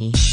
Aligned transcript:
You're 0.00 0.29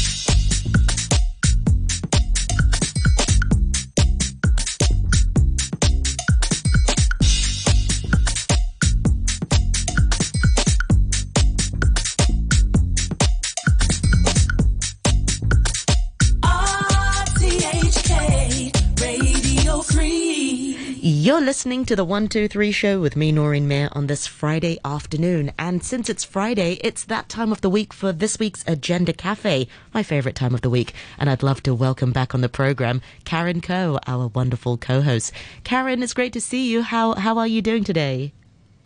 listening 21.78 21.86
to 21.86 21.94
the 21.94 22.04
123 22.04 22.72
show 22.72 23.00
with 23.00 23.14
me, 23.14 23.30
Noreen 23.30 23.68
Mirza, 23.68 23.94
on 23.94 24.08
this 24.08 24.26
Friday 24.26 24.80
afternoon. 24.84 25.52
And 25.60 25.80
since 25.80 26.08
it's 26.08 26.24
Friday, 26.24 26.72
it's 26.82 27.04
that 27.04 27.28
time 27.28 27.52
of 27.52 27.60
the 27.60 27.70
week 27.70 27.92
for 27.92 28.10
this 28.10 28.36
week's 28.40 28.64
Agenda 28.66 29.12
Cafe, 29.12 29.68
my 29.94 30.02
favorite 30.02 30.34
time 30.34 30.54
of 30.54 30.62
the 30.62 30.70
week. 30.70 30.92
And 31.20 31.30
I'd 31.30 31.44
love 31.44 31.62
to 31.62 31.72
welcome 31.72 32.10
back 32.10 32.34
on 32.34 32.40
the 32.40 32.48
program 32.48 33.00
Karen 33.24 33.60
Coe, 33.60 34.00
our 34.08 34.26
wonderful 34.26 34.76
co 34.76 35.02
host. 35.02 35.32
Karen, 35.62 36.02
it's 36.02 36.14
great 36.14 36.32
to 36.32 36.40
see 36.40 36.68
you. 36.68 36.82
How, 36.82 37.14
how 37.14 37.38
are 37.38 37.46
you 37.46 37.62
doing 37.62 37.84
today? 37.84 38.32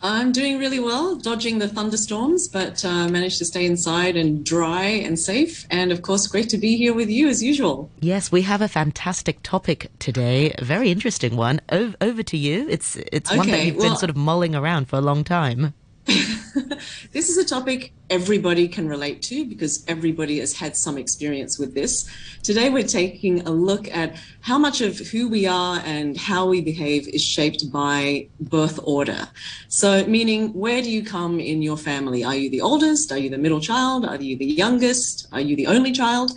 I'm 0.03 0.33
doing 0.33 0.59
really 0.59 0.81
well, 0.81 1.15
dodging 1.15 1.59
the 1.59 1.69
thunderstorms, 1.69 2.49
but 2.49 2.83
uh, 2.83 3.07
managed 3.07 3.37
to 3.37 3.45
stay 3.45 3.65
inside 3.65 4.17
and 4.17 4.45
dry 4.45 4.83
and 4.83 5.17
safe. 5.17 5.65
And 5.69 5.93
of 5.93 6.01
course, 6.01 6.27
great 6.27 6.49
to 6.49 6.57
be 6.57 6.75
here 6.75 6.93
with 6.93 7.09
you 7.09 7.29
as 7.29 7.41
usual. 7.41 7.89
Yes, 8.01 8.29
we 8.29 8.41
have 8.41 8.61
a 8.61 8.67
fantastic 8.67 9.41
topic 9.43 9.89
today, 9.99 10.53
a 10.57 10.65
very 10.65 10.91
interesting 10.91 11.37
one. 11.37 11.61
O- 11.71 11.93
over 12.01 12.21
to 12.21 12.37
you. 12.37 12.67
It's 12.67 12.97
it's 13.13 13.29
okay, 13.29 13.37
one 13.37 13.47
that 13.51 13.65
you've 13.65 13.77
well, 13.77 13.91
been 13.91 13.97
sort 13.97 14.09
of 14.09 14.17
mulling 14.17 14.55
around 14.55 14.89
for 14.89 14.97
a 14.97 15.01
long 15.01 15.23
time. 15.23 15.73
this 17.11 17.29
is 17.29 17.37
a 17.37 17.45
topic 17.45 17.93
everybody 18.09 18.67
can 18.67 18.87
relate 18.87 19.21
to 19.21 19.45
because 19.45 19.85
everybody 19.87 20.39
has 20.39 20.53
had 20.53 20.75
some 20.75 20.97
experience 20.97 21.57
with 21.57 21.73
this. 21.73 22.09
Today, 22.43 22.69
we're 22.69 22.83
taking 22.83 23.47
a 23.47 23.51
look 23.51 23.87
at 23.89 24.15
how 24.41 24.57
much 24.57 24.81
of 24.81 24.97
who 24.99 25.29
we 25.29 25.47
are 25.47 25.81
and 25.85 26.17
how 26.17 26.45
we 26.45 26.61
behave 26.61 27.07
is 27.07 27.23
shaped 27.23 27.71
by 27.71 28.27
birth 28.39 28.79
order. 28.83 29.27
So, 29.69 30.05
meaning, 30.05 30.53
where 30.53 30.81
do 30.81 30.91
you 30.91 31.03
come 31.05 31.39
in 31.39 31.61
your 31.61 31.77
family? 31.77 32.23
Are 32.23 32.35
you 32.35 32.49
the 32.49 32.61
oldest? 32.61 33.11
Are 33.11 33.17
you 33.17 33.29
the 33.29 33.37
middle 33.37 33.61
child? 33.61 34.05
Are 34.05 34.21
you 34.21 34.37
the 34.37 34.45
youngest? 34.45 35.27
Are 35.31 35.41
you 35.41 35.55
the 35.55 35.67
only 35.67 35.93
child? 35.93 36.31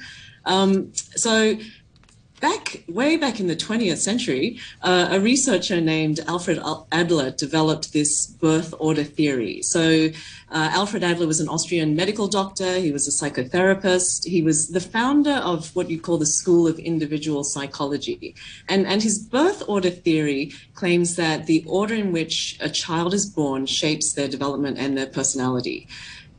Um, 0.44 0.92
so, 0.94 1.56
back 2.40 2.82
way 2.88 3.16
back 3.16 3.40
in 3.40 3.46
the 3.46 3.56
20th 3.56 3.98
century, 3.98 4.58
uh, 4.82 5.08
a 5.10 5.20
researcher 5.20 5.80
named 5.80 6.20
Alfred 6.26 6.60
Adler 6.92 7.30
developed 7.30 7.92
this 7.92 8.26
birth 8.26 8.74
order 8.78 9.04
theory. 9.04 9.62
So, 9.62 10.08
uh, 10.50 10.70
Alfred 10.72 11.02
Adler 11.02 11.26
was 11.26 11.40
an 11.40 11.48
Austrian 11.48 11.96
medical 11.96 12.28
doctor. 12.28 12.78
He 12.78 12.92
was 12.92 13.08
a 13.08 13.10
psychotherapist. 13.10 14.26
He 14.26 14.42
was 14.42 14.68
the 14.68 14.80
founder 14.80 15.32
of 15.32 15.74
what 15.74 15.90
you 15.90 16.00
call 16.00 16.18
the 16.18 16.26
School 16.26 16.68
of 16.68 16.78
Individual 16.78 17.42
Psychology. 17.42 18.34
And, 18.68 18.86
and 18.86 19.02
his 19.02 19.18
birth 19.18 19.62
order 19.66 19.90
theory 19.90 20.52
claims 20.74 21.16
that 21.16 21.46
the 21.46 21.64
order 21.66 21.94
in 21.94 22.12
which 22.12 22.58
a 22.60 22.68
child 22.68 23.14
is 23.14 23.26
born 23.26 23.66
shapes 23.66 24.12
their 24.12 24.28
development 24.28 24.78
and 24.78 24.96
their 24.96 25.06
personality 25.06 25.88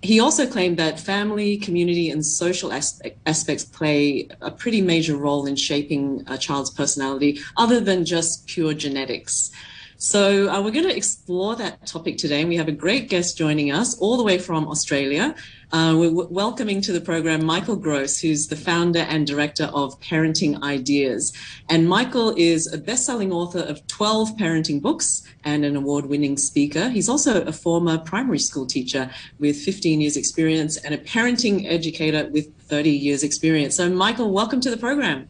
he 0.07 0.21
also 0.21 0.47
claimed 0.47 0.77
that 0.77 0.97
family, 0.97 1.57
community, 1.57 2.09
and 2.09 2.25
social 2.25 2.71
aspect, 2.71 3.19
aspects 3.25 3.65
play 3.65 4.29
a 4.39 4.49
pretty 4.49 4.81
major 4.81 5.17
role 5.17 5.45
in 5.45 5.57
shaping 5.57 6.23
a 6.27 6.37
child's 6.37 6.69
personality, 6.69 7.41
other 7.57 7.81
than 7.81 8.05
just 8.05 8.47
pure 8.47 8.73
genetics. 8.73 9.51
So 9.97 10.47
uh, 10.49 10.61
we're 10.61 10.71
going 10.71 10.87
to 10.87 10.95
explore 10.95 11.57
that 11.57 11.85
topic 11.85 12.17
today. 12.17 12.39
And 12.39 12.47
we 12.47 12.55
have 12.55 12.69
a 12.69 12.77
great 12.85 13.09
guest 13.09 13.37
joining 13.37 13.73
us 13.73 13.97
all 13.99 14.15
the 14.15 14.23
way 14.23 14.37
from 14.37 14.69
Australia. 14.69 15.35
Uh, 15.73 15.93
we're 15.97 16.09
w- 16.09 16.29
welcoming 16.31 16.79
to 16.79 16.93
the 16.93 17.01
program 17.01 17.45
Michael 17.45 17.75
Grose, 17.75 18.19
who's 18.19 18.47
the 18.47 18.55
founder 18.55 18.99
and 18.99 19.27
director 19.27 19.65
of 19.73 19.99
Parenting 19.99 20.63
Ideas. 20.63 21.33
And 21.69 21.89
Michael 21.89 22.33
is 22.37 22.71
a 22.71 22.77
best-selling 22.77 23.33
author 23.33 23.59
of 23.59 23.85
12 23.87 24.37
parenting 24.37 24.81
books 24.81 25.23
and 25.43 25.65
an 25.65 25.75
award-winning 25.75 26.37
speaker. 26.37 26.87
He's 26.87 27.09
also 27.09 27.43
a 27.43 27.51
former 27.51 27.97
primary 27.97 28.39
school 28.39 28.65
teacher 28.65 29.09
with 29.39 29.57
15 29.57 29.99
years 29.99 30.15
experience 30.15 30.77
and 30.77 30.93
a 30.93 30.97
parenting 30.99 31.69
educator 31.69 32.29
with 32.31 32.55
30 32.61 32.89
years 32.89 33.23
experience. 33.23 33.75
So 33.75 33.89
Michael, 33.89 34.31
welcome 34.31 34.61
to 34.61 34.69
the 34.69 34.77
program. 34.77 35.27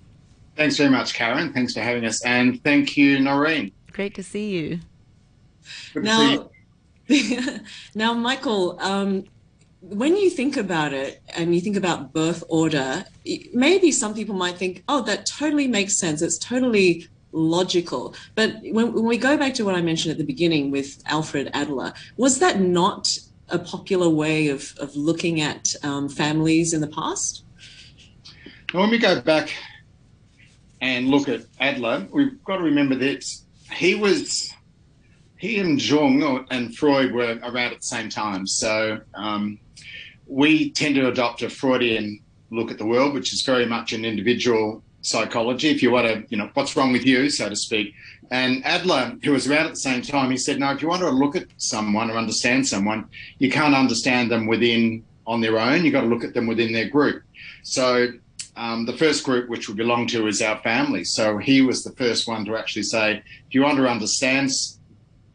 Thanks 0.55 0.77
very 0.77 0.91
much, 0.91 1.15
Karen. 1.15 1.51
Thanks 1.51 1.73
for 1.73 1.81
having 1.81 2.05
us. 2.05 2.23
And 2.23 2.63
thank 2.63 2.95
you, 2.95 3.19
Noreen. 3.19 3.71
Great 3.91 4.13
to 4.15 4.23
see 4.23 4.51
you. 4.51 4.79
Good 5.95 6.03
now, 6.03 6.49
see 7.07 7.35
you. 7.35 7.59
now, 7.95 8.13
Michael, 8.13 8.77
um, 8.79 9.25
when 9.81 10.15
you 10.15 10.29
think 10.29 10.57
about 10.57 10.93
it 10.93 11.21
and 11.35 11.53
you 11.53 11.61
think 11.61 11.75
about 11.75 12.13
birth 12.13 12.43
order, 12.49 13.05
maybe 13.53 13.91
some 13.91 14.13
people 14.13 14.35
might 14.35 14.57
think, 14.57 14.83
oh, 14.87 15.01
that 15.01 15.25
totally 15.25 15.67
makes 15.67 15.97
sense. 15.97 16.21
It's 16.21 16.37
totally 16.37 17.07
logical. 17.31 18.15
But 18.35 18.55
when, 18.63 18.93
when, 18.93 19.05
we 19.05 19.17
go 19.17 19.37
back 19.37 19.53
to 19.55 19.65
what 19.65 19.75
I 19.75 19.81
mentioned 19.81 20.11
at 20.11 20.17
the 20.17 20.23
beginning 20.23 20.71
with 20.71 21.01
Alfred 21.05 21.51
Adler, 21.53 21.93
was 22.15 22.39
that 22.39 22.59
not 22.59 23.17
a 23.49 23.59
popular 23.59 24.09
way 24.09 24.47
of, 24.47 24.73
of 24.79 24.95
looking 24.95 25.41
at 25.41 25.73
um, 25.83 26.09
families 26.09 26.73
in 26.73 26.81
the 26.81 26.87
past? 26.87 27.43
When 28.71 28.89
we 28.89 28.97
go 28.97 29.21
back 29.21 29.53
and 30.81 31.07
look 31.07 31.29
at 31.29 31.41
Adler, 31.59 32.07
we've 32.11 32.43
got 32.43 32.57
to 32.57 32.63
remember 32.63 32.95
that 32.95 33.23
he 33.71 33.95
was 33.95 34.51
he 35.37 35.59
and 35.59 35.79
Jung 35.79 36.47
and 36.49 36.75
Freud 36.75 37.13
were 37.13 37.39
around 37.43 37.73
at 37.73 37.81
the 37.81 37.87
same 37.87 38.09
time. 38.09 38.47
So 38.47 38.99
um, 39.13 39.59
we 40.27 40.71
tend 40.71 40.95
to 40.95 41.07
adopt 41.07 41.41
a 41.41 41.49
Freudian 41.49 42.19
look 42.51 42.71
at 42.71 42.77
the 42.77 42.85
world, 42.85 43.13
which 43.13 43.33
is 43.33 43.41
very 43.41 43.65
much 43.65 43.93
an 43.93 44.05
individual 44.05 44.83
psychology. 45.01 45.69
If 45.69 45.81
you 45.81 45.91
want 45.91 46.07
to, 46.07 46.25
you 46.29 46.37
know, 46.37 46.49
what's 46.53 46.75
wrong 46.75 46.91
with 46.91 47.05
you, 47.05 47.29
so 47.29 47.49
to 47.49 47.55
speak. 47.55 47.93
And 48.29 48.65
Adler, 48.65 49.17
who 49.23 49.31
was 49.31 49.47
around 49.47 49.67
at 49.67 49.73
the 49.73 49.79
same 49.79 50.01
time, 50.01 50.31
he 50.31 50.37
said, 50.37 50.59
no, 50.59 50.71
if 50.71 50.81
you 50.81 50.87
want 50.87 51.01
to 51.01 51.09
look 51.09 51.35
at 51.35 51.47
someone 51.57 52.11
or 52.11 52.17
understand 52.17 52.67
someone, 52.67 53.07
you 53.39 53.49
can't 53.49 53.75
understand 53.75 54.29
them 54.29 54.47
within 54.47 55.03
on 55.25 55.41
their 55.41 55.59
own. 55.59 55.83
You've 55.83 55.93
got 55.93 56.01
to 56.01 56.07
look 56.07 56.23
at 56.23 56.33
them 56.33 56.47
within 56.47 56.73
their 56.73 56.89
group. 56.89 57.23
So 57.63 58.07
um, 58.55 58.85
the 58.85 58.93
first 58.93 59.23
group 59.23 59.49
which 59.49 59.69
we 59.69 59.75
belong 59.75 60.07
to 60.07 60.27
is 60.27 60.41
our 60.41 60.57
family. 60.59 61.03
So 61.03 61.37
he 61.37 61.61
was 61.61 61.83
the 61.83 61.91
first 61.91 62.27
one 62.27 62.43
to 62.45 62.57
actually 62.57 62.83
say, 62.83 63.21
if 63.47 63.53
you 63.53 63.61
want 63.61 63.77
to 63.77 63.87
understand 63.87 64.51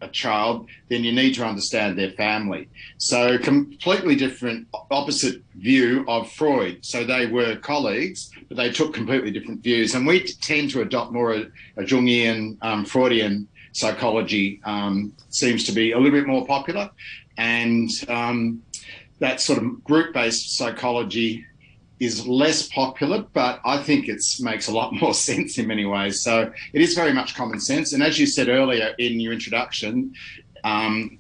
a 0.03 0.09
child, 0.09 0.69
then 0.89 1.05
you 1.05 1.13
need 1.13 1.35
to 1.35 1.45
understand 1.45 1.99
their 1.99 2.11
family. 2.13 2.69
So 2.99 3.39
completely 3.39 4.17
different, 4.17 4.69
opposite 4.91 5.43
view 5.55 6.05
of 6.09 6.31
Freud. 6.31 6.85
So 6.85 7.05
they 7.05 7.27
were 7.27 7.57
colleagues, 7.57 8.31
but 8.49 8.57
they 8.57 8.71
took 8.71 8.93
completely 8.93 9.31
different 9.31 9.63
views. 9.63 9.95
And 9.95 10.07
we 10.07 10.25
tend 10.25 10.71
to 10.71 10.83
adopt 10.83 11.13
more 11.13 11.33
a, 11.33 11.43
a 11.77 11.83
Jungian, 11.83 12.59
um, 12.63 12.85
Freudian 12.85 13.49
psychology 13.73 14.61
um, 14.65 15.15
seems 15.31 15.65
to 15.65 15.73
be 15.73 15.93
a 15.93 15.99
little 15.99 16.19
bit 16.19 16.27
more 16.27 16.47
popular. 16.47 16.91
And 17.39 17.91
um, 18.09 18.63
that 19.21 19.41
sort 19.41 19.63
of 19.63 19.83
group-based 19.85 20.57
psychology 20.57 21.47
is 22.03 22.27
less 22.27 22.67
popular, 22.67 23.25
but 23.33 23.61
I 23.65 23.81
think 23.81 24.09
it 24.09 24.21
makes 24.41 24.67
a 24.67 24.73
lot 24.73 24.93
more 25.01 25.15
sense 25.15 25.57
in 25.57 25.69
many 25.69 25.85
ways. 25.85 26.21
So 26.21 26.53
it 26.73 26.81
is 26.81 26.95
very 26.95 27.13
much 27.13 27.37
common 27.37 27.61
sense. 27.61 27.93
And 27.93 28.03
as 28.03 28.19
you 28.19 28.27
said 28.27 28.49
earlier 28.49 28.95
in 28.99 29.21
your 29.21 29.33
introduction, 29.33 30.15
um, 30.65 31.19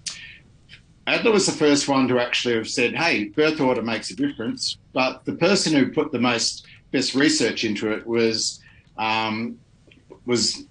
Adler 1.07 1.31
was 1.31 1.47
the 1.47 1.53
first 1.53 1.89
one 1.89 2.09
to 2.09 2.19
actually 2.19 2.55
have 2.55 2.69
said, 2.69 2.97
hey, 2.97 3.25
birth 3.25 3.61
order 3.61 3.83
makes 3.83 4.11
a 4.11 4.17
difference. 4.17 4.77
But 4.93 5.25
the 5.25 5.35
person 5.35 5.73
who 5.73 5.93
put 5.93 6.11
the 6.11 6.19
most 6.19 6.67
best 6.91 7.15
research 7.15 7.65
into 7.65 7.93
it 7.93 8.05
was 8.05 8.61
um, 8.99 9.59
was 10.27 10.65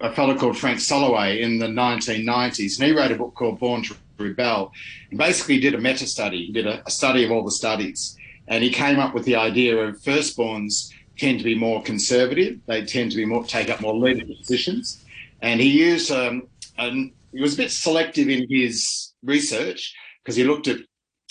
a 0.00 0.12
fellow 0.12 0.36
called 0.36 0.58
Frank 0.58 0.78
Sulloway 0.78 1.40
in 1.40 1.58
the 1.58 1.66
1990s. 1.66 2.78
And 2.78 2.86
he 2.88 2.92
wrote 2.92 3.12
a 3.12 3.16
book 3.16 3.34
called 3.34 3.58
Born 3.60 3.82
to 3.84 3.96
Rebel 4.18 4.72
and 5.10 5.18
basically 5.18 5.60
did 5.60 5.74
a 5.74 5.78
meta 5.78 6.06
study, 6.06 6.50
did 6.52 6.66
a, 6.66 6.82
a 6.86 6.90
study 6.90 7.24
of 7.24 7.30
all 7.30 7.44
the 7.44 7.50
studies. 7.50 8.15
And 8.48 8.62
he 8.62 8.70
came 8.70 8.98
up 8.98 9.14
with 9.14 9.24
the 9.24 9.36
idea 9.36 9.76
of 9.76 10.00
firstborns 10.00 10.90
tend 11.18 11.38
to 11.38 11.44
be 11.44 11.54
more 11.54 11.82
conservative. 11.82 12.60
They 12.66 12.84
tend 12.84 13.10
to 13.10 13.16
be 13.16 13.24
more 13.24 13.44
take 13.44 13.70
up 13.70 13.80
more 13.80 13.94
leadership 13.94 14.38
positions. 14.38 15.04
And 15.42 15.60
he 15.60 15.68
used 15.68 16.10
um, 16.10 16.48
he 16.78 17.40
was 17.40 17.54
a 17.54 17.58
bit 17.58 17.70
selective 17.70 18.28
in 18.28 18.46
his 18.48 19.12
research 19.22 19.94
because 20.22 20.36
he 20.36 20.44
looked 20.44 20.68
at 20.68 20.78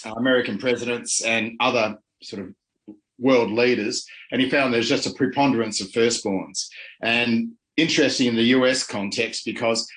uh, 0.06 0.14
American 0.14 0.58
presidents 0.58 1.24
and 1.24 1.54
other 1.60 1.98
sort 2.22 2.44
of 2.44 2.54
world 3.18 3.52
leaders, 3.52 4.06
and 4.32 4.42
he 4.42 4.50
found 4.50 4.74
there's 4.74 4.90
just 4.90 5.08
a 5.08 5.14
preponderance 5.14 5.82
of 5.82 5.88
firstborns. 5.88 6.68
And 7.02 7.54
interesting 7.78 8.28
in 8.28 8.36
the 8.36 8.54
US 8.58 8.86
context 8.86 9.46
because 9.46 9.88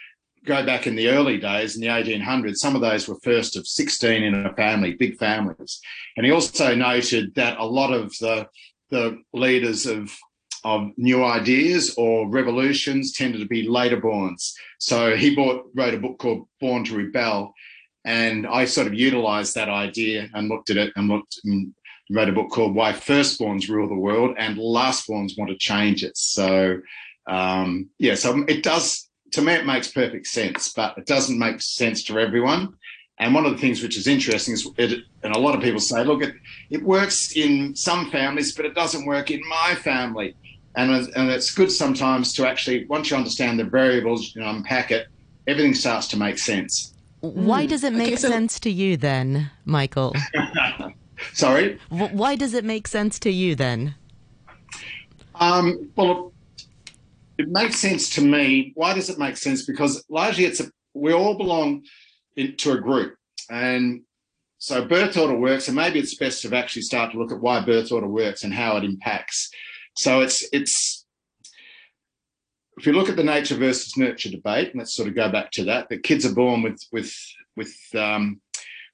go 0.49 0.67
back 0.67 0.87
in 0.87 0.97
the 0.97 1.09
early 1.09 1.39
days 1.39 1.77
in 1.77 1.83
the 1.83 1.87
1800s, 1.87 2.57
some 2.57 2.75
of 2.75 2.81
those 2.81 3.07
were 3.07 3.19
first 3.23 3.57
of 3.57 3.67
16 3.67 4.23
in 4.23 4.47
a 4.47 4.55
family, 4.55 4.95
big 4.95 5.19
families. 5.19 5.81
And 6.17 6.27
he 6.27 6.33
also 6.33 6.75
noted 6.75 7.35
that 7.37 7.59
a 7.59 7.65
lot 7.65 7.93
of 7.93 8.11
the, 8.19 8.49
the 8.91 9.23
leaders 9.33 9.87
of, 9.87 10.11
of 10.65 10.91
new 10.97 11.25
ideas 11.25 11.95
or 11.97 12.29
revolutions 12.29 13.13
tended 13.13 13.41
to 13.41 13.47
be 13.47 13.69
later 13.69 14.01
borns. 14.01 14.53
So 14.79 15.15
he 15.15 15.35
bought, 15.35 15.67
wrote 15.75 15.95
a 15.95 15.99
book 15.99 16.19
called 16.19 16.49
Born 16.61 16.85
to 16.85 16.97
Rebel. 16.97 17.55
And 18.05 18.47
I 18.47 18.65
sort 18.65 18.87
of 18.87 18.95
utilized 18.95 19.55
that 19.55 19.69
idea 19.69 20.29
and 20.35 20.49
looked 20.49 20.71
at 20.71 20.79
it 20.79 20.93
and 20.97 21.09
looked 21.09 21.39
and 21.45 21.75
wrote 22.11 22.29
a 22.29 22.33
book 22.33 22.51
called 22.51 22.75
Why 22.75 22.93
Firstborns 22.93 23.69
Rule 23.69 23.89
the 23.89 23.95
World 23.95 24.35
and 24.39 24.57
Lastborns 24.57 25.37
Want 25.37 25.51
to 25.51 25.57
Change 25.59 26.05
It. 26.05 26.17
So, 26.17 26.81
um, 27.29 27.91
yeah, 27.99 28.15
so 28.15 28.45
it 28.49 28.63
does, 28.63 29.08
to 29.33 29.43
me, 29.43 29.55
it 29.55 29.67
makes 29.67 29.89
perfect 29.89 30.27
sense, 30.27 30.73
but 30.73 30.97
it 30.99 31.07
doesn't 31.07 31.39
make 31.39 31.61
sense 31.61 32.03
to 32.05 32.19
everyone. 32.19 32.75
And 33.19 33.35
one 33.35 33.47
of 33.47 33.53
the 33.53 33.59
things 33.59 33.83
which 33.83 33.97
is 33.97 34.07
interesting 34.07 34.55
is, 34.55 34.69
it, 34.77 35.01
and 35.23 35.35
a 35.35 35.39
lot 35.39 35.55
of 35.55 35.61
people 35.61 35.81
say, 35.81 36.05
look, 36.05 36.23
it, 36.23 36.35
it 36.71 36.83
works 36.83 37.37
in 37.37 37.75
some 37.75 38.11
families, 38.11 38.55
but 38.55 38.65
it 38.65 38.75
doesn't 38.75 39.07
work 39.07 39.31
in 39.31 39.41
my 39.49 39.75
family. 39.75 40.37
And, 40.77 40.93
and 40.93 41.29
it's 41.31 41.53
good 41.53 41.73
sometimes 41.73 42.33
to 42.35 42.47
actually, 42.47 42.87
once 42.87 43.11
you 43.11 43.17
understand 43.17 43.59
the 43.59 43.65
variables 43.65 44.37
and 44.37 44.45
unpack 44.45 44.93
it, 44.93 45.09
everything 45.49 45.75
starts 45.75 46.07
to 46.09 46.17
make 46.17 46.39
sense. 46.39 46.95
Why 47.21 47.67
does 47.67 47.83
it 47.83 47.93
make 47.93 48.09
okay, 48.09 48.17
so- 48.17 48.29
sense 48.29 48.61
to 48.61 48.71
you 48.71 48.97
then, 48.97 49.51
Michael? 49.65 50.15
Sorry? 51.33 51.81
Why 51.89 52.37
does 52.37 52.55
it 52.55 52.65
make 52.65 52.87
sense 52.87 53.19
to 53.21 53.31
you 53.31 53.57
then? 53.57 53.97
Um, 55.35 55.91
well, 55.97 56.33
it 57.39 57.49
makes 57.49 57.77
sense 57.77 58.11
to 58.17 58.21
me. 58.21 58.73
Why 58.75 58.95
does 58.95 59.09
it 59.09 59.19
make 59.19 59.37
sense? 59.37 59.65
Because 59.65 60.05
largely 60.11 60.45
it's 60.45 60.61
a, 60.61 60.71
we 60.95 61.13
all 61.13 61.37
belong 61.37 61.85
in, 62.37 62.57
to 62.57 62.73
a 62.73 62.81
group. 62.81 63.15
And 63.49 64.03
so 64.59 64.85
birth 64.85 65.17
order 65.17 65.39
works, 65.39 65.69
and 65.69 65.77
maybe 65.77 66.01
it's 66.01 66.17
best 66.17 66.43
to 66.43 66.55
actually 66.57 66.83
start 66.83 67.13
to 67.13 67.19
look 67.19 67.31
at 67.31 67.41
why 67.41 67.65
birth 67.65 67.93
order 67.93 68.09
works 68.09 68.43
and 68.43 68.53
how 68.53 68.77
it 68.77 68.85
impacts. 68.85 69.51
So 69.97 70.21
it's 70.21 70.47
it's 70.53 71.07
if 72.77 72.87
you 72.87 72.93
look 72.93 73.09
at 73.09 73.17
the 73.17 73.25
nature 73.25 73.57
versus 73.57 73.97
nurture 73.97 74.31
debate, 74.31 74.71
and 74.71 74.79
let's 74.79 74.95
sort 74.95 75.09
of 75.09 75.15
go 75.15 75.31
back 75.31 75.51
to 75.53 75.65
that, 75.65 75.89
that 75.89 76.03
kids 76.03 76.27
are 76.27 76.35
born 76.35 76.63
with 76.63 76.81
with 76.93 77.15
with 77.57 77.75
um, 77.95 78.41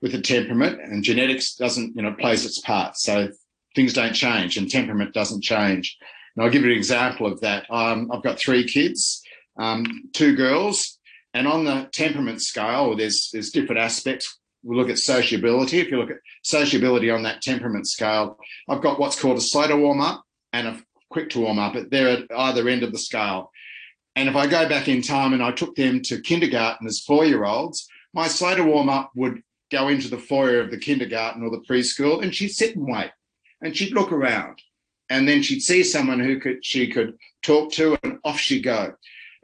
with 0.03 0.15
a 0.15 0.21
temperament, 0.21 0.81
and 0.83 1.03
genetics 1.03 1.55
doesn't 1.55 1.97
you 1.97 2.03
know 2.03 2.13
plays 2.13 2.45
its 2.45 2.61
part. 2.61 2.97
So 2.99 3.31
things 3.75 3.95
don't 3.95 4.13
change, 4.13 4.59
and 4.59 4.71
temperament 4.71 5.15
doesn't 5.15 5.43
change. 5.43 5.97
And 6.37 6.45
I'll 6.45 6.51
give 6.51 6.63
you 6.63 6.71
an 6.71 6.77
example 6.77 7.27
of 7.27 7.41
that. 7.41 7.67
Um, 7.71 8.11
I've 8.13 8.23
got 8.23 8.39
three 8.39 8.65
kids, 8.65 9.23
um, 9.59 10.09
two 10.13 10.35
girls, 10.35 10.99
and 11.33 11.47
on 11.47 11.65
the 11.65 11.89
temperament 11.93 12.43
scale, 12.43 12.97
there's 12.97 13.31
there's 13.33 13.51
different 13.51 13.81
aspects. 13.81 14.39
We 14.63 14.77
look 14.77 14.89
at 14.89 14.99
sociability. 14.99 15.81
If 15.81 15.91
you 15.91 15.99
look 15.99 16.11
at 16.11 16.19
sociability 16.43 17.11
on 17.11 17.23
that 17.25 17.43
temperament 17.43 17.87
scale, 17.87 18.39
I've 18.69 18.83
got 18.83 18.99
what's 18.99 19.21
called 19.21 19.37
a 19.37 19.41
slow 19.41 19.67
to 19.67 19.77
warm 19.77 20.01
up 20.01 20.25
and 20.53 20.69
a 20.69 20.83
quick 21.11 21.31
to 21.31 21.41
warm 21.41 21.59
up. 21.59 21.75
but 21.75 21.91
They're 21.91 22.09
at 22.09 22.25
either 22.35 22.69
end 22.69 22.83
of 22.83 22.93
the 22.93 22.99
scale. 22.99 23.51
And 24.17 24.29
if 24.29 24.37
I 24.37 24.47
go 24.47 24.69
back 24.69 24.89
in 24.89 25.03
time 25.03 25.33
and 25.33 25.43
I 25.43 25.51
took 25.51 25.75
them 25.75 26.01
to 26.03 26.21
kindergarten 26.21 26.87
as 26.87 27.01
four 27.01 27.25
year 27.25 27.45
olds, 27.45 27.87
my 28.13 28.29
slow 28.29 28.55
to 28.55 28.65
warm 28.65 28.89
up 28.89 29.11
would 29.15 29.43
go 29.71 29.89
into 29.89 30.09
the 30.09 30.19
foyer 30.19 30.61
of 30.61 30.71
the 30.71 30.79
kindergarten 30.79 31.43
or 31.43 31.51
the 31.51 31.65
preschool 31.69 32.23
and 32.23 32.35
she'd 32.35 32.51
sit 32.51 32.77
and 32.77 32.87
wait 32.87 33.11
and 33.61 33.77
she'd 33.77 33.93
look 33.93 34.13
around 34.13 34.63
and 35.11 35.29
then 35.29 35.43
she'd 35.43 35.61
see 35.61 35.83
someone 35.83 36.21
who 36.21 36.41
could 36.41 36.65
she 36.65 36.91
could 36.91 37.17
talk 37.43 37.73
to 37.73 37.97
and 38.03 38.19
off 38.25 38.39
she'd 38.39 38.63
go 38.63 38.95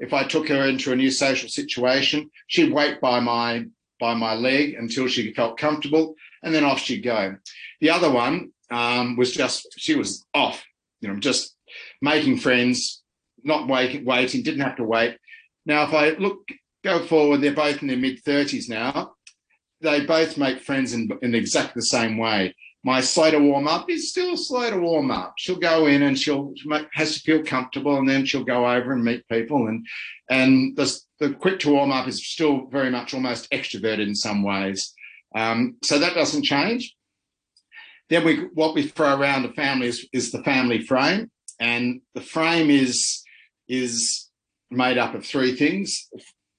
if 0.01 0.15
I 0.15 0.25
took 0.25 0.49
her 0.49 0.67
into 0.67 0.93
a 0.93 0.97
new 0.97 1.11
social 1.11 1.49
situation, 1.49 2.31
she'd 2.49 2.73
wait 2.73 3.01
by 3.01 3.21
my 3.21 3.67
by 4.01 4.15
my 4.15 4.35
leg 4.35 4.75
until 4.75 5.07
she 5.07 5.35
felt 5.35 5.59
comfortable, 5.59 6.15
and 6.43 6.55
then 6.55 6.65
off 6.65 6.81
she'd 6.81 7.05
go. 7.05 7.37
The 7.83 7.91
other 7.91 8.11
one 8.11 8.51
um, 8.71 9.17
was 9.17 9.31
just 9.33 9.69
she 9.77 9.95
was 9.95 10.27
off, 10.35 10.65
you 11.01 11.09
know, 11.09 11.21
just 11.21 11.55
making 12.01 12.39
friends, 12.39 13.03
not 13.45 13.69
waiting, 13.69 14.07
waiting, 14.07 14.43
didn't 14.43 14.63
have 14.63 14.77
to 14.77 14.85
wait. 14.85 15.19
Now, 15.67 15.85
if 15.85 15.93
I 15.93 16.11
look 16.19 16.49
go 16.83 17.05
forward, 17.05 17.43
they're 17.43 17.53
both 17.53 17.83
in 17.83 17.89
their 17.89 17.99
mid 17.99 18.21
thirties 18.25 18.69
now. 18.71 19.13
They 19.83 20.05
both 20.05 20.39
make 20.39 20.61
friends 20.61 20.95
in, 20.95 21.11
in 21.23 21.35
exactly 21.35 21.81
the 21.81 21.87
same 21.87 22.17
way 22.17 22.55
my 22.83 23.01
slow 23.01 23.31
to 23.31 23.39
warm 23.39 23.69
up 23.69 23.91
is 23.91 24.11
still 24.11 24.37
slow 24.37 24.71
to 24.71 24.79
warm 24.79 25.11
up. 25.11 25.35
She'll 25.37 25.59
go 25.59 25.87
in 25.87 26.03
and 26.03 26.19
she'll 26.19 26.55
make, 26.65 26.87
has 26.93 27.15
to 27.15 27.21
feel 27.21 27.43
comfortable, 27.43 27.99
and 27.99 28.09
then 28.09 28.25
she'll 28.25 28.45
go 28.45 28.67
over 28.67 28.93
and 28.93 29.05
meet 29.05 29.29
people. 29.29 29.67
And 29.67 29.87
and 30.31 30.77
the 30.77 30.91
the 31.19 31.35
quick 31.35 31.61
to 31.61 31.71
warm 31.71 31.93
up 31.93 32.09
is 32.09 32.27
still 32.27 32.67
very 32.69 32.91
much 32.91 33.13
almost 33.13 33.51
extroverted 33.51 34.07
in 34.07 34.15
some 34.15 34.43
ways. 34.43 34.95
Um, 35.35 35.77
so 35.85 35.99
that 35.99 36.15
doesn't 36.15 36.45
change. 36.45 36.95
Then 38.09 38.25
we 38.25 38.47
what 38.55 38.75
we 38.75 38.83
throw 38.83 39.15
around 39.15 39.43
the 39.43 39.53
family 39.53 39.89
is, 39.89 40.09
is 40.13 40.33
the 40.33 40.43
family 40.43 40.81
frame, 40.81 41.31
and 41.61 42.01
the 42.15 42.23
frame 42.23 42.71
is 42.71 43.23
is 43.69 44.29
made 44.71 44.97
up 44.97 45.15
of 45.15 45.27
three 45.27 45.55
things: 45.55 46.09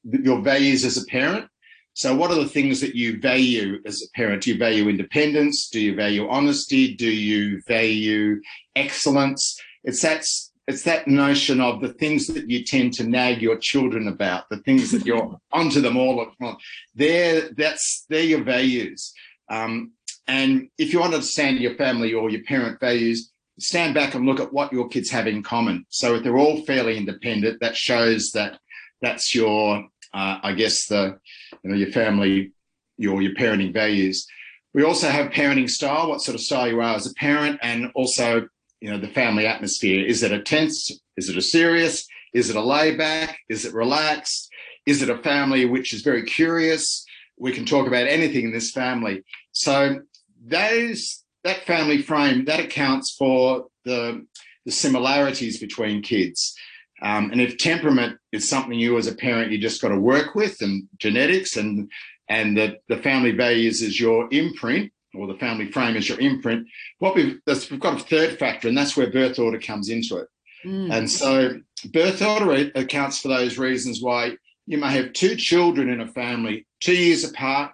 your 0.03 0.41
values 0.41 0.85
as 0.85 0.97
a 0.97 1.05
parent, 1.05 1.47
so, 1.93 2.15
what 2.15 2.31
are 2.31 2.35
the 2.35 2.47
things 2.47 2.79
that 2.81 2.95
you 2.95 3.19
value 3.19 3.79
as 3.85 4.01
a 4.01 4.09
parent? 4.15 4.43
Do 4.43 4.51
you 4.51 4.57
value 4.57 4.87
independence? 4.87 5.69
Do 5.69 5.79
you 5.79 5.95
value 5.95 6.27
honesty? 6.29 6.95
Do 6.95 7.09
you 7.09 7.61
value 7.67 8.41
excellence? 8.75 9.59
It's 9.83 10.01
that 10.01 10.25
it's 10.67 10.83
that 10.83 11.07
notion 11.07 11.59
of 11.59 11.81
the 11.81 11.93
things 11.93 12.27
that 12.27 12.49
you 12.49 12.63
tend 12.63 12.93
to 12.93 13.03
nag 13.03 13.41
your 13.41 13.57
children 13.57 14.07
about, 14.07 14.47
the 14.49 14.57
things 14.57 14.91
that 14.91 15.05
you're 15.05 15.37
onto 15.51 15.81
them 15.81 15.97
all 15.97 16.21
at 16.21 16.29
once. 16.39 16.63
They're 16.95 17.49
that's 17.57 18.05
they're 18.09 18.23
your 18.23 18.43
values. 18.43 19.13
Um, 19.49 19.91
and 20.27 20.69
if 20.77 20.93
you 20.93 20.99
want 20.99 21.11
to 21.11 21.17
understand 21.17 21.59
your 21.59 21.75
family 21.75 22.13
or 22.13 22.29
your 22.29 22.43
parent 22.43 22.79
values, 22.79 23.31
stand 23.59 23.93
back 23.93 24.15
and 24.15 24.25
look 24.25 24.39
at 24.39 24.53
what 24.53 24.71
your 24.71 24.87
kids 24.87 25.09
have 25.09 25.27
in 25.27 25.43
common. 25.43 25.85
So 25.89 26.15
if 26.15 26.23
they're 26.23 26.37
all 26.37 26.63
fairly 26.63 26.95
independent, 26.95 27.59
that 27.59 27.75
shows 27.75 28.31
that 28.31 28.59
that's 29.01 29.35
your 29.35 29.85
uh, 30.13 30.39
I 30.43 30.53
guess 30.53 30.87
the 30.87 31.19
you 31.63 31.69
know 31.69 31.75
your 31.75 31.91
family, 31.91 32.51
your 32.97 33.21
your 33.21 33.33
parenting 33.33 33.73
values. 33.73 34.27
We 34.73 34.83
also 34.83 35.09
have 35.09 35.31
parenting 35.31 35.69
style, 35.69 36.09
what 36.09 36.21
sort 36.21 36.35
of 36.35 36.41
style 36.41 36.67
you 36.67 36.79
are 36.79 36.95
as 36.95 37.09
a 37.09 37.13
parent, 37.15 37.59
and 37.61 37.91
also 37.95 38.47
you 38.79 38.89
know 38.89 38.97
the 38.97 39.07
family 39.07 39.45
atmosphere. 39.45 40.05
Is 40.05 40.23
it 40.23 40.31
a 40.31 40.41
tense? 40.41 40.91
Is 41.17 41.29
it 41.29 41.37
a 41.37 41.41
serious? 41.41 42.07
Is 42.33 42.49
it 42.49 42.55
a 42.55 42.61
layback? 42.61 43.37
Is 43.49 43.65
it 43.65 43.73
relaxed? 43.73 44.49
Is 44.85 45.01
it 45.01 45.09
a 45.09 45.17
family 45.17 45.65
which 45.65 45.93
is 45.93 46.01
very 46.01 46.23
curious? 46.23 47.05
We 47.37 47.51
can 47.51 47.65
talk 47.65 47.87
about 47.87 48.07
anything 48.07 48.45
in 48.45 48.53
this 48.53 48.71
family. 48.71 49.23
So 49.51 50.01
those 50.43 51.23
that 51.43 51.65
family 51.65 52.01
frame 52.01 52.45
that 52.45 52.59
accounts 52.59 53.15
for 53.15 53.67
the 53.85 54.25
the 54.65 54.71
similarities 54.71 55.59
between 55.59 56.01
kids. 56.01 56.55
Um, 57.01 57.31
and 57.31 57.41
if 57.41 57.57
temperament 57.57 58.17
is 58.31 58.47
something 58.47 58.77
you 58.77 58.97
as 58.97 59.07
a 59.07 59.15
parent 59.15 59.51
you 59.51 59.57
just 59.57 59.81
got 59.81 59.89
to 59.89 59.99
work 59.99 60.35
with, 60.35 60.61
and 60.61 60.87
genetics, 60.97 61.57
and 61.57 61.89
and 62.29 62.57
that 62.57 62.79
the 62.87 62.97
family 62.97 63.31
values 63.31 63.81
is 63.81 63.99
your 63.99 64.27
imprint, 64.31 64.91
or 65.15 65.27
the 65.27 65.39
family 65.39 65.71
frame 65.71 65.95
is 65.95 66.07
your 66.07 66.19
imprint. 66.19 66.67
What 66.99 67.15
we've 67.15 67.39
we've 67.45 67.79
got 67.79 68.01
a 68.01 68.03
third 68.03 68.37
factor, 68.37 68.67
and 68.67 68.77
that's 68.77 68.95
where 68.95 69.11
birth 69.11 69.39
order 69.39 69.59
comes 69.59 69.89
into 69.89 70.17
it. 70.17 70.27
Mm. 70.65 70.91
And 70.91 71.09
so 71.09 71.59
birth 71.91 72.21
order 72.21 72.71
accounts 72.75 73.19
for 73.19 73.29
those 73.29 73.57
reasons 73.57 74.01
why 74.01 74.37
you 74.67 74.77
may 74.77 74.91
have 74.91 75.13
two 75.13 75.35
children 75.35 75.89
in 75.89 76.01
a 76.01 76.07
family, 76.07 76.67
two 76.79 76.95
years 76.95 77.23
apart, 77.23 77.71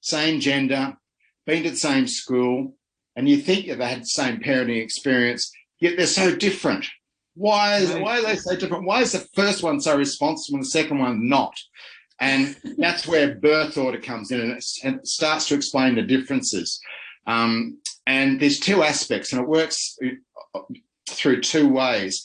same 0.00 0.40
gender, 0.40 0.96
been 1.46 1.62
to 1.62 1.70
the 1.70 1.76
same 1.76 2.06
school, 2.06 2.74
and 3.14 3.28
you 3.28 3.38
think 3.38 3.66
they've 3.66 3.78
had 3.78 4.02
the 4.02 4.06
same 4.06 4.40
parenting 4.40 4.82
experience, 4.82 5.52
yet 5.80 5.96
they're 5.96 6.06
so 6.06 6.34
different. 6.34 6.86
Why 7.36 7.76
is 7.76 7.92
why 7.92 8.18
are 8.18 8.22
they 8.22 8.36
so 8.36 8.56
different? 8.56 8.86
Why 8.86 9.02
is 9.02 9.12
the 9.12 9.26
first 9.34 9.62
one 9.62 9.78
so 9.78 9.96
responsible 9.96 10.56
and 10.56 10.64
the 10.64 10.70
second 10.70 10.98
one 10.98 11.28
not? 11.28 11.54
And 12.18 12.56
that's 12.78 13.06
where 13.06 13.34
birth 13.34 13.76
order 13.76 14.00
comes 14.00 14.30
in 14.30 14.40
and 14.40 14.52
it, 14.52 14.64
and 14.82 14.96
it 14.96 15.06
starts 15.06 15.46
to 15.48 15.54
explain 15.54 15.96
the 15.96 16.02
differences. 16.02 16.80
Um, 17.26 17.78
and 18.06 18.40
there's 18.40 18.58
two 18.58 18.82
aspects, 18.82 19.32
and 19.32 19.42
it 19.42 19.48
works 19.48 19.98
uh, 20.54 20.60
through 21.10 21.42
two 21.42 21.68
ways. 21.68 22.24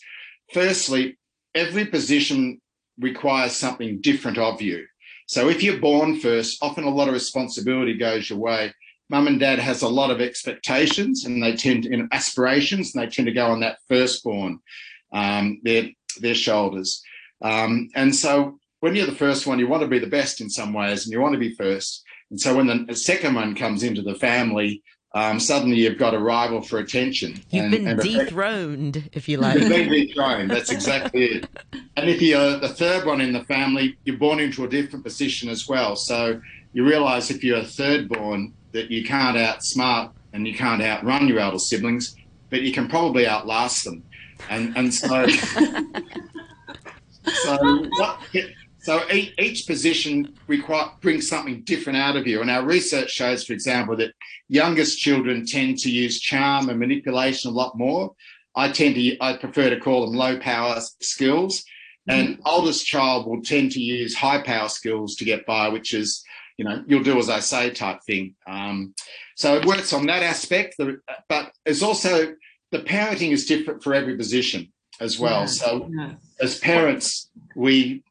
Firstly, 0.54 1.18
every 1.56 1.86
position 1.86 2.62
requires 2.98 3.52
something 3.52 4.00
different 4.00 4.38
of 4.38 4.62
you. 4.62 4.86
So 5.28 5.50
if 5.50 5.62
you're 5.62 5.80
born 5.80 6.22
first, 6.22 6.64
often 6.64 6.86
a 6.86 6.90
lot 6.90 7.10
of 7.10 7.14
responsibility 7.14 7.98
goes 7.98 8.30
your 8.30 8.40
way. 8.40 8.74
Mum 9.10 9.28
and 9.28 9.42
dad 9.42 9.60
has 9.60 9.82
a 9.82 9.90
lot 9.90 10.10
of 10.10 10.22
expectations 10.22 11.26
and 11.26 11.44
they 11.44 11.56
tend 11.56 11.84
to, 11.84 12.08
aspirations 12.14 12.96
and 12.96 13.04
they 13.04 13.10
tend 13.10 13.26
to 13.26 13.34
go 13.34 13.48
on 13.48 13.60
that 13.60 13.80
firstborn 13.90 14.60
um, 15.12 15.60
their 15.64 15.90
their 16.20 16.36
shoulders. 16.36 17.04
Um, 17.42 17.90
and 17.96 18.16
so 18.16 18.60
when 18.82 18.96
you're 18.96 19.06
the 19.06 19.16
first 19.16 19.48
one, 19.48 19.60
you 19.60 19.68
want 19.68 19.84
to 19.84 19.88
be 19.88 20.00
the 20.00 20.08
best 20.08 20.42
in 20.42 20.50
some 20.50 20.74
ways, 20.74 21.06
and 21.06 21.14
you 21.14 21.22
want 21.22 21.34
to 21.34 21.40
be 21.40 21.56
first. 21.56 22.04
And 22.30 22.40
so 22.40 22.56
when 22.56 22.86
the 22.88 22.96
second 22.96 23.36
one 23.36 23.56
comes 23.56 23.84
into 23.84 24.02
the 24.02 24.16
family, 24.16 24.82
um, 25.14 25.40
suddenly 25.40 25.78
you've 25.78 25.98
got 25.98 26.14
a 26.14 26.20
rival 26.20 26.62
for 26.62 26.80
attention. 26.80 27.42
You've 27.50 27.66
and, 27.66 27.72
been 27.72 27.88
and 27.88 28.00
dethroned, 28.00 29.10
if 29.12 29.28
you 29.28 29.38
like. 29.38 29.60
You've 29.60 29.70
been 29.70 29.90
dethroned. 29.90 30.50
That's 30.50 30.72
exactly 30.72 31.26
it. 31.26 31.50
And 31.98 32.10
if 32.10 32.22
you're 32.22 32.58
the 32.58 32.70
third 32.70 33.06
one 33.06 33.20
in 33.20 33.34
the 33.34 33.44
family, 33.44 33.98
you're 34.06 34.18
born 34.18 34.40
into 34.40 34.64
a 34.64 34.68
different 34.68 35.04
position 35.04 35.50
as 35.50 35.68
well. 35.68 35.98
So 35.98 36.42
you 36.72 36.86
realise 36.86 37.30
if 37.30 37.44
you're 37.44 37.60
a 37.60 37.66
third 37.66 38.08
born 38.08 38.54
that 38.72 38.90
you 38.90 39.04
can't 39.04 39.36
outsmart 39.36 40.12
and 40.32 40.48
you 40.48 40.56
can't 40.56 40.82
outrun 40.82 41.28
your 41.28 41.40
elder 41.40 41.60
siblings, 41.60 42.16
but 42.50 42.62
you 42.62 42.72
can 42.72 42.88
probably 42.88 43.28
outlast 43.28 43.84
them 43.84 44.04
and 44.50 44.76
and 44.78 44.94
so 44.94 45.28
so 47.24 47.88
what 47.98 48.20
So 48.82 49.04
each, 49.12 49.34
each 49.38 49.68
position 49.68 50.34
require, 50.48 50.90
brings 51.02 51.30
something 51.30 51.62
different 51.62 52.00
out 52.00 52.16
of 52.16 52.26
you. 52.26 52.42
And 52.42 52.50
our 52.50 52.66
research 52.66 53.12
shows, 53.12 53.44
for 53.44 53.54
example, 53.54 53.96
that 53.98 54.14
youngest 54.50 54.98
children 54.98 55.46
tend 55.46 55.78
to 55.80 55.92
use 55.92 56.20
charm 56.20 56.70
and 56.70 56.80
manipulation 56.80 57.52
a 57.52 57.54
lot 57.54 57.78
more. 57.78 58.16
I 58.56 58.72
tend 58.72 58.96
to, 58.96 59.18
I 59.22 59.38
prefer 59.38 59.70
to 59.70 59.80
call 59.80 60.06
them 60.06 60.16
low 60.16 60.40
power 60.40 60.80
skills. 61.00 61.64
And 62.08 62.30
mm-hmm. 62.30 62.42
oldest 62.46 62.88
child 62.88 63.28
will 63.28 63.44
tend 63.44 63.72
to 63.74 63.80
use 63.80 64.16
high 64.16 64.42
power 64.42 64.68
skills 64.68 65.16
to 65.18 65.26
get 65.26 65.46
by, 65.46 65.70
which 65.70 65.94
is, 65.94 66.24
you 66.58 66.66
know, 66.66 66.84
you'll 66.88 67.04
do 67.04 67.20
as 67.20 67.30
I 67.30 67.40
say 67.40 67.70
type 67.70 68.00
thing. 68.08 68.34
Um, 68.48 68.96
so 69.36 69.56
it 69.58 69.66
works 69.66 69.94
on 69.94 70.08
that 70.08 70.24
aspect, 70.24 70.76
but 71.30 71.52
it's 71.68 71.84
also 71.84 72.34
the 72.72 72.80
parenting 72.80 73.32
is 73.32 73.46
different 73.46 73.84
for 73.84 73.94
every 73.94 74.16
position 74.16 74.72
as 75.00 75.20
well. 75.20 75.42
Yeah. 75.42 75.46
So 75.46 75.90
yeah. 75.92 76.14
as 76.40 76.60
parents, 76.60 77.30
we 77.56 78.04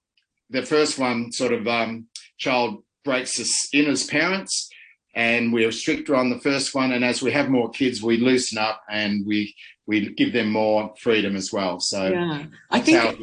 the 0.50 0.62
first 0.62 0.98
one 0.98 1.32
sort 1.32 1.52
of 1.52 1.66
um, 1.66 2.06
child 2.38 2.82
breaks 3.04 3.40
us 3.40 3.68
in 3.72 3.86
as 3.86 4.04
parents 4.04 4.70
and 5.14 5.52
we're 5.52 5.72
stricter 5.72 6.14
on 6.14 6.30
the 6.30 6.38
first 6.38 6.74
one 6.74 6.92
and 6.92 7.04
as 7.04 7.22
we 7.22 7.32
have 7.32 7.48
more 7.48 7.70
kids 7.70 8.02
we 8.02 8.16
loosen 8.16 8.58
up 8.58 8.82
and 8.90 9.26
we 9.26 9.54
we 9.86 10.12
give 10.14 10.32
them 10.32 10.50
more 10.50 10.94
freedom 10.98 11.34
as 11.34 11.52
well 11.52 11.80
so 11.80 12.08
yeah 12.08 12.44
i 12.70 12.80
think 12.80 13.18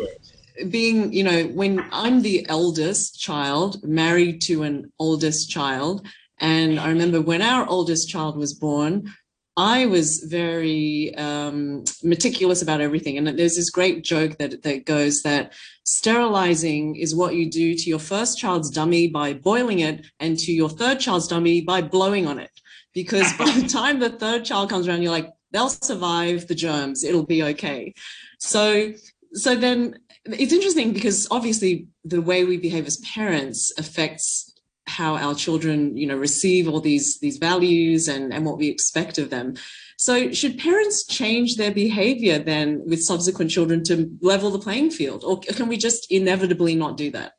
being 0.69 1.13
you 1.13 1.23
know 1.23 1.43
when 1.47 1.85
i'm 1.91 2.21
the 2.21 2.45
eldest 2.49 3.19
child 3.19 3.83
married 3.83 4.41
to 4.41 4.63
an 4.63 4.91
oldest 4.99 5.49
child 5.49 6.05
and 6.39 6.79
i 6.79 6.89
remember 6.89 7.21
when 7.21 7.41
our 7.41 7.67
oldest 7.67 8.09
child 8.09 8.35
was 8.35 8.53
born 8.53 9.09
I 9.57 9.87
was 9.87 10.19
very 10.19 11.15
um, 11.15 11.83
meticulous 12.03 12.61
about 12.61 12.79
everything. 12.79 13.17
And 13.17 13.27
there's 13.27 13.55
this 13.55 13.71
great 13.71 14.03
joke 14.03 14.37
that, 14.37 14.61
that 14.61 14.85
goes 14.85 15.23
that 15.23 15.53
sterilizing 15.83 16.95
is 16.95 17.15
what 17.15 17.33
you 17.33 17.49
do 17.49 17.73
to 17.73 17.89
your 17.89 17.99
first 17.99 18.37
child's 18.37 18.69
dummy 18.69 19.07
by 19.07 19.33
boiling 19.33 19.79
it 19.79 20.05
and 20.19 20.37
to 20.39 20.51
your 20.51 20.69
third 20.69 20.99
child's 20.99 21.27
dummy 21.27 21.61
by 21.61 21.81
blowing 21.81 22.27
on 22.27 22.37
it. 22.37 22.51
Because 22.93 23.33
by 23.33 23.49
the 23.49 23.67
time 23.79 23.99
the 23.99 24.11
third 24.11 24.45
child 24.45 24.69
comes 24.69 24.87
around, 24.87 25.01
you're 25.01 25.11
like, 25.11 25.31
they'll 25.51 25.69
survive 25.69 26.47
the 26.47 26.55
germs, 26.55 27.03
it'll 27.03 27.25
be 27.25 27.41
okay. 27.41 27.95
So, 28.39 28.93
so 29.33 29.55
then 29.55 29.97
it's 30.25 30.53
interesting 30.53 30.93
because 30.93 31.27
obviously 31.31 31.87
the 32.05 32.21
way 32.21 32.43
we 32.43 32.57
behave 32.57 32.85
as 32.85 32.97
parents 32.97 33.71
affects 33.79 34.53
how 34.87 35.15
our 35.15 35.35
children 35.35 35.95
you 35.97 36.07
know 36.07 36.17
receive 36.17 36.67
all 36.67 36.79
these 36.79 37.19
these 37.19 37.37
values 37.37 38.07
and 38.07 38.33
and 38.33 38.45
what 38.45 38.57
we 38.57 38.67
expect 38.67 39.17
of 39.17 39.29
them 39.29 39.55
so 39.97 40.31
should 40.31 40.57
parents 40.57 41.05
change 41.05 41.55
their 41.55 41.71
behavior 41.71 42.39
then 42.39 42.81
with 42.85 43.01
subsequent 43.03 43.51
children 43.51 43.83
to 43.83 44.09
level 44.21 44.49
the 44.49 44.59
playing 44.59 44.89
field 44.89 45.23
or 45.23 45.39
can 45.39 45.67
we 45.67 45.77
just 45.77 46.11
inevitably 46.11 46.75
not 46.75 46.97
do 46.97 47.11
that 47.11 47.33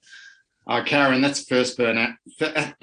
uh, 0.69 0.85
Karen, 0.85 1.23
that's 1.23 1.45
first 1.45 1.79
burnout. 1.79 2.15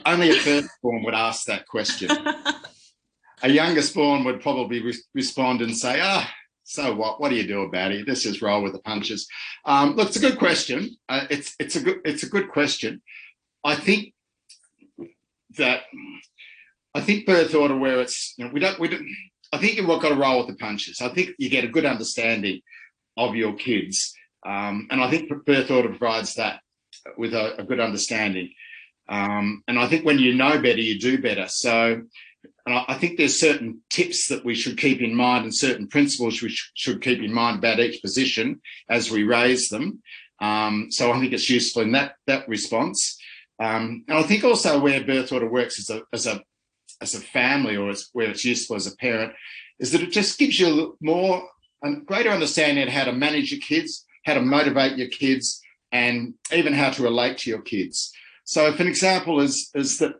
Only 0.07 0.31
a 0.31 0.33
firstborn 0.33 1.03
would 1.05 1.13
ask 1.13 1.45
that 1.45 1.67
question. 1.67 2.09
a 3.43 3.49
youngest 3.49 3.93
born 3.93 4.23
would 4.23 4.41
probably 4.41 4.81
re- 4.81 5.03
respond 5.13 5.61
and 5.61 5.77
say, 5.77 5.99
ah, 6.01 6.27
so 6.63 6.95
what? 6.95 7.21
What 7.21 7.29
do 7.29 7.35
you 7.35 7.45
do 7.45 7.61
about 7.61 7.91
it? 7.91 8.07
Let's 8.07 8.23
just 8.23 8.41
roll 8.41 8.63
with 8.63 8.73
the 8.73 8.79
punches. 8.79 9.27
Um, 9.65 9.95
look, 9.95 10.07
it's 10.07 10.17
a 10.17 10.19
good 10.19 10.39
question. 10.39 10.97
Uh, 11.07 11.27
it's 11.29 11.55
it's 11.59 11.75
a 11.75 11.79
good 11.79 12.01
it's 12.03 12.23
a 12.23 12.29
good 12.29 12.49
question. 12.49 13.03
I 13.63 13.75
think 13.75 14.14
that 15.57 15.81
I 16.93 17.01
think 17.01 17.25
birth 17.25 17.53
order 17.53 17.77
where 17.77 18.01
it's 18.01 18.33
you 18.37 18.45
know, 18.45 18.51
we 18.51 18.59
don't 18.59 18.79
we 18.79 18.87
don't 18.87 19.07
I 19.51 19.57
think 19.57 19.77
you've 19.77 19.87
got 19.87 20.09
to 20.09 20.15
roll 20.15 20.39
with 20.39 20.47
the 20.47 20.55
punches. 20.55 21.01
I 21.01 21.09
think 21.09 21.31
you 21.37 21.49
get 21.49 21.63
a 21.63 21.69
good 21.69 21.85
understanding 21.85 22.61
of 23.17 23.35
your 23.35 23.53
kids, 23.53 24.13
um, 24.45 24.87
and 24.89 25.01
I 25.01 25.09
think 25.09 25.31
birth 25.45 25.71
order 25.71 25.89
provides 25.89 26.35
that 26.35 26.61
with 27.17 27.33
a, 27.33 27.61
a 27.61 27.63
good 27.63 27.79
understanding. 27.79 28.51
Um, 29.07 29.63
and 29.67 29.77
I 29.77 29.87
think 29.87 30.03
when 30.03 30.19
you 30.19 30.33
know 30.33 30.59
better, 30.61 30.81
you 30.81 30.99
do 30.99 31.21
better. 31.21 31.47
So, 31.47 32.01
I 32.67 32.95
think 32.95 33.17
there's 33.17 33.39
certain 33.39 33.81
tips 33.89 34.27
that 34.29 34.43
we 34.43 34.55
should 34.55 34.77
keep 34.77 35.01
in 35.01 35.13
mind 35.13 35.43
and 35.43 35.55
certain 35.55 35.87
principles 35.87 36.41
we 36.41 36.49
sh- 36.49 36.71
should 36.73 37.01
keep 37.01 37.19
in 37.19 37.31
mind 37.31 37.59
about 37.59 37.79
each 37.79 38.01
position 38.01 38.59
as 38.89 39.11
we 39.11 39.23
raise 39.23 39.69
them. 39.69 40.01
Um, 40.41 40.87
so 40.89 41.11
I 41.11 41.19
think 41.19 41.33
it's 41.33 41.49
useful 41.49 41.83
in 41.83 41.91
that 41.93 42.15
that 42.27 42.47
response. 42.49 43.14
Um, 43.59 44.03
and 44.07 44.17
I 44.17 44.23
think 44.23 44.43
also 44.43 44.79
where 44.79 45.03
birth 45.03 45.31
order 45.31 45.49
works 45.49 45.79
as 45.79 45.89
a 45.89 46.01
as 46.11 46.27
a 46.27 46.41
as 47.01 47.15
a 47.15 47.19
family 47.19 47.75
or 47.75 47.89
as, 47.89 48.09
where 48.13 48.29
it's 48.29 48.45
useful 48.45 48.75
as 48.75 48.87
a 48.87 48.95
parent 48.97 49.33
is 49.79 49.91
that 49.91 50.01
it 50.01 50.11
just 50.11 50.39
gives 50.39 50.59
you 50.59 50.97
more 51.01 51.47
and 51.81 52.05
greater 52.05 52.29
understanding 52.29 52.83
of 52.83 52.89
how 52.89 53.03
to 53.03 53.11
manage 53.11 53.51
your 53.51 53.61
kids, 53.61 54.05
how 54.25 54.33
to 54.33 54.41
motivate 54.41 54.97
your 54.97 55.09
kids, 55.09 55.61
and 55.91 56.33
even 56.53 56.73
how 56.73 56.89
to 56.89 57.03
relate 57.03 57.37
to 57.39 57.49
your 57.49 57.61
kids. 57.61 58.11
So, 58.43 58.67
if 58.67 58.79
an 58.79 58.87
example 58.87 59.39
is 59.39 59.69
is 59.75 59.97
that 59.99 60.15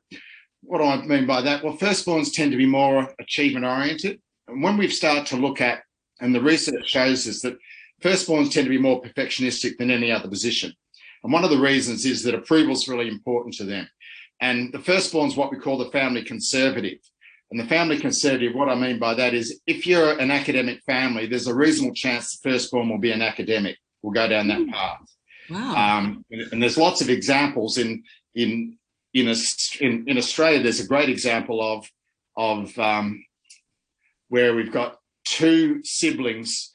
what 0.62 0.80
do 0.80 0.86
I 0.86 1.06
mean 1.06 1.27
by 1.27 1.42
that? 1.42 1.63
Well, 1.63 1.77
firstborns 1.77 2.34
tend 2.34 2.51
to 2.51 2.58
be 2.58 2.65
more 2.65 3.13
achievement 3.20 3.65
oriented, 3.65 4.20
and 4.48 4.63
when 4.63 4.77
we 4.77 4.88
start 4.89 5.27
to 5.27 5.38
look 5.38 5.62
at, 5.62 5.84
and 6.22 6.34
the 6.34 6.42
research 6.42 6.89
shows 6.89 7.27
us 7.27 7.42
that 7.42 7.58
firstborns 8.01 8.51
tend 8.51 8.65
to 8.65 8.70
be 8.70 8.77
more 8.77 9.01
perfectionistic 9.01 9.77
than 9.77 9.92
any 9.92 10.12
other 10.12 10.27
position. 10.27 10.74
And 11.25 11.34
one 11.34 11.44
of 11.44 11.50
the 11.50 11.58
reasons 11.58 12.05
is 12.05 12.22
that 12.22 12.36
approval 12.36 12.74
is 12.74 12.88
really 12.88 13.08
important 13.08 13.55
to 13.55 13.63
them. 13.63 13.89
And 14.41 14.72
the 14.72 14.79
firstborn 14.79 15.27
is 15.27 15.36
what 15.36 15.50
we 15.50 15.58
call 15.58 15.79
the 15.79 15.89
family 15.89 16.24
conservative. 16.24 17.00
And 17.50 17.60
the 17.60 17.65
family 17.65 17.98
conservative, 17.98 18.53
what 18.53 18.70
I 18.70 18.75
mean 18.75 19.00
by 19.00 19.15
that 19.15 19.34
is 19.34 19.60
if 19.65 19.88
you're 19.88 20.20
an 20.20 20.29
academic 20.29 20.84
family, 20.84 21.25
there's 21.25 21.48
a 21.48 21.55
reasonable 21.55 21.96
chance 21.96 22.38
the 22.38 22.51
firstborn 22.51 22.89
will 22.89 23.00
be 23.00 23.12
an 23.12 23.24
academic, 23.24 23.75
will 24.03 24.12
go 24.12 24.27
down 24.27 24.50
that 24.50 24.62
hmm. 24.62 24.70
path. 24.70 25.15
Wow. 25.50 25.98
Um, 25.98 26.25
and 26.29 26.62
there's 26.62 26.77
lots 26.77 27.01
of 27.01 27.10
examples 27.10 27.79
in 27.79 28.03
in 28.36 28.77
in, 29.15 29.34
in, 29.82 30.03
in 30.08 30.17
Australia. 30.20 30.62
There's 30.62 30.79
a 30.79 30.88
great 30.88 31.10
example 31.10 31.60
of 31.60 31.89
of 32.38 32.77
um, 32.77 33.25
where 34.29 34.53
we've 34.53 34.72
got 34.72 35.00
two 35.25 35.82
siblings 35.84 36.72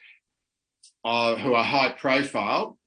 uh, 1.05 1.37
who 1.37 1.55
are 1.55 1.63
high 1.63 1.93
profile, 1.93 2.80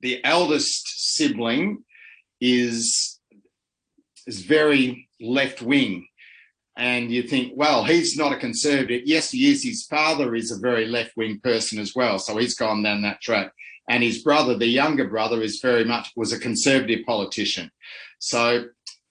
the 0.00 0.24
eldest 0.24 1.14
sibling 1.14 1.84
is 2.40 3.18
is 4.26 4.42
very 4.42 5.08
left 5.20 5.62
wing. 5.62 6.06
And 6.76 7.10
you 7.10 7.22
think 7.22 7.52
well 7.56 7.84
he's 7.84 8.16
not 8.16 8.32
a 8.32 8.36
conservative. 8.36 9.02
Yes 9.04 9.30
he 9.30 9.50
is. 9.50 9.64
His 9.64 9.84
father 9.84 10.34
is 10.34 10.50
a 10.50 10.58
very 10.58 10.86
left 10.86 11.16
wing 11.16 11.40
person 11.42 11.78
as 11.78 11.94
well. 11.94 12.18
So 12.18 12.36
he's 12.36 12.54
gone 12.54 12.82
down 12.82 13.02
that 13.02 13.20
track. 13.20 13.52
And 13.90 14.02
his 14.02 14.22
brother 14.22 14.56
the 14.56 14.66
younger 14.66 15.08
brother 15.08 15.42
is 15.42 15.60
very 15.60 15.84
much 15.84 16.12
was 16.16 16.32
a 16.32 16.38
conservative 16.38 17.04
politician. 17.06 17.70
So 18.18 18.66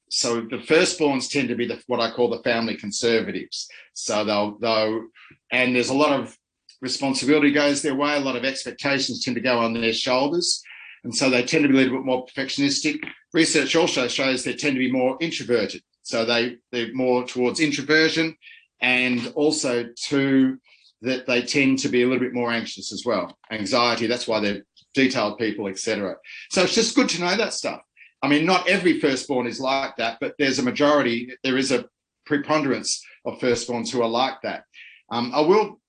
so 0.09 0.41
the 0.41 0.57
firstborns 0.57 1.29
tend 1.29 1.49
to 1.49 1.55
be 1.55 1.67
the, 1.67 1.81
what 1.87 1.99
I 1.99 2.11
call 2.11 2.29
the 2.29 2.43
family 2.43 2.75
conservatives. 2.75 3.67
So 3.93 4.23
they'll, 4.23 4.57
they'll, 4.57 5.07
and 5.51 5.75
there's 5.75 5.89
a 5.89 5.95
lot 5.95 6.17
of 6.17 6.37
responsibility 6.81 7.51
goes 7.51 7.81
their 7.81 7.95
way, 7.95 8.15
a 8.15 8.19
lot 8.19 8.35
of 8.35 8.45
expectations 8.45 9.23
tend 9.23 9.35
to 9.35 9.41
go 9.41 9.59
on 9.59 9.73
their 9.73 9.93
shoulders. 9.93 10.61
And 11.03 11.15
so 11.15 11.29
they 11.29 11.43
tend 11.43 11.63
to 11.63 11.69
be 11.69 11.75
a 11.75 11.81
little 11.81 11.97
bit 11.97 12.05
more 12.05 12.25
perfectionistic. 12.25 12.99
Research 13.33 13.75
also 13.75 14.07
shows 14.07 14.43
they 14.43 14.55
tend 14.55 14.75
to 14.75 14.79
be 14.79 14.91
more 14.91 15.17
introverted. 15.21 15.81
So 16.03 16.25
they, 16.25 16.57
they're 16.71 16.93
more 16.93 17.25
towards 17.25 17.59
introversion 17.59 18.35
and 18.81 19.31
also 19.35 19.89
to 20.07 20.57
that 21.01 21.27
they 21.27 21.41
tend 21.41 21.79
to 21.79 21.89
be 21.89 22.03
a 22.03 22.05
little 22.05 22.23
bit 22.23 22.33
more 22.33 22.51
anxious 22.51 22.91
as 22.91 23.03
well. 23.05 23.37
Anxiety, 23.51 24.07
that's 24.07 24.27
why 24.27 24.39
they're 24.39 24.63
detailed 24.93 25.37
people, 25.37 25.67
etc. 25.67 26.15
So 26.49 26.63
it's 26.63 26.75
just 26.75 26.95
good 26.95 27.09
to 27.09 27.21
know 27.21 27.35
that 27.35 27.53
stuff. 27.53 27.81
I 28.21 28.27
mean, 28.27 28.45
not 28.45 28.67
every 28.67 28.99
firstborn 28.99 29.45
is 29.45 29.59
like 29.59 29.95
that, 29.97 30.17
but 30.19 30.33
there's 30.39 30.59
a 30.59 30.63
majority, 30.63 31.31
there 31.43 31.57
is 31.57 31.71
a 31.71 31.85
preponderance 32.25 33.03
of 33.25 33.39
firstborns 33.39 33.91
who 33.91 34.01
are 34.01 34.09
like 34.09 34.41
that. 34.41 34.63
Um, 35.11 35.31
I 35.33 35.41
will 35.41 35.79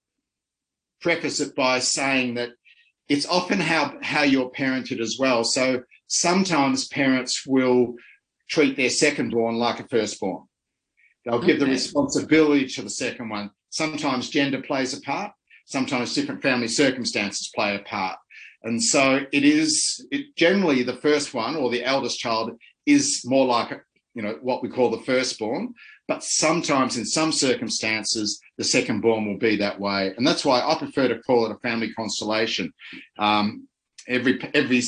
preface 1.01 1.41
it 1.41 1.55
by 1.55 1.79
saying 1.79 2.35
that 2.35 2.51
it's 3.09 3.27
often 3.27 3.61
how 3.61 3.95
how 4.03 4.23
you're 4.23 4.51
parented 4.51 5.01
as 5.01 5.17
well. 5.19 5.45
So 5.45 5.83
sometimes 6.07 6.89
parents 6.89 7.47
will 7.47 7.95
treat 8.49 8.77
their 8.77 8.91
second 8.91 9.31
born 9.31 9.57
like 9.57 9.81
a 9.81 9.89
firstborn. 9.89 10.45
They'll 11.25 11.35
okay. 11.35 11.49
give 11.49 11.61
the 11.61 11.67
responsibility 11.67 12.67
to 12.67 12.83
the 12.83 12.91
second 12.91 13.29
one. 13.29 13.51
Sometimes 13.71 14.31
gender 14.31 14.63
plays 14.63 14.97
a 14.97 15.01
part. 15.03 15.33
Sometimes 15.67 16.15
different 16.15 16.43
family 16.43 16.69
circumstances 16.69 17.51
play 17.55 17.77
a 17.77 17.81
part. 17.81 18.19
And 18.63 18.83
so 18.83 19.21
it 19.33 19.45
is 19.45 20.07
it 20.11 20.35
generally 20.37 20.83
the 20.83 20.97
first 20.97 21.35
one 21.35 21.57
or 21.57 21.71
the 21.71 21.85
eldest 21.85 22.19
child 22.19 22.59
is 22.87 23.23
more 23.25 23.47
like 23.47 23.71
you 24.15 24.23
know 24.23 24.39
what 24.43 24.63
we 24.63 24.69
call 24.69 24.91
the 24.91 25.03
firstborn, 25.05 25.75
but 26.09 26.25
sometimes 26.25 26.97
in 26.97 27.05
some 27.05 27.31
circumstances 27.31 28.41
the 28.57 28.65
second 28.65 29.01
born 29.03 29.27
will 29.27 29.39
be 29.39 29.57
that 29.57 29.79
way. 29.79 30.15
And 30.17 30.27
that's 30.27 30.45
why 30.45 30.61
i 30.61 30.75
prefer 30.77 31.07
to 31.09 31.21
call 31.21 31.47
it 31.47 31.53
a 31.53 31.59
family 31.61 31.93
constellation. 31.93 32.73
Um, 33.19 33.69
every 34.09 34.41
every 34.55 34.83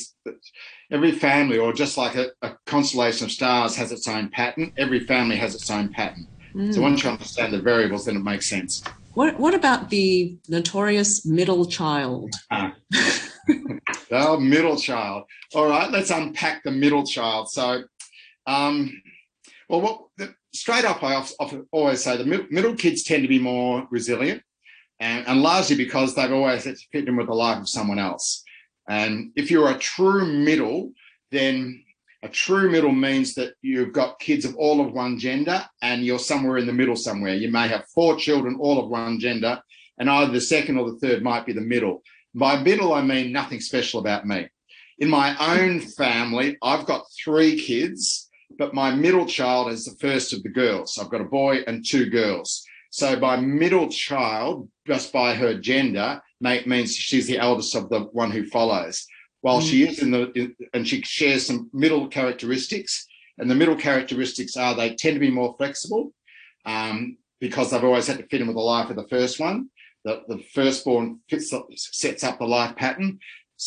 every 0.90 1.12
family 1.12 1.58
or 1.58 1.72
just 1.72 1.96
like 1.96 2.16
a, 2.16 2.30
a, 2.42 2.56
constellation 2.66 3.26
of 3.26 3.30
stars 3.30 3.76
has 3.76 3.92
its 3.92 4.08
own 4.08 4.30
pattern. 4.30 4.72
Every 4.76 5.00
family 5.00 5.36
has 5.36 5.54
its 5.54 5.70
own 5.70 5.90
pattern. 5.90 6.26
Mm. 6.54 6.74
so 6.74 6.80
once 6.80 7.04
you 7.04 7.10
understand 7.10 7.52
the 7.52 7.60
variables 7.60 8.06
then 8.06 8.16
it 8.16 8.24
makes 8.24 8.48
sense. 8.48 8.82
What 9.14 9.38
what 9.38 9.54
about 9.54 9.90
the 9.90 10.36
notorious 10.48 11.26
middle 11.26 11.66
child? 11.66 12.32
Uh, 12.50 12.70
the 14.10 14.38
middle 14.40 14.76
child. 14.76 15.24
All 15.54 15.68
right, 15.68 15.90
let's 15.90 16.10
unpack 16.10 16.62
the 16.62 16.70
middle 16.70 17.04
child. 17.04 17.50
So, 17.50 17.84
um, 18.46 18.90
well, 19.68 19.80
what, 19.80 20.02
straight 20.52 20.84
up, 20.84 21.02
I 21.02 21.24
always 21.72 22.02
say 22.02 22.16
the 22.16 22.46
middle 22.50 22.74
kids 22.74 23.02
tend 23.02 23.22
to 23.22 23.28
be 23.28 23.38
more 23.38 23.86
resilient, 23.90 24.42
and, 24.98 25.26
and 25.26 25.42
largely 25.42 25.76
because 25.76 26.14
they've 26.14 26.32
always 26.32 26.64
had 26.64 26.76
to 26.76 26.86
fit 26.92 27.08
in 27.08 27.16
with 27.16 27.26
the 27.26 27.34
life 27.34 27.58
of 27.58 27.68
someone 27.68 27.98
else. 27.98 28.42
And 28.88 29.32
if 29.36 29.50
you're 29.50 29.70
a 29.70 29.78
true 29.78 30.26
middle, 30.26 30.92
then 31.30 31.84
a 32.22 32.28
true 32.28 32.70
middle 32.70 32.92
means 32.92 33.34
that 33.34 33.54
you've 33.62 33.92
got 33.92 34.18
kids 34.18 34.44
of 34.44 34.54
all 34.56 34.84
of 34.84 34.92
one 34.92 35.18
gender 35.18 35.64
and 35.80 36.04
you're 36.04 36.18
somewhere 36.18 36.58
in 36.58 36.66
the 36.66 36.72
middle 36.72 36.96
somewhere. 36.96 37.34
You 37.34 37.50
may 37.50 37.68
have 37.68 37.86
four 37.94 38.16
children, 38.16 38.58
all 38.60 38.78
of 38.78 38.90
one 38.90 39.18
gender, 39.18 39.62
and 39.98 40.10
either 40.10 40.32
the 40.32 40.40
second 40.40 40.78
or 40.78 40.90
the 40.90 40.98
third 40.98 41.22
might 41.22 41.46
be 41.46 41.52
the 41.52 41.60
middle. 41.60 42.02
By 42.34 42.62
middle, 42.62 42.92
I 42.92 43.02
mean 43.02 43.32
nothing 43.32 43.60
special 43.60 44.00
about 44.00 44.26
me. 44.26 44.48
In 44.98 45.08
my 45.08 45.34
own 45.58 45.80
family, 45.80 46.58
I've 46.62 46.84
got 46.84 47.06
three 47.24 47.58
kids, 47.58 48.29
but 48.60 48.74
my 48.74 48.94
middle 48.94 49.24
child 49.24 49.72
is 49.72 49.86
the 49.86 49.96
first 49.96 50.34
of 50.34 50.42
the 50.42 50.50
girls. 50.50 50.98
I've 50.98 51.08
got 51.08 51.22
a 51.22 51.24
boy 51.40 51.60
and 51.66 51.82
two 51.82 52.10
girls. 52.10 52.62
So 52.90 53.18
by 53.18 53.36
middle 53.36 53.88
child, 53.88 54.68
just 54.86 55.14
by 55.14 55.34
her 55.34 55.54
gender, 55.58 56.20
means 56.42 56.94
she's 56.94 57.26
the 57.26 57.38
eldest 57.38 57.74
of 57.74 57.88
the 57.88 58.00
one 58.12 58.30
who 58.30 58.46
follows 58.46 59.06
while 59.40 59.62
she 59.62 59.88
is 59.88 60.02
in 60.02 60.10
the 60.10 60.30
in, 60.32 60.54
and 60.74 60.86
she 60.86 61.00
shares 61.00 61.46
some 61.46 61.70
middle 61.72 62.06
characteristics 62.08 63.06
and 63.38 63.50
the 63.50 63.54
middle 63.54 63.76
characteristics 63.76 64.56
are 64.56 64.74
they 64.74 64.94
tend 64.94 65.14
to 65.14 65.20
be 65.20 65.30
more 65.30 65.54
flexible 65.56 66.12
um, 66.66 67.16
because 67.40 67.70
they've 67.70 67.84
always 67.84 68.06
had 68.06 68.18
to 68.18 68.26
fit 68.26 68.42
in 68.42 68.46
with 68.46 68.56
the 68.56 68.62
life 68.62 68.90
of 68.90 68.96
the 68.96 69.08
first 69.08 69.40
one 69.40 69.68
the, 70.04 70.22
the 70.28 70.38
firstborn 70.54 71.18
fits, 71.28 71.52
sets 71.76 72.24
up 72.24 72.38
the 72.38 72.44
life 72.44 72.76
pattern 72.76 73.18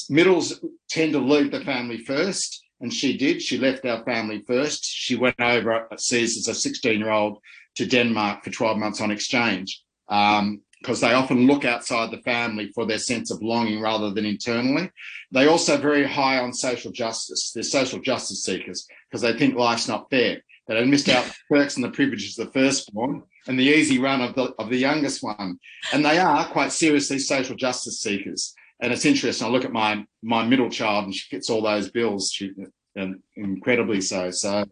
middles 0.09 0.63
tend 0.89 1.13
to 1.13 1.19
leave 1.19 1.51
the 1.51 1.61
family 1.61 1.97
first 1.97 2.62
and 2.83 2.93
she 2.93 3.17
did 3.17 3.41
she 3.41 3.57
left 3.57 3.85
our 3.85 4.03
family 4.03 4.43
first 4.45 4.85
she 4.85 5.15
went 5.15 5.39
over 5.39 5.87
sees 5.97 6.37
as 6.37 6.47
a 6.47 6.53
16 6.53 6.99
year 6.99 7.09
old 7.09 7.39
to 7.75 7.87
denmark 7.87 8.43
for 8.43 8.51
12 8.51 8.77
months 8.77 9.01
on 9.01 9.09
exchange 9.09 9.81
um, 10.09 10.61
because 10.83 10.99
they 10.99 11.13
often 11.13 11.47
look 11.47 11.63
outside 11.63 12.11
the 12.11 12.21
family 12.23 12.69
for 12.75 12.85
their 12.85 12.99
sense 12.99 13.31
of 13.31 13.41
longing 13.41 13.79
rather 13.79 14.11
than 14.11 14.25
internally. 14.25 14.91
They 15.31 15.47
also 15.47 15.77
very 15.77 16.05
high 16.05 16.39
on 16.39 16.51
social 16.51 16.91
justice. 16.91 17.53
They're 17.53 17.63
social 17.63 18.01
justice 18.01 18.43
seekers 18.43 18.85
because 19.09 19.21
they 19.21 19.31
think 19.31 19.55
life's 19.55 19.87
not 19.87 20.09
fair. 20.09 20.41
They 20.67 20.83
missed 20.83 21.07
out 21.07 21.25
the 21.25 21.33
perks 21.49 21.75
and 21.75 21.85
the 21.85 21.91
privileges 21.91 22.37
of 22.37 22.47
the 22.47 22.59
firstborn 22.59 23.23
and 23.47 23.57
the 23.57 23.63
easy 23.63 23.97
run 23.97 24.21
of 24.21 24.35
the 24.35 24.53
of 24.59 24.69
the 24.69 24.77
youngest 24.77 25.23
one. 25.23 25.57
And 25.93 26.03
they 26.03 26.19
are 26.19 26.45
quite 26.47 26.73
seriously 26.73 27.19
social 27.19 27.55
justice 27.55 28.01
seekers. 28.01 28.53
And 28.83 28.91
it's 28.91 29.05
interesting. 29.05 29.47
I 29.47 29.49
look 29.49 29.63
at 29.63 29.71
my 29.71 30.05
my 30.21 30.45
middle 30.45 30.69
child 30.69 31.05
and 31.05 31.15
she 31.15 31.25
fits 31.29 31.49
all 31.49 31.61
those 31.61 31.89
bills. 31.89 32.31
She 32.33 32.51
and 32.97 33.21
incredibly 33.37 34.01
so. 34.01 34.29
So 34.29 34.65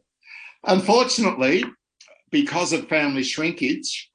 unfortunately, 0.65 1.63
because 2.29 2.73
of 2.73 2.89
family 2.89 3.23
shrinkage, 3.23 4.11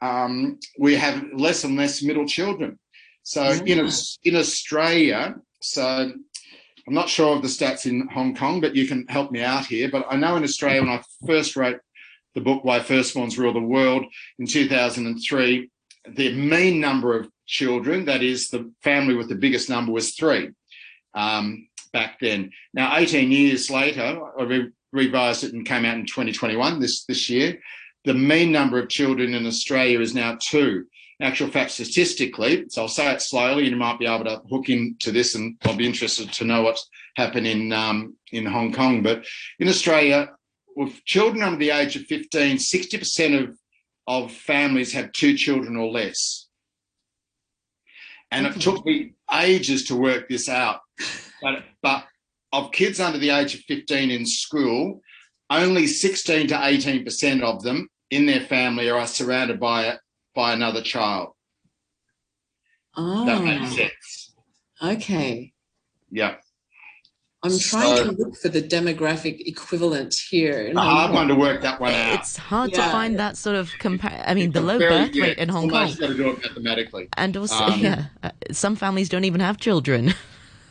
um, 0.00 0.60
we 0.78 0.94
have 0.94 1.24
less 1.34 1.64
and 1.64 1.76
less 1.76 2.04
middle 2.04 2.24
children. 2.24 2.78
So 3.24 3.42
in, 3.66 3.90
in 4.24 4.36
Australia, 4.36 5.34
so 5.60 5.82
I'm 5.82 6.94
not 6.94 7.08
sure 7.08 7.34
of 7.34 7.42
the 7.42 7.48
stats 7.48 7.86
in 7.86 8.06
Hong 8.08 8.36
Kong, 8.36 8.60
but 8.60 8.76
you 8.76 8.86
can 8.86 9.06
help 9.08 9.32
me 9.32 9.42
out 9.42 9.66
here. 9.66 9.90
But 9.90 10.06
I 10.08 10.14
know 10.14 10.36
in 10.36 10.44
Australia, 10.44 10.82
when 10.82 10.90
I 10.90 11.02
first 11.26 11.56
wrote 11.56 11.80
the 12.36 12.40
book 12.40 12.64
Why 12.64 12.78
Firstborns 12.78 13.38
Rule 13.38 13.52
the 13.52 13.60
World 13.60 14.04
in 14.38 14.46
2003, 14.46 15.68
the 16.14 16.34
mean 16.34 16.80
number 16.80 17.18
of 17.18 17.28
children, 17.46 18.04
that 18.06 18.22
is 18.22 18.48
the 18.48 18.72
family 18.82 19.14
with 19.14 19.28
the 19.28 19.34
biggest 19.34 19.68
number, 19.68 19.92
was 19.92 20.14
three 20.14 20.50
um, 21.14 21.68
back 21.92 22.18
then. 22.20 22.50
Now, 22.74 22.96
18 22.96 23.30
years 23.30 23.70
later, 23.70 24.20
I 24.38 24.42
re- 24.42 24.70
revised 24.92 25.44
it 25.44 25.54
and 25.54 25.66
came 25.66 25.84
out 25.84 25.96
in 25.96 26.06
2021 26.06 26.78
this 26.78 27.04
this 27.04 27.30
year 27.30 27.58
the 28.04 28.14
mean 28.14 28.50
number 28.50 28.78
of 28.78 28.88
children 28.88 29.34
in 29.34 29.46
Australia 29.46 30.00
is 30.00 30.14
now 30.14 30.36
two. 30.40 30.86
In 31.20 31.26
actual 31.26 31.48
fact, 31.48 31.70
statistically, 31.70 32.64
so 32.68 32.82
I'll 32.82 32.88
say 32.88 33.12
it 33.12 33.22
slowly, 33.22 33.64
and 33.64 33.72
you 33.72 33.76
might 33.76 33.98
be 33.98 34.06
able 34.06 34.24
to 34.24 34.42
hook 34.50 34.68
into 34.68 35.12
this, 35.12 35.34
and 35.34 35.56
I'll 35.64 35.76
be 35.76 35.86
interested 35.86 36.32
to 36.32 36.44
know 36.44 36.62
what's 36.62 36.88
happened 37.16 37.46
in 37.46 37.72
um, 37.72 38.16
in 38.32 38.44
Hong 38.44 38.72
Kong. 38.72 39.02
But 39.02 39.24
in 39.60 39.68
Australia, 39.68 40.30
with 40.74 41.04
children 41.04 41.42
under 41.42 41.58
the 41.58 41.70
age 41.70 41.96
of 41.96 42.02
15, 42.04 42.56
60% 42.56 43.42
of, 43.42 43.58
of 44.06 44.32
families 44.32 44.92
have 44.94 45.12
two 45.12 45.36
children 45.36 45.76
or 45.76 45.90
less. 45.90 46.41
And 48.32 48.46
it 48.46 48.60
took 48.60 48.84
me 48.84 49.12
ages 49.32 49.84
to 49.84 49.94
work 49.94 50.28
this 50.28 50.48
out. 50.48 50.80
But, 51.42 51.64
but 51.82 52.06
of 52.52 52.72
kids 52.72 52.98
under 52.98 53.18
the 53.18 53.30
age 53.30 53.54
of 53.54 53.60
15 53.60 54.10
in 54.10 54.26
school, 54.26 55.00
only 55.50 55.86
16 55.86 56.48
to 56.48 56.54
18% 56.54 57.42
of 57.42 57.62
them 57.62 57.88
in 58.10 58.26
their 58.26 58.40
family 58.40 58.90
are 58.90 59.06
surrounded 59.06 59.60
by 59.60 59.98
by 60.34 60.52
another 60.52 60.80
child. 60.82 61.34
Oh, 62.96 63.26
that 63.26 63.42
makes 63.42 63.72
ah. 63.72 63.76
sense. 63.76 64.34
Okay. 64.82 65.52
Yeah. 66.10 66.36
I'm 67.44 67.58
trying 67.58 67.96
so, 67.96 68.04
to 68.04 68.12
look 68.12 68.36
for 68.36 68.48
the 68.48 68.62
demographic 68.62 69.40
equivalent 69.40 70.14
here. 70.30 70.72
A 70.76 70.80
hard 70.80 71.12
one 71.12 71.26
to 71.26 71.34
work 71.34 71.60
that 71.62 71.80
one 71.80 71.92
out. 71.92 72.20
It's 72.20 72.36
hard 72.36 72.70
yeah. 72.70 72.84
to 72.84 72.92
find 72.92 73.18
that 73.18 73.36
sort 73.36 73.56
of 73.56 73.72
compare. 73.80 74.22
I 74.24 74.34
mean, 74.34 74.52
the 74.52 74.60
low 74.60 74.78
very, 74.78 74.90
birth 74.90 75.16
rate 75.16 75.38
yeah, 75.38 75.42
in 75.42 75.48
Hong 75.48 75.68
Kong. 75.68 75.88
got 75.88 75.96
to 75.96 76.14
do 76.14 76.30
it 76.30 76.42
mathematically. 76.42 77.08
And 77.16 77.36
also, 77.36 77.56
um, 77.56 77.80
yeah, 77.80 78.04
uh, 78.22 78.30
some 78.52 78.76
families 78.76 79.08
don't 79.08 79.24
even 79.24 79.40
have 79.40 79.58
children. 79.58 80.14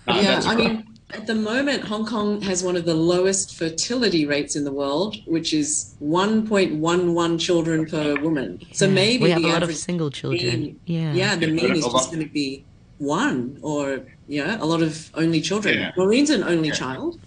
No, 0.08 0.20
yeah, 0.20 0.42
I 0.46 0.56
mean, 0.56 0.92
at 1.14 1.28
the 1.28 1.36
moment, 1.36 1.84
Hong 1.84 2.08
Kong 2.08 2.42
has 2.42 2.64
one 2.64 2.76
of 2.76 2.86
the 2.86 2.96
lowest 2.96 3.56
fertility 3.56 4.26
rates 4.26 4.56
in 4.56 4.64
the 4.64 4.72
world, 4.72 5.16
which 5.28 5.54
is 5.54 5.96
1.11 6.02 7.40
children 7.40 7.86
per 7.86 8.16
woman. 8.20 8.60
So 8.72 8.86
yeah, 8.88 8.94
maybe 8.94 9.24
we 9.26 9.30
have 9.30 9.44
a 9.44 9.48
lot 9.48 9.64
of 9.64 9.76
single 9.76 10.10
children. 10.10 10.62
Mean, 10.62 10.80
yeah, 10.86 11.14
yeah, 11.14 11.36
the 11.36 11.48
mean 11.48 11.76
is 11.76 11.86
just 11.86 12.12
going 12.12 12.26
to 12.26 12.34
be 12.34 12.66
one, 13.02 13.58
or 13.62 14.02
yeah, 14.28 14.62
a 14.62 14.66
lot 14.66 14.82
of 14.82 15.10
only 15.16 15.42
children. 15.42 15.80
Yeah. 15.80 15.92
Maureen's 15.98 16.30
an 16.30 16.44
only 16.44 16.70
yeah. 16.70 16.76
child. 16.76 17.20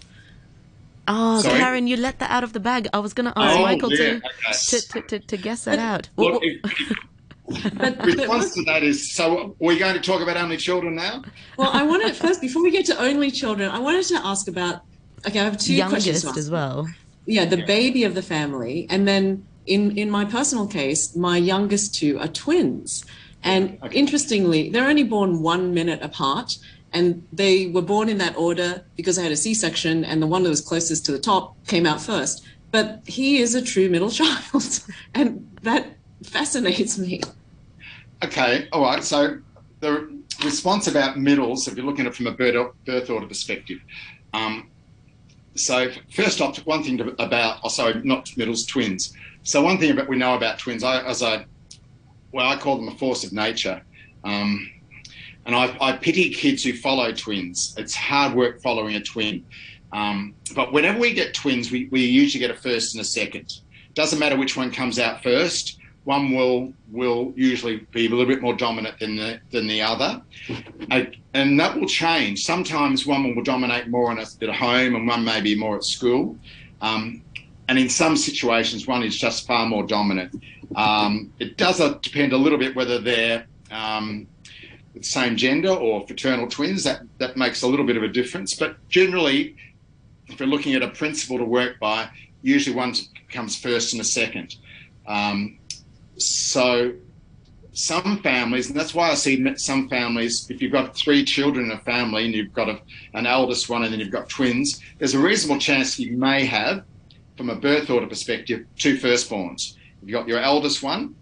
Oh, 1.07 1.41
Sorry? 1.41 1.59
Karen, 1.59 1.87
you 1.87 1.97
let 1.97 2.19
that 2.21 2.31
out 2.31 2.45
of 2.45 2.55
the 2.55 2.61
bag. 2.61 2.89
I 2.95 2.99
was 2.99 3.13
going 3.13 3.31
to 3.31 3.39
ask 3.39 3.59
oh, 3.59 3.63
Michael 3.63 3.93
yeah, 3.93 4.21
to, 4.21 4.81
to, 4.81 4.89
to, 4.89 5.01
to, 5.03 5.19
to 5.19 5.37
guess 5.37 5.65
that 5.65 5.79
out. 5.79 6.09
Well, 6.17 6.41
response 7.47 8.55
to 8.55 8.63
that 8.65 8.83
is 8.83 9.13
so 9.13 9.55
we're 9.59 9.79
going 9.79 9.95
to 9.95 10.01
talk 10.01 10.23
about 10.23 10.39
only 10.39 10.57
children 10.57 10.95
now 10.95 11.23
well 11.59 11.69
i 11.75 11.83
want 11.83 12.03
to 12.03 12.15
first 12.15 12.41
before 12.41 12.63
we 12.63 12.71
get 12.71 12.87
to 12.87 12.99
only 12.99 13.31
children 13.31 13.71
i 13.71 13.79
wanted 13.79 14.03
to 14.03 14.15
ask 14.25 14.49
about 14.49 14.81
okay 15.27 15.41
i 15.41 15.45
have 15.45 15.59
two 15.59 15.75
youngest 15.75 16.07
questions 16.07 16.39
as 16.39 16.51
well 16.51 16.89
yeah 17.27 17.45
the 17.45 17.59
yeah. 17.59 17.67
baby 17.67 18.03
of 18.05 18.15
the 18.15 18.23
family 18.23 18.87
and 18.89 19.07
then 19.07 19.45
in 19.67 19.95
in 19.99 20.09
my 20.11 20.25
personal 20.25 20.67
case 20.67 21.15
my 21.15 21.37
youngest 21.37 21.95
two 21.95 22.19
are 22.19 22.29
twins 22.29 23.05
and 23.45 23.79
okay. 23.83 23.97
interestingly 23.97 24.71
they're 24.71 24.89
only 24.89 25.05
born 25.05 25.41
one 25.41 25.73
minute 25.73 26.03
apart 26.03 26.59
and 26.93 27.27
they 27.33 27.69
were 27.69 27.83
born 27.83 28.09
in 28.09 28.19
that 28.19 28.37
order 28.37 28.85
because 28.97 29.19
i 29.19 29.23
had 29.23 29.33
a 29.33 29.37
c-section 29.37 30.05
and 30.05 30.21
the 30.21 30.27
one 30.27 30.43
that 30.43 30.51
was 30.51 30.61
closest 30.61 31.07
to 31.07 31.13
the 31.13 31.19
top 31.19 31.55
came 31.67 31.87
out 31.87 32.01
first 32.01 32.45
but 32.73 33.01
he 33.07 33.39
is 33.39 33.55
a 33.55 33.63
true 33.63 33.89
middle 33.89 34.11
child 34.21 34.81
and 35.15 35.49
that 35.63 35.87
fascinates 36.25 36.99
me. 36.99 37.21
Okay, 38.25 38.69
all 38.73 38.83
right. 38.83 39.05
So 39.05 39.39
the 39.81 40.21
response 40.43 40.87
about 40.87 41.19
middles, 41.19 41.69
if 41.69 41.77
you're 41.77 41.87
looking 41.87 42.07
at 42.07 42.13
it 42.13 42.15
from 42.15 42.27
a 42.27 42.33
birth 42.33 43.11
order 43.11 43.27
perspective, 43.27 43.79
um, 44.33 44.71
so 45.55 45.89
first 46.13 46.41
off, 46.41 46.59
one 46.67 46.83
thing 46.83 46.99
to, 46.99 47.23
about, 47.23 47.61
oh, 47.63 47.69
sorry, 47.69 48.01
not 48.03 48.37
middles, 48.37 48.67
twins. 48.67 49.15
So 49.45 49.63
one 49.63 49.79
thing 49.79 49.91
about 49.93 50.09
we 50.09 50.17
know 50.17 50.35
about 50.35 50.59
twins, 50.59 50.83
I, 50.83 51.03
as 51.05 51.23
I, 51.23 51.47
well, 52.35 52.49
I 52.49 52.57
call 52.57 52.77
them 52.77 52.89
a 52.89 52.97
force 52.97 53.25
of 53.25 53.33
nature. 53.33 53.83
Um, 54.25 54.71
and 55.47 55.55
I, 55.55 55.77
I, 55.81 55.93
pity 55.97 56.31
kids 56.31 56.65
who 56.65 56.73
follow 56.73 57.13
twins. 57.13 57.75
It's 57.77 57.95
hard 57.95 58.35
work 58.35 58.63
following 58.63 58.97
a 58.97 59.01
twin. 59.01 59.45
Um, 59.93 60.35
but 60.55 60.73
whenever 60.73 60.99
we 60.99 61.13
get 61.13 61.35
twins, 61.35 61.71
we, 61.71 61.89
we 61.91 62.01
usually 62.05 62.41
get 62.41 62.51
a 62.51 62.61
first 62.61 62.95
and 62.95 63.03
a 63.03 63.05
second. 63.05 63.61
Doesn't 63.95 64.19
matter 64.19 64.37
which 64.37 64.57
one 64.57 64.71
comes 64.71 64.99
out 64.99 65.23
first 65.23 65.79
one 66.05 66.35
will 66.35 66.73
will 66.91 67.33
usually 67.35 67.79
be 67.91 68.07
a 68.07 68.09
little 68.11 68.27
bit 68.27 68.43
more 68.43 68.55
dominant 68.55 68.99
than 68.99 69.17
the 69.17 69.41
than 69.51 69.67
the 69.67 69.83
other, 69.83 70.23
and 71.33 71.59
that 71.59 71.79
will 71.79 71.89
change. 71.89 72.45
Sometimes 72.45 73.07
one 73.07 73.35
will 73.35 73.43
dominate 73.43 73.89
more 73.89 74.11
on 74.11 74.19
at 74.19 74.29
home, 74.51 74.95
and 74.95 75.09
one 75.09 75.25
may 75.25 75.41
be 75.41 75.55
more 75.59 75.77
at 75.77 75.85
school. 75.85 76.39
Um, 76.81 77.23
and 77.69 77.79
in 77.79 77.89
some 77.89 78.17
situations, 78.17 78.87
one 78.87 79.03
is 79.03 79.17
just 79.17 79.47
far 79.47 79.67
more 79.67 79.85
dominant. 79.87 80.35
Um, 80.75 81.33
it 81.39 81.57
does 81.57 81.79
depend 82.01 82.33
a 82.33 82.37
little 82.37 82.59
bit 82.59 82.75
whether 82.75 83.01
they're 83.01 83.47
um, 83.71 84.27
same 85.01 85.37
gender 85.37 85.71
or 85.71 86.07
fraternal 86.07 86.49
twins. 86.49 86.85
That 86.85 87.03
that 87.19 87.37
makes 87.37 87.63
a 87.63 87.67
little 87.67 87.87
bit 87.87 87.97
of 87.97 88.03
a 88.03 88.09
difference. 88.09 88.55
But 88.55 88.77
generally, 88.89 89.57
if 90.29 90.41
we're 90.41 90.47
looking 90.47 90.75
at 90.75 90.83
a 90.83 90.89
principle 90.89 91.39
to 91.39 91.45
work 91.45 91.79
by, 91.81 92.09
usually 92.43 92.77
one 92.77 92.95
comes 93.31 93.57
first 93.57 93.93
and 93.93 94.01
a 94.01 94.05
second. 94.05 94.57
Um, 95.07 95.59
so 96.17 96.95
some 97.73 98.21
families, 98.23 98.69
and 98.69 98.79
that's 98.79 98.95
why 98.95 99.11
I 99.11 99.15
see 99.15 99.57
some 99.57 99.89
families, 99.89 100.49
if 100.49 100.63
you've 100.63 100.73
got 100.73 100.97
three 100.97 101.25
children 101.25 101.67
in 101.67 101.73
a 101.73 101.81
family 101.81 102.25
and 102.25 102.35
you've 102.35 102.53
got 102.53 102.69
a, 102.69 102.81
an 103.15 103.27
eldest 103.27 103.69
one 103.69 103.83
and 103.83 103.93
then 103.93 104.01
you've 104.01 104.13
got 104.13 104.29
twins, 104.29 104.81
there's 104.99 105.15
a 105.15 105.19
reasonable 105.19 105.61
chance 105.61 105.99
you 105.99 106.17
may 106.17 106.47
have, 106.47 106.85
from 107.37 107.51
a 107.51 107.57
birth 107.57 107.91
order 107.91 108.07
perspective, 108.07 108.65
two 108.77 108.97
firstborns. 108.97 109.74
You've 110.05 110.15
got 110.15 110.29
your 110.29 110.41
eldest 110.41 110.83
one, 110.83 111.15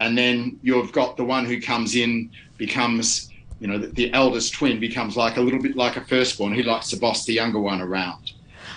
and 0.00 0.16
then 0.16 0.58
you've 0.62 0.92
got 0.92 1.16
the 1.16 1.24
one 1.24 1.44
who 1.44 1.60
comes 1.60 1.96
in, 1.96 2.30
becomes, 2.58 3.28
you 3.58 3.66
know, 3.66 3.78
the, 3.78 3.88
the 3.88 4.12
eldest 4.12 4.54
twin 4.54 4.78
becomes 4.78 5.16
like 5.16 5.36
a 5.36 5.40
little 5.40 5.62
bit 5.62 5.76
like 5.76 5.96
a 5.96 6.04
firstborn. 6.04 6.52
who 6.52 6.62
likes 6.62 6.88
to 6.90 6.98
boss 6.98 7.24
the 7.24 7.32
younger 7.32 7.60
one 7.60 7.80
around. 7.80 8.30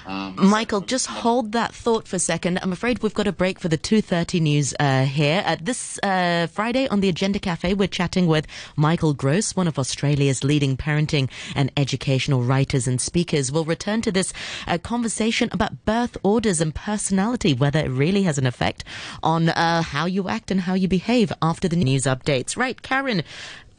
Um, 0.09 0.33
Michael, 0.37 0.81
just 0.81 1.05
hold 1.05 1.51
that 1.51 1.71
thought 1.71 2.07
for 2.07 2.15
a 2.15 2.19
second. 2.19 2.57
I'm 2.63 2.71
afraid 2.71 3.03
we've 3.03 3.13
got 3.13 3.27
a 3.27 3.31
break 3.31 3.59
for 3.59 3.67
the 3.67 3.77
2.30 3.77 4.41
news 4.41 4.73
uh, 4.79 5.03
here. 5.05 5.43
Uh, 5.45 5.55
this 5.61 5.99
uh, 6.01 6.47
Friday 6.47 6.87
on 6.87 7.01
the 7.01 7.09
Agenda 7.09 7.37
Cafe, 7.37 7.75
we're 7.75 7.87
chatting 7.87 8.25
with 8.25 8.47
Michael 8.75 9.13
Grose, 9.13 9.55
one 9.55 9.67
of 9.67 9.77
Australia's 9.77 10.43
leading 10.43 10.75
parenting 10.75 11.29
and 11.55 11.71
educational 11.77 12.41
writers 12.41 12.87
and 12.87 12.99
speakers. 12.99 13.51
We'll 13.51 13.65
return 13.65 14.01
to 14.01 14.11
this 14.11 14.33
uh, 14.65 14.79
conversation 14.79 15.47
about 15.51 15.85
birth 15.85 16.17
orders 16.23 16.59
and 16.59 16.73
personality, 16.73 17.53
whether 17.53 17.77
it 17.77 17.89
really 17.89 18.23
has 18.23 18.39
an 18.39 18.47
effect 18.47 18.83
on 19.21 19.49
uh, 19.49 19.83
how 19.83 20.07
you 20.07 20.27
act 20.27 20.49
and 20.49 20.61
how 20.61 20.73
you 20.73 20.87
behave 20.87 21.31
after 21.39 21.67
the 21.67 21.75
news 21.75 22.05
updates. 22.05 22.57
Right, 22.57 22.81
Karen, 22.81 23.21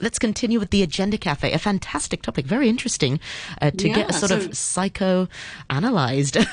let's 0.01 0.19
continue 0.19 0.59
with 0.59 0.71
the 0.71 0.83
Agenda 0.83 1.19
Cafe. 1.19 1.53
A 1.53 1.59
fantastic 1.59 2.23
topic, 2.23 2.47
very 2.47 2.69
interesting 2.69 3.21
uh, 3.61 3.71
to 3.71 3.89
yeah, 3.89 3.95
get 3.95 4.11
a 4.11 4.13
sort 4.13 4.31
so, 4.31 4.37
of 4.37 4.57
psycho-analyzed. 4.57 6.39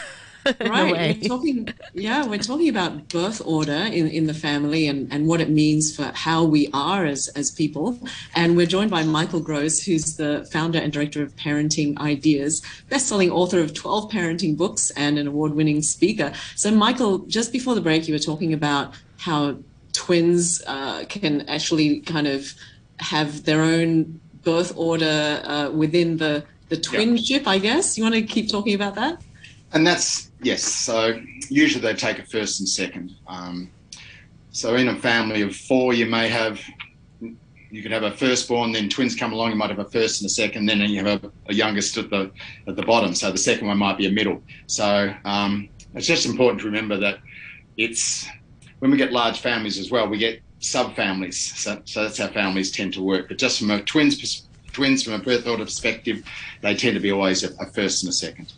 right. 0.62 1.20
We're 1.22 1.28
talking, 1.28 1.70
yeah, 1.94 2.26
we're 2.26 2.40
talking 2.40 2.70
about 2.70 3.10
birth 3.10 3.42
order 3.46 3.72
in, 3.72 4.08
in 4.08 4.28
the 4.28 4.34
family 4.34 4.88
and, 4.88 5.12
and 5.12 5.28
what 5.28 5.42
it 5.42 5.50
means 5.50 5.96
for 5.96 6.12
how 6.14 6.44
we 6.44 6.70
are 6.74 7.06
as, 7.06 7.28
as 7.30 7.52
people. 7.52 8.00
And 8.36 8.56
we're 8.56 8.68
joined 8.68 8.92
by 8.92 9.04
Michael 9.04 9.40
Grose, 9.40 9.84
who's 9.84 10.16
the 10.16 10.48
founder 10.52 10.80
and 10.80 10.92
director 10.92 11.22
of 11.22 11.36
Parenting 11.36 11.98
Ideas, 12.00 12.62
best-selling 12.90 13.32
author 13.32 13.60
of 13.60 13.74
12 13.74 14.12
parenting 14.12 14.58
books 14.58 14.92
and 14.92 15.18
an 15.18 15.28
award-winning 15.28 15.82
speaker. 15.82 16.32
So, 16.56 16.72
Michael, 16.72 17.20
just 17.20 17.52
before 17.52 17.76
the 17.76 17.82
break, 17.82 18.08
you 18.08 18.14
were 18.14 18.20
talking 18.20 18.54
about 18.54 18.94
how 19.18 19.58
twins 19.94 20.62
uh, 20.68 21.06
can 21.10 21.42
actually 21.50 22.02
kind 22.02 22.28
of 22.28 22.54
have 23.00 23.44
their 23.44 23.62
own 23.62 24.20
birth 24.44 24.74
order 24.76 25.42
uh, 25.44 25.70
within 25.72 26.18
the 26.18 26.44
the 26.70 26.78
twinship, 26.78 27.44
yeah. 27.44 27.50
I 27.50 27.60
guess. 27.60 27.98
You 27.98 28.04
want 28.04 28.16
to 28.16 28.22
keep 28.22 28.50
talking 28.50 28.74
about 28.74 28.96
that? 28.96 29.22
And 29.74 29.86
that's 29.86 30.32
yes. 30.42 30.64
So 30.64 31.20
usually 31.50 31.82
they 31.82 31.94
take 31.94 32.20
a 32.20 32.24
first 32.26 32.60
and 32.60 32.68
second. 32.68 33.16
Um, 33.28 33.72
so 34.52 34.76
in 34.76 34.88
a 34.88 34.96
family 34.96 35.42
of 35.42 35.56
four, 35.56 35.94
you 35.94 36.06
may 36.06 36.28
have 36.30 36.60
you 37.70 37.82
could 37.82 37.92
have 37.92 38.04
a 38.04 38.12
firstborn, 38.12 38.72
then 38.72 38.88
twins 38.90 39.14
come 39.16 39.34
along. 39.34 39.52
You 39.52 39.58
might 39.58 39.70
have 39.70 39.80
a 39.80 39.90
first 39.90 40.22
and 40.22 40.28
a 40.28 40.30
second, 40.30 40.68
then 40.68 40.80
you 40.80 41.04
have 41.04 41.24
a, 41.24 41.32
a 41.48 41.54
youngest 41.54 41.98
at 41.98 42.10
the 42.10 42.32
at 42.68 42.76
the 42.76 42.84
bottom. 42.84 43.14
So 43.14 43.32
the 43.32 43.38
second 43.38 43.68
one 43.68 43.78
might 43.78 43.98
be 43.98 44.08
a 44.08 44.12
middle. 44.12 44.42
So 44.68 45.14
um, 45.26 45.70
it's 45.94 46.08
just 46.08 46.26
important 46.26 46.62
to 46.62 46.66
remember 46.66 46.98
that 46.98 47.20
it's 47.76 48.28
when 48.80 48.92
we 48.92 48.98
get 48.98 49.12
large 49.12 49.40
families 49.40 49.78
as 49.80 49.92
well, 49.92 50.08
we 50.08 50.18
get 50.18 50.42
subfamilies. 50.62 51.36
So, 51.36 51.82
so 51.86 52.04
that's 52.04 52.18
how 52.18 52.28
families 52.28 52.72
tend 52.72 52.94
to 52.94 53.02
work. 53.02 53.28
But 53.28 53.38
just 53.38 53.60
from 53.60 53.72
a 53.72 53.82
twins 53.82 54.48
twins 54.74 55.04
from 55.04 55.14
a 55.14 55.20
birth 55.20 55.48
order 55.48 55.66
perspective, 55.66 56.24
they 56.62 56.76
tend 56.76 56.94
to 56.96 57.00
be 57.00 57.12
always 57.12 57.44
a, 57.44 57.50
a 57.60 57.66
first 57.72 58.04
and 58.04 58.10
a 58.10 58.14
second. 58.14 58.54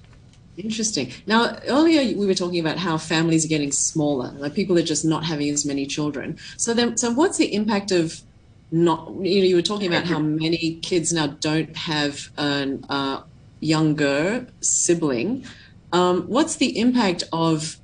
Interesting. 0.57 1.13
Now, 1.25 1.57
earlier 1.67 2.17
we 2.17 2.25
were 2.25 2.33
talking 2.33 2.59
about 2.59 2.77
how 2.77 2.97
families 2.97 3.45
are 3.45 3.47
getting 3.47 3.71
smaller, 3.71 4.31
like 4.31 4.53
people 4.53 4.77
are 4.77 4.83
just 4.83 5.05
not 5.05 5.23
having 5.23 5.49
as 5.49 5.65
many 5.65 5.85
children. 5.85 6.37
So 6.57 6.73
then, 6.73 6.97
so 6.97 7.11
what's 7.11 7.37
the 7.37 7.53
impact 7.53 7.91
of 7.91 8.21
not? 8.69 9.07
You 9.21 9.39
know, 9.39 9.47
you 9.47 9.55
were 9.55 9.61
talking 9.61 9.87
about 9.87 10.05
how 10.05 10.19
many 10.19 10.79
kids 10.81 11.13
now 11.13 11.27
don't 11.27 11.75
have 11.77 12.29
a 12.37 12.77
uh, 12.89 13.23
younger 13.61 14.47
sibling. 14.61 15.45
Um, 15.93 16.23
what's 16.23 16.57
the 16.57 16.77
impact 16.77 17.23
of 17.31 17.77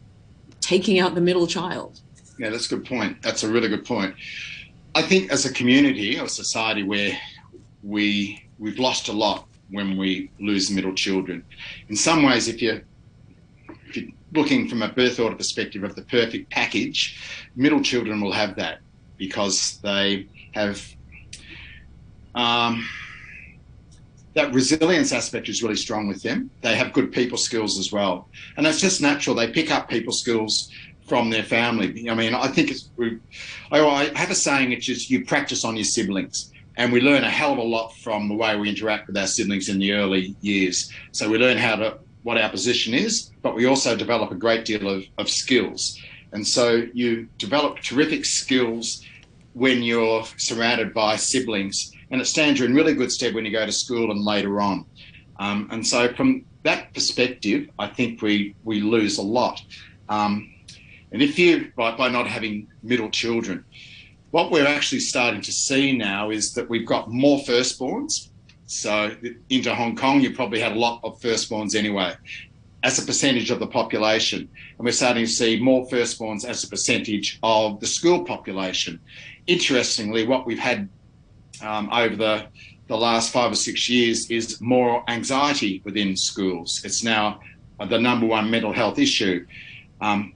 taking 0.60 1.00
out 1.00 1.16
the 1.16 1.22
middle 1.22 1.48
child? 1.48 2.02
Yeah, 2.38 2.50
that's 2.50 2.72
a 2.72 2.76
good 2.76 2.86
point. 2.86 3.22
That's 3.22 3.44
a 3.44 3.50
really 3.50 3.70
good 3.70 3.86
point. 3.86 4.16
I 4.94 5.02
think 5.02 5.32
as 5.32 5.46
a 5.46 5.54
community 5.54 6.20
or 6.20 6.28
society 6.28 6.84
where 6.84 7.18
we 7.84 8.42
we've 8.58 8.80
lost 8.80 9.10
a 9.10 9.14
lot 9.14 9.48
when 9.70 9.98
we 9.98 10.32
lose 10.40 10.72
middle 10.72 10.94
children. 10.94 11.44
In 11.90 11.96
some 11.96 12.24
ways, 12.24 12.48
if 12.48 12.62
you're 12.62 12.82
if 13.88 13.98
you're 13.98 14.12
looking 14.34 14.68
from 14.68 14.82
a 14.82 14.90
birth 14.90 15.20
order 15.20 15.36
perspective 15.36 15.84
of 15.84 15.96
the 15.96 16.04
perfect 16.04 16.50
package, 16.50 17.20
middle 17.56 17.82
children 17.82 18.22
will 18.22 18.32
have 18.32 18.56
that 18.56 18.80
because 19.18 19.80
they 19.82 20.28
have 20.54 20.82
um, 22.34 22.86
that 24.34 24.54
resilience 24.54 25.14
aspect 25.14 25.48
is 25.48 25.64
really 25.64 25.78
strong 25.78 26.08
with 26.08 26.22
them. 26.22 26.50
They 26.62 26.76
have 26.76 26.92
good 26.92 27.12
people 27.12 27.38
skills 27.38 27.80
as 27.80 27.92
well, 27.92 28.30
and 28.58 28.66
that's 28.66 28.82
just 28.82 29.02
natural. 29.02 29.36
They 29.36 29.50
pick 29.50 29.72
up 29.72 29.90
people 29.90 30.14
skills 30.14 30.70
from 31.06 31.30
their 31.30 31.44
family. 31.44 32.10
I 32.10 32.16
mean, 32.16 32.34
I 32.34 32.48
think 32.48 32.72
it's. 32.72 32.90
I 33.72 34.12
have 34.16 34.32
a 34.32 34.36
saying, 34.36 34.70
which 34.70 34.90
is 34.90 35.10
you 35.10 35.26
practice 35.26 35.64
on 35.64 35.76
your 35.76 35.86
siblings. 35.86 36.52
And 36.78 36.92
we 36.92 37.00
learn 37.00 37.24
a 37.24 37.30
hell 37.30 37.54
of 37.54 37.58
a 37.58 37.64
lot 37.64 37.96
from 37.96 38.28
the 38.28 38.36
way 38.36 38.58
we 38.58 38.68
interact 38.68 39.08
with 39.08 39.18
our 39.18 39.28
siblings 39.28 39.70
in 39.70 39.80
the 39.80 39.94
early 39.94 40.36
years. 40.42 40.92
So 41.14 41.30
we 41.30 41.38
learn 41.38 41.58
how 41.58 41.78
to 41.78 42.00
what 42.24 42.38
our 42.38 42.50
position 42.50 42.94
is, 42.94 43.32
but 43.44 43.56
we 43.56 43.66
also 43.66 43.96
develop 43.96 44.32
a 44.32 44.36
great 44.36 44.66
deal 44.66 44.90
of, 44.90 45.06
of 45.20 45.30
skills. 45.30 46.02
And 46.32 46.46
so 46.46 46.88
you 46.92 47.30
develop 47.38 47.80
terrific 47.80 48.26
skills 48.26 49.06
when 49.54 49.84
you're 49.84 50.26
surrounded 50.38 50.94
by 50.94 51.16
siblings, 51.18 51.92
and 52.10 52.20
it 52.20 52.26
stands 52.26 52.60
you 52.60 52.66
in 52.66 52.74
really 52.74 52.96
good 52.96 53.12
stead 53.12 53.36
when 53.36 53.46
you 53.46 53.52
go 53.52 53.66
to 53.66 53.72
school 53.72 54.12
and 54.12 54.26
later 54.26 54.60
on. 54.60 54.86
Um, 55.40 55.70
and 55.72 55.86
so 55.86 56.14
from 56.14 56.46
that 56.64 56.94
perspective, 56.94 57.70
I 57.78 57.88
think 57.88 58.22
we 58.22 58.56
we 58.64 58.82
lose 58.82 59.18
a 59.18 59.22
lot. 59.22 59.62
Um, 60.10 60.52
and 61.12 61.22
if 61.22 61.40
you, 61.40 61.72
by, 61.76 61.96
by 61.96 62.10
not 62.10 62.28
having 62.28 62.68
middle 62.84 63.10
children, 63.10 63.64
what 64.32 64.52
we're 64.52 64.68
actually 64.68 65.00
starting 65.00 65.42
to 65.42 65.52
see 65.52 65.96
now 65.98 66.30
is 66.30 66.54
that 66.54 66.70
we've 66.70 66.86
got 66.86 67.10
more 67.10 67.40
firstborns. 67.40 68.30
So 68.66 69.16
into 69.50 69.74
Hong 69.74 69.96
Kong, 69.96 70.20
you 70.22 70.34
probably 70.34 70.60
had 70.60 70.74
a 70.74 70.80
lot 70.80 71.00
of 71.04 71.20
firstborns 71.22 71.76
anyway, 71.76 72.16
as 72.84 73.02
a 73.02 73.06
percentage 73.06 73.50
of 73.52 73.60
the 73.60 73.68
population. 73.68 74.50
And 74.78 74.86
we're 74.86 74.92
starting 74.92 75.26
to 75.26 75.32
see 75.32 75.60
more 75.60 75.88
firstborns 75.88 76.44
as 76.44 76.64
a 76.64 76.68
percentage 76.68 77.40
of 77.44 77.80
the 77.80 77.88
school 77.88 78.26
population. 78.26 79.00
Interestingly, 79.48 80.28
what 80.28 80.46
we've 80.46 80.60
had 80.60 80.90
um, 81.62 81.90
over 81.92 82.16
the 82.16 82.48
the 82.88 82.98
last 82.98 83.32
five 83.32 83.52
or 83.52 83.56
six 83.56 83.90
years 83.90 84.30
is 84.30 84.62
more 84.62 85.04
anxiety 85.08 85.82
within 85.86 86.16
schools. 86.16 86.82
It's 86.86 87.04
now 87.04 87.40
the 87.80 87.98
number 87.98 88.28
one 88.28 88.52
mental 88.52 88.72
health 88.72 89.00
issue. 89.00 89.46
Um, 90.02 90.34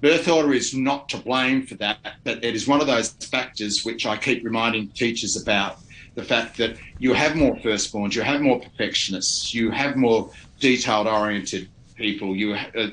birth 0.00 0.28
order 0.28 0.52
is 0.52 0.74
not 0.74 1.08
to 1.10 1.18
blame 1.18 1.66
for 1.66 1.74
that, 1.76 1.98
but 2.24 2.44
it 2.44 2.54
is 2.54 2.68
one 2.68 2.80
of 2.80 2.86
those 2.86 3.10
factors 3.10 3.84
which 3.84 4.06
I 4.06 4.16
keep 4.16 4.44
reminding 4.44 4.88
teachers 4.88 5.40
about 5.40 5.78
the 6.14 6.24
fact 6.24 6.56
that 6.58 6.76
you 6.98 7.14
have 7.14 7.36
more 7.36 7.54
firstborns, 7.56 8.14
you 8.14 8.22
have 8.22 8.40
more 8.40 8.60
perfectionists, 8.60 9.54
you 9.54 9.70
have 9.70 9.96
more 9.96 10.30
detailed 10.58 11.06
oriented 11.06 11.68
people, 11.96 12.34
you 12.34 12.54
uh, 12.54 12.88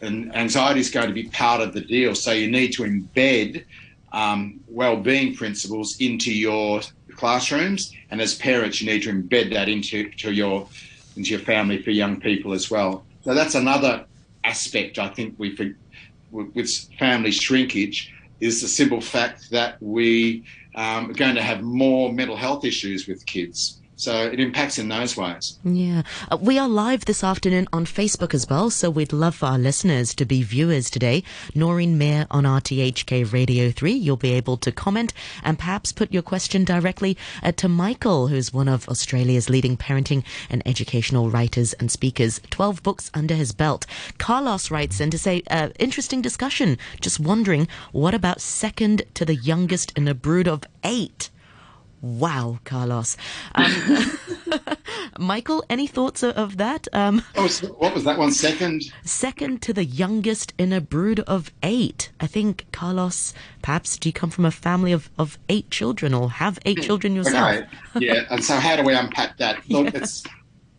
and 0.00 0.34
anxiety 0.34 0.80
is 0.80 0.90
going 0.90 1.06
to 1.06 1.14
be 1.14 1.28
part 1.28 1.60
of 1.60 1.72
the 1.72 1.80
deal. 1.80 2.14
So 2.14 2.32
you 2.32 2.50
need 2.50 2.72
to 2.72 2.82
embed 2.82 3.64
um, 4.12 4.60
well-being 4.68 5.34
principles 5.36 5.96
into 6.00 6.34
your 6.34 6.80
classrooms, 7.16 7.94
and 8.10 8.20
as 8.20 8.34
parents, 8.34 8.80
you 8.80 8.90
need 8.90 9.02
to 9.04 9.12
embed 9.12 9.52
that 9.52 9.68
into 9.68 10.10
to 10.10 10.32
your 10.32 10.68
into 11.16 11.30
your 11.30 11.40
family 11.40 11.80
for 11.82 11.90
young 11.90 12.20
people 12.20 12.52
as 12.52 12.70
well. 12.70 13.04
So 13.24 13.34
that's 13.34 13.54
another 13.54 14.06
aspect 14.44 14.98
I 14.98 15.08
think 15.08 15.34
we 15.38 15.54
with 16.32 16.70
family 16.98 17.30
shrinkage 17.30 18.10
is 18.40 18.60
the 18.60 18.68
simple 18.68 19.00
fact 19.00 19.50
that 19.50 19.76
we 19.80 20.44
um, 20.74 21.10
are 21.10 21.14
going 21.14 21.34
to 21.34 21.42
have 21.42 21.62
more 21.62 22.12
mental 22.12 22.36
health 22.36 22.64
issues 22.64 23.06
with 23.06 23.24
kids. 23.26 23.81
So 23.96 24.26
it 24.26 24.40
impacts 24.40 24.78
in 24.78 24.88
those 24.88 25.16
ways. 25.16 25.58
Yeah. 25.64 26.02
Uh, 26.30 26.36
we 26.40 26.58
are 26.58 26.68
live 26.68 27.04
this 27.04 27.22
afternoon 27.22 27.68
on 27.72 27.84
Facebook 27.84 28.34
as 28.34 28.48
well, 28.48 28.70
so 28.70 28.90
we'd 28.90 29.12
love 29.12 29.36
for 29.36 29.46
our 29.46 29.58
listeners 29.58 30.14
to 30.16 30.24
be 30.24 30.42
viewers 30.42 30.90
today. 30.90 31.22
Noreen 31.54 31.98
Mirza 31.98 32.26
on 32.30 32.44
RTHK 32.44 33.32
Radio 33.32 33.70
3. 33.70 33.92
You'll 33.92 34.16
be 34.16 34.32
able 34.32 34.56
to 34.56 34.72
comment 34.72 35.12
and 35.44 35.58
perhaps 35.58 35.92
put 35.92 36.12
your 36.12 36.22
question 36.22 36.64
directly 36.64 37.16
uh, 37.42 37.52
to 37.52 37.68
Michael, 37.68 38.28
who's 38.28 38.52
one 38.52 38.68
of 38.68 38.88
Australia's 38.88 39.50
leading 39.50 39.76
parenting 39.76 40.24
and 40.50 40.62
educational 40.66 41.30
writers 41.30 41.72
and 41.74 41.90
speakers. 41.90 42.40
12 42.50 42.82
books 42.82 43.10
under 43.14 43.34
his 43.34 43.52
belt. 43.52 43.86
Carlos 44.18 44.70
writes 44.70 45.00
in 45.00 45.10
to 45.10 45.18
say, 45.18 45.42
uh, 45.50 45.68
interesting 45.78 46.22
discussion. 46.22 46.78
Just 47.00 47.20
wondering, 47.20 47.68
what 47.92 48.14
about 48.14 48.40
second 48.40 49.02
to 49.14 49.24
the 49.24 49.36
youngest 49.36 49.92
in 49.96 50.08
a 50.08 50.14
brood 50.14 50.48
of 50.48 50.64
eight? 50.82 51.30
Wow, 52.02 52.58
Carlos. 52.64 53.16
Um, 53.54 54.18
Michael, 55.18 55.64
any 55.70 55.86
thoughts 55.86 56.24
of 56.24 56.56
that? 56.56 56.88
Um, 56.92 57.22
what, 57.34 57.42
was, 57.44 57.60
what 57.60 57.94
was 57.94 58.02
that 58.04 58.18
one? 58.18 58.32
Second? 58.32 58.82
Second 59.04 59.62
to 59.62 59.72
the 59.72 59.84
youngest 59.84 60.52
in 60.58 60.72
a 60.72 60.80
brood 60.80 61.20
of 61.20 61.52
eight. 61.62 62.10
I 62.18 62.26
think, 62.26 62.66
Carlos, 62.72 63.32
perhaps 63.62 63.96
do 63.96 64.08
you 64.08 64.12
come 64.12 64.30
from 64.30 64.44
a 64.44 64.50
family 64.50 64.90
of, 64.90 65.10
of 65.16 65.38
eight 65.48 65.70
children 65.70 66.12
or 66.12 66.28
have 66.28 66.58
eight 66.64 66.82
children 66.82 67.14
yourself? 67.14 67.64
Okay. 67.94 68.06
Yeah, 68.06 68.24
and 68.30 68.44
so 68.44 68.56
how 68.56 68.74
do 68.74 68.82
we 68.82 68.94
unpack 68.94 69.38
that? 69.38 69.58
Look, 69.70 69.94
yeah. 69.94 70.00
it's 70.00 70.24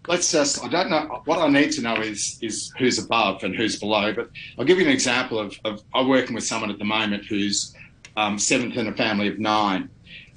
let's 0.10 0.30
just 0.34 0.62
i 0.66 0.68
don't 0.68 0.90
know 0.90 1.22
what 1.24 1.40
i 1.40 1.48
need 1.48 1.72
to 1.72 1.82
know 1.82 1.96
is 1.96 2.38
is 2.42 2.74
who's 2.78 3.00
above 3.00 3.42
and 3.42 3.56
who's 3.56 3.80
below 3.80 4.12
but 4.14 4.30
i'll 4.60 4.66
give 4.66 4.78
you 4.78 4.86
an 4.86 4.92
example 4.92 5.40
of, 5.40 5.58
of 5.64 5.82
i'm 5.94 6.10
working 6.10 6.36
with 6.36 6.44
someone 6.44 6.70
at 6.70 6.78
the 6.78 6.84
moment 6.84 7.24
who's 7.24 7.74
um, 8.18 8.38
seventh 8.38 8.76
in 8.76 8.88
a 8.88 8.94
family 8.94 9.30
of 9.30 9.40
nine 9.40 9.90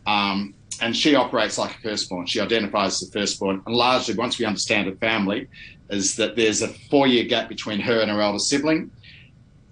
um, 0.07 0.55
and 0.81 0.96
she 0.96 1.14
operates 1.14 1.59
like 1.59 1.74
a 1.76 1.81
firstborn 1.81 2.26
she 2.26 2.40
identifies 2.40 3.02
as 3.02 3.09
a 3.09 3.12
firstborn 3.12 3.62
and 3.66 3.74
largely 3.74 4.14
once 4.14 4.38
we 4.38 4.44
understand 4.44 4.88
her 4.88 4.96
family 4.96 5.48
is 5.90 6.16
that 6.16 6.37
there's 6.37 6.62
a 6.62 6.68
four 6.90 7.07
year 7.07 7.24
gap 7.24 7.48
between 7.48 7.81
her 7.81 8.00
and 8.00 8.11
her 8.11 8.20
elder 8.20 8.38
sibling 8.38 8.90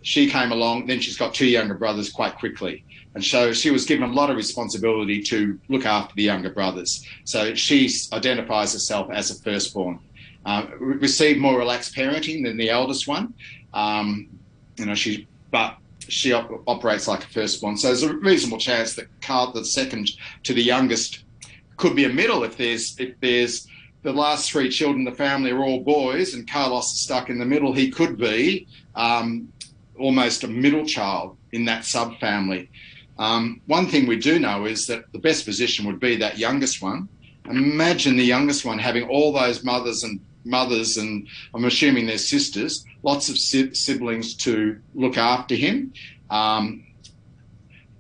she 0.03 0.29
came 0.29 0.53
along 0.53 0.87
then 0.87 1.01
she's 1.01 1.17
got 1.17 1.35
two 1.35 1.47
younger 1.47 1.75
brothers 1.75 2.11
quite 2.11 2.37
quickly 2.39 2.85
and 3.15 3.25
so 3.25 3.53
she 3.53 3.71
was 3.71 3.85
given 3.85 4.09
a 4.09 4.13
lot 4.13 4.31
of 4.31 4.37
responsibility 4.37 5.23
to 5.23 5.59
look 5.69 5.87
after 5.87 6.15
the 6.17 6.25
younger 6.25 6.51
brothers. 6.51 7.07
So 7.25 7.55
she 7.55 7.89
identifies 8.13 8.73
herself 8.73 9.11
as 9.13 9.31
a 9.31 9.41
firstborn. 9.41 10.01
Uh, 10.45 10.67
received 10.79 11.41
more 11.41 11.59
relaxed 11.59 11.95
parenting 11.95 12.45
than 12.45 12.57
the 12.57 12.71
eldest 12.71 13.07
one. 13.07 13.33
Um, 13.73 14.29
you 14.77 14.87
know, 14.87 14.95
she, 14.95 15.27
but 15.51 15.79
she 16.09 16.33
op- 16.33 16.63
operates 16.67 17.09
like 17.09 17.25
a 17.25 17.29
firstborn. 17.29 17.77
So 17.77 17.89
there's 17.89 18.03
a 18.03 18.15
reasonable 18.17 18.59
chance 18.59 18.95
that 18.95 19.09
Carl, 19.21 19.53
the 19.53 19.65
second 19.65 20.11
to 20.45 20.55
the 20.55 20.63
youngest, 20.63 21.25
could 21.77 21.97
be 21.97 22.05
a 22.05 22.09
middle 22.09 22.45
if 22.45 22.57
there's 22.57 22.97
if 22.99 23.19
there's 23.21 23.67
the 24.03 24.13
last 24.13 24.51
three 24.51 24.69
children 24.69 25.05
the 25.05 25.13
family 25.13 25.51
are 25.51 25.65
all 25.65 25.81
boys 25.81 26.35
and 26.35 26.49
Carlos 26.49 26.93
is 26.93 27.01
stuck 27.01 27.31
in 27.31 27.39
the 27.39 27.45
middle. 27.45 27.73
He 27.73 27.91
could 27.91 28.19
be 28.19 28.69
um, 28.95 29.49
almost 29.99 30.45
a 30.45 30.49
middle 30.49 30.85
child 30.85 31.37
in 31.53 31.65
that 31.65 31.83
subfamily. 31.83 32.69
Um, 33.19 33.61
one 33.67 33.87
thing 33.87 34.07
we 34.07 34.17
do 34.17 34.39
know 34.39 34.67
is 34.67 34.87
that 34.89 35.11
the 35.13 35.19
best 35.19 35.45
position 35.47 35.87
would 35.87 36.01
be 36.01 36.17
that 36.17 36.39
youngest 36.39 36.83
one. 36.83 37.09
Imagine 37.49 38.17
the 38.17 38.25
youngest 38.25 38.65
one 38.65 38.79
having 38.79 39.09
all 39.09 39.33
those 39.33 39.65
mothers 39.65 40.05
and 40.05 40.21
mothers, 40.45 40.97
and 40.97 41.27
I'm 41.55 41.65
assuming 41.65 42.07
their 42.07 42.19
sisters, 42.19 42.85
lots 43.03 43.29
of 43.29 43.39
siblings 43.39 44.35
to 44.37 44.81
look 44.95 45.17
after 45.17 45.55
him. 45.55 45.93
Um, 46.31 46.85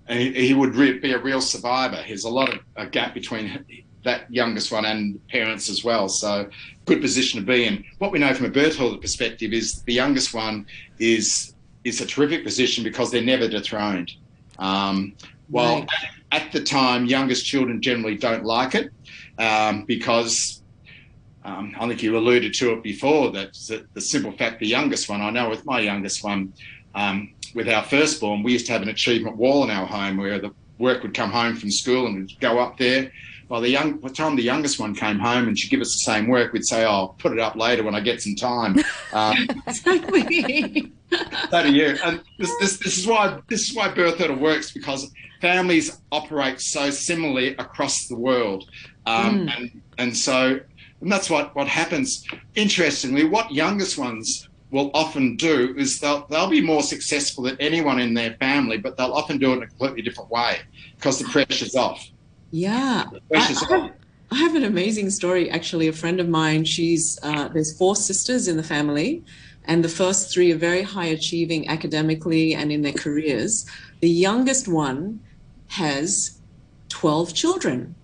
and 0.07 0.18
he, 0.18 0.48
he 0.48 0.54
would 0.54 0.74
be 0.74 1.12
a 1.12 1.18
real 1.18 1.40
survivor. 1.40 2.02
There's 2.07 2.24
a 2.24 2.30
lot 2.30 2.52
of 2.52 2.61
a 2.76 2.87
gap 2.87 3.14
between 3.14 3.64
that 4.04 4.30
youngest 4.33 4.70
one 4.70 4.85
and 4.85 5.26
parents 5.28 5.70
as 5.70 5.83
well. 5.83 6.09
So, 6.09 6.48
good 6.85 7.00
position 7.00 7.40
to 7.40 7.46
be 7.46 7.64
in. 7.64 7.85
What 7.98 8.12
we 8.12 8.18
know 8.18 8.35
from 8.35 8.46
a 8.46 8.50
birth 8.50 8.80
order 8.80 8.98
perspective 8.98 9.52
is 9.52 9.83
the 9.83 9.94
youngest 9.94 10.35
one 10.35 10.66
is 10.98 11.54
is 11.85 12.00
a 12.00 12.07
terrific 12.07 12.44
position 12.44 12.85
because 12.85 13.11
they're 13.11 13.22
never 13.22 13.48
dethroned. 13.48 14.12
Um, 14.59 15.14
well, 15.50 15.80
right. 15.80 15.88
at, 16.33 16.52
the 16.52 16.62
time, 16.62 17.04
youngest 17.04 17.44
children 17.44 17.83
generally 17.83 18.16
don't 18.16 18.44
like 18.44 18.74
it 18.74 18.90
um, 19.38 19.85
because 19.85 20.62
um, 21.44 21.74
I 21.78 21.87
think 21.87 22.02
you 22.02 22.16
alluded 22.16 22.54
to 22.54 22.72
it 22.72 22.83
before 22.83 23.30
that 23.33 23.52
the, 23.92 24.00
simple 24.00 24.33
fact 24.33 24.61
the 24.61 24.66
youngest 24.66 25.09
one, 25.09 25.20
I 25.20 25.30
know 25.30 25.50
with 25.50 25.64
my 25.66 25.80
youngest 25.80 26.24
one, 26.24 26.54
um, 26.94 27.35
with 27.54 27.68
our 27.68 27.85
firstborn, 27.85 28.42
we 28.42 28.52
used 28.52 28.66
to 28.66 28.72
have 28.72 28.83
an 28.83 28.88
achievement 28.88 29.37
wall 29.37 29.62
in 29.64 29.70
our 29.70 29.87
home 29.87 30.16
where 30.16 30.38
the 30.38 30.52
work 30.78 31.02
would 31.02 31.14
come 31.14 31.30
home 31.30 31.54
from 31.54 31.70
school 31.70 32.07
and 32.07 32.16
would 32.16 32.40
go 32.40 32.59
up 32.59 32.78
there. 32.78 33.12
By 33.48 33.61
the 33.61 33.68
young, 33.68 33.98
by 33.98 34.09
the 34.09 34.14
time 34.14 34.37
the 34.37 34.42
youngest 34.42 34.80
one 34.80 34.94
came 34.94 35.18
home 35.18 35.48
and 35.48 35.59
she'd 35.59 35.68
give 35.68 35.83
us 35.83 35.94
the 35.94 36.11
same 36.11 36.28
work, 36.28 36.54
we'd 36.54 36.64
say, 36.64 36.87
"Oh, 36.87 36.90
I'll 36.90 37.09
put 37.09 37.33
it 37.33 37.38
up 37.38 37.57
later 37.57 37.83
when 37.83 37.94
I 37.94 38.00
get 38.00 38.22
some 38.22 38.35
time." 38.35 38.76
Um, 39.12 39.46
so 39.72 39.96
do 41.62 41.72
you. 41.72 41.96
And 42.02 42.20
this, 42.37 42.50
this, 42.59 42.78
this 42.78 42.98
is 42.98 43.07
why 43.07 43.38
this 43.48 43.70
is 43.70 43.76
why 43.76 43.94
birth 43.94 44.20
order 44.20 44.35
works 44.35 44.72
because 44.72 45.09
families 45.40 46.00
operate 46.11 46.61
so 46.61 46.90
similarly 46.90 47.54
across 47.59 48.09
the 48.09 48.16
world, 48.16 48.68
um, 49.07 49.46
mm. 49.46 49.57
and 49.57 49.83
and 49.98 50.16
so 50.16 50.59
and 51.04 51.12
that's 51.12 51.28
what 51.28 51.54
what 51.54 51.68
happens. 51.68 52.26
Interestingly, 52.54 53.24
what 53.24 53.52
youngest 53.52 53.98
ones 53.98 54.48
will 54.70 54.90
often 54.94 55.36
do 55.36 55.74
is 55.76 56.00
they'll 56.00 56.26
they'll 56.28 56.48
be 56.48 56.62
more 56.62 56.82
successful 56.82 57.44
than 57.44 57.58
anyone 57.60 58.00
in 58.00 58.14
their 58.14 58.32
family, 58.40 58.78
but 58.78 58.96
they'll 58.96 59.12
often 59.12 59.36
do 59.36 59.52
it 59.52 59.58
in 59.58 59.62
a 59.64 59.66
completely 59.66 60.00
different 60.00 60.30
way 60.30 60.60
because 60.96 61.18
the 61.18 61.26
pressure's 61.26 61.76
off. 61.76 62.08
Yeah. 62.52 63.04
Pressure's 63.30 63.62
I, 63.64 63.66
I, 63.66 63.78
have, 63.78 63.92
I, 64.30 64.34
have, 64.36 64.54
an 64.54 64.64
amazing 64.64 65.10
story. 65.10 65.50
Actually, 65.50 65.88
a 65.88 65.92
friend 65.92 66.20
of 66.20 66.28
mine. 66.28 66.64
She's 66.64 67.18
uh, 67.22 67.48
there's 67.48 67.76
four 67.76 67.96
sisters 67.96 68.48
in 68.48 68.56
the 68.56 68.62
family, 68.62 69.22
and 69.66 69.84
the 69.84 69.90
first 69.90 70.32
three 70.32 70.52
are 70.52 70.56
very 70.56 70.82
high 70.82 71.06
achieving 71.18 71.68
academically 71.68 72.54
and 72.54 72.72
in 72.72 72.80
their 72.80 72.94
careers. 72.94 73.66
The 74.00 74.08
youngest 74.08 74.68
one 74.68 75.20
has 75.68 76.38
12 76.88 77.34
children 77.34 77.94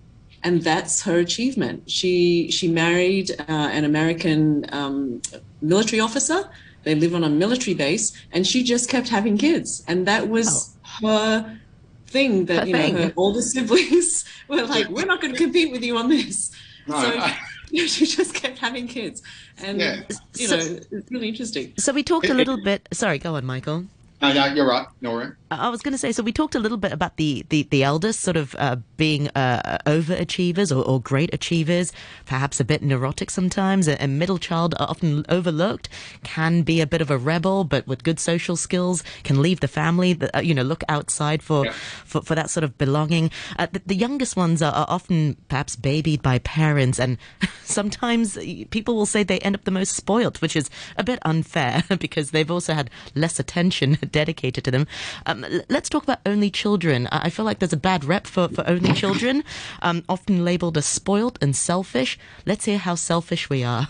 and 0.43 0.61
that's 0.61 1.01
her 1.03 1.19
achievement. 1.19 1.89
She 1.89 2.49
she 2.51 2.67
married 2.67 3.31
uh, 3.31 3.43
an 3.47 3.85
American 3.85 4.65
um, 4.73 5.21
military 5.61 5.99
officer. 5.99 6.49
They 6.83 6.95
live 6.95 7.13
on 7.13 7.23
a 7.23 7.29
military 7.29 7.75
base, 7.75 8.11
and 8.31 8.45
she 8.45 8.63
just 8.63 8.89
kept 8.89 9.07
having 9.09 9.37
kids, 9.37 9.83
and 9.87 10.07
that 10.07 10.27
was 10.29 10.75
oh. 11.03 11.07
her 11.07 11.59
thing. 12.07 12.45
That 12.45 12.61
her 12.61 12.65
you 12.67 12.73
know, 12.73 13.03
her 13.03 13.13
older 13.15 13.41
siblings 13.41 14.25
were 14.47 14.63
like, 14.63 14.89
"We're 14.89 15.05
not 15.05 15.21
going 15.21 15.33
to 15.33 15.39
compete 15.39 15.71
with 15.71 15.83
you 15.83 15.97
on 15.97 16.09
this." 16.09 16.51
No, 16.87 16.99
so, 16.99 17.19
I, 17.19 17.37
she 17.85 18.05
just 18.05 18.33
kept 18.33 18.57
having 18.57 18.87
kids, 18.87 19.21
and 19.59 19.79
yeah. 19.79 20.01
you 20.35 20.47
know, 20.47 20.59
so, 20.59 20.79
it's 20.91 21.11
really 21.11 21.29
interesting. 21.29 21.73
So 21.77 21.93
we 21.93 22.03
talked 22.03 22.29
a 22.29 22.33
little 22.33 22.61
bit. 22.63 22.87
Sorry, 22.91 23.19
go 23.19 23.35
on, 23.35 23.45
Michael. 23.45 23.85
No, 24.21 24.33
no, 24.33 24.45
you're 24.47 24.67
right, 24.67 24.87
Nora. 25.01 25.35
I 25.51 25.67
was 25.67 25.81
going 25.81 25.91
to 25.91 25.97
say, 25.97 26.13
so 26.13 26.23
we 26.23 26.31
talked 26.31 26.55
a 26.55 26.59
little 26.59 26.77
bit 26.77 26.93
about 26.93 27.17
the, 27.17 27.45
the, 27.49 27.63
the 27.63 27.83
eldest 27.83 28.21
sort 28.21 28.37
of 28.37 28.55
uh, 28.57 28.77
being 28.95 29.27
uh, 29.29 29.79
overachievers 29.85 30.73
or, 30.73 30.81
or, 30.81 31.01
great 31.01 31.33
achievers, 31.33 31.91
perhaps 32.25 32.61
a 32.61 32.63
bit 32.63 32.81
neurotic 32.81 33.29
sometimes. 33.29 33.89
A, 33.89 34.01
a, 34.01 34.07
middle 34.07 34.37
child 34.37 34.75
often 34.79 35.25
overlooked, 35.27 35.89
can 36.23 36.61
be 36.61 36.79
a 36.79 36.87
bit 36.87 37.01
of 37.01 37.11
a 37.11 37.17
rebel, 37.17 37.65
but 37.65 37.85
with 37.85 38.03
good 38.03 38.17
social 38.19 38.55
skills, 38.55 39.03
can 39.23 39.41
leave 39.41 39.59
the 39.59 39.67
family, 39.67 40.17
uh, 40.33 40.39
you 40.39 40.53
know, 40.53 40.61
look 40.61 40.83
outside 40.87 41.43
for, 41.43 41.65
yeah. 41.65 41.73
for, 42.05 42.21
for, 42.21 42.35
that 42.35 42.49
sort 42.49 42.63
of 42.63 42.77
belonging. 42.77 43.29
Uh, 43.59 43.67
the, 43.71 43.81
the, 43.85 43.95
youngest 43.95 44.37
ones 44.37 44.61
are, 44.61 44.71
are 44.73 44.85
often 44.87 45.35
perhaps 45.49 45.75
babied 45.75 46.21
by 46.21 46.39
parents, 46.39 46.97
and 46.97 47.17
sometimes 47.63 48.37
people 48.69 48.95
will 48.95 49.05
say 49.05 49.21
they 49.21 49.39
end 49.39 49.55
up 49.55 49.65
the 49.65 49.71
most 49.71 49.95
spoilt, 49.95 50.41
which 50.41 50.55
is 50.55 50.69
a 50.97 51.03
bit 51.03 51.19
unfair 51.23 51.83
because 51.99 52.31
they've 52.31 52.51
also 52.51 52.73
had 52.73 52.89
less 53.15 53.37
attention 53.37 53.97
dedicated 54.11 54.63
to 54.63 54.71
them. 54.71 54.87
Um, 55.25 55.40
let's 55.69 55.89
talk 55.89 56.03
about 56.03 56.19
only 56.25 56.49
children. 56.49 57.07
I 57.11 57.29
feel 57.29 57.45
like 57.45 57.59
there's 57.59 57.73
a 57.73 57.77
bad 57.77 58.03
rep 58.03 58.27
for, 58.27 58.47
for 58.47 58.67
only 58.67 58.93
children, 59.03 59.43
um, 59.81 60.03
often 60.09 60.43
labeled 60.45 60.77
as 60.77 60.85
spoiled 60.85 61.37
and 61.41 61.55
selfish. 61.55 62.17
Let's 62.45 62.65
hear 62.65 62.77
how 62.77 62.95
selfish 62.95 63.49
we 63.49 63.63
are. 63.63 63.89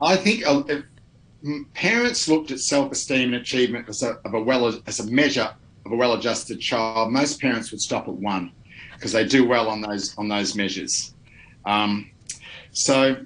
I 0.00 0.16
think 0.16 0.46
uh, 0.46 0.62
parents 1.74 2.28
looked 2.28 2.50
at 2.50 2.60
self-esteem 2.60 3.32
and 3.32 3.42
achievement 3.42 3.88
as 3.88 4.02
a, 4.02 4.18
of 4.24 4.34
a 4.34 4.40
well 4.40 4.80
as 4.86 5.00
a 5.00 5.06
measure 5.06 5.52
of 5.86 5.92
a 5.92 5.96
well-adjusted 5.96 6.60
child. 6.60 7.12
Most 7.12 7.40
parents 7.40 7.70
would 7.70 7.80
stop 7.80 8.08
at 8.08 8.14
one 8.14 8.52
because 8.94 9.12
they 9.12 9.24
do 9.26 9.46
well 9.46 9.68
on 9.68 9.80
those 9.80 10.16
on 10.18 10.28
those 10.28 10.54
measures. 10.54 11.14
Um, 11.64 12.10
so 12.72 13.16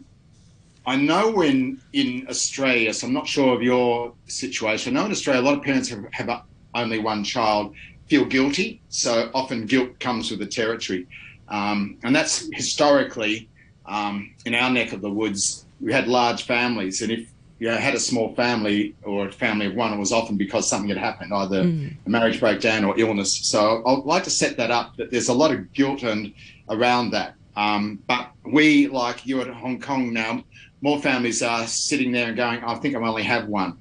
I 0.89 0.97
know 0.97 1.43
in 1.43 1.81
in 1.93 2.27
Australia, 2.31 2.95
so 2.95 3.07
I'm 3.07 3.13
not 3.13 3.27
sure 3.27 3.55
of 3.55 3.63
your 3.63 4.15
situation. 4.27 4.97
I 4.97 5.01
know 5.01 5.07
in 5.07 5.13
Australia, 5.13 5.43
a 5.43 5.47
lot 5.49 5.59
of 5.59 5.63
parents 5.63 5.91
have, 5.91 6.05
have 6.13 6.43
only 6.75 6.99
one 6.99 7.25
child 7.25 7.75
feel 8.07 8.25
guilty. 8.25 8.81
So 8.89 9.31
often 9.35 9.67
guilt 9.67 10.01
comes 10.01 10.31
with 10.31 10.41
the 10.41 10.47
territory, 10.47 11.07
um, 11.49 11.99
and 12.05 12.17
that's 12.17 12.49
historically 12.55 13.51
um, 13.85 14.35
in 14.47 14.55
our 14.55 14.71
neck 14.71 14.95
of 14.95 15.03
the 15.03 15.11
woods. 15.11 15.67
We 15.81 15.93
had 15.93 16.09
large 16.09 16.45
families, 16.45 17.03
and 17.03 17.13
if 17.13 17.31
you 17.59 17.69
know, 17.69 17.77
had 17.77 17.95
a 17.95 18.01
small 18.01 18.35
family 18.35 18.95
or 19.03 19.29
a 19.29 19.33
family 19.33 19.67
of 19.67 19.75
one, 19.75 19.93
it 19.93 19.99
was 19.99 20.13
often 20.13 20.39
because 20.39 20.71
something 20.71 20.89
had 20.89 20.99
happened, 20.99 21.35
either 21.35 21.65
mm. 21.65 21.95
a 22.07 22.09
marriage 22.09 22.41
breakdown 22.41 22.85
or 22.85 22.99
illness. 22.99 23.37
So 23.47 23.83
I'd 23.85 24.05
like 24.05 24.25
to 24.25 24.31
set 24.31 24.57
that 24.57 24.71
up 24.71 24.97
that 24.97 25.11
there's 25.11 25.29
a 25.29 25.35
lot 25.35 25.53
of 25.53 25.71
guilt 25.75 26.03
and 26.03 26.33
around 26.71 27.11
that. 27.11 27.35
Um, 27.57 27.99
but 28.07 28.31
we, 28.45 28.87
like 28.87 29.27
you 29.27 29.41
at 29.41 29.49
Hong 29.49 29.81
Kong 29.81 30.13
now, 30.13 30.45
more 30.81 31.01
families 31.01 31.43
are 31.43 31.67
sitting 31.67 32.13
there 32.13 32.29
and 32.29 32.37
going, 32.37 32.63
I 32.65 32.75
think 32.77 32.95
I 32.95 33.01
only 33.01 33.25
have 33.25 33.49
one. 33.49 33.79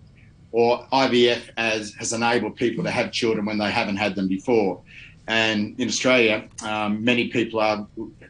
Or 0.52 0.86
IVF 0.92 1.50
as, 1.58 1.94
has 1.96 2.14
enabled 2.14 2.56
people 2.56 2.84
to 2.84 2.92
have 2.92 3.12
children 3.12 3.46
when 3.46 3.58
they 3.58 3.70
haven't 3.70 3.98
had 3.98 4.16
them 4.16 4.28
before. 4.28 4.82
And 5.28 5.80
in 5.80 5.90
Australia, 5.90 6.48
um, 6.64 7.04
many 7.04 7.28
people 7.28 7.60
are 7.60 7.86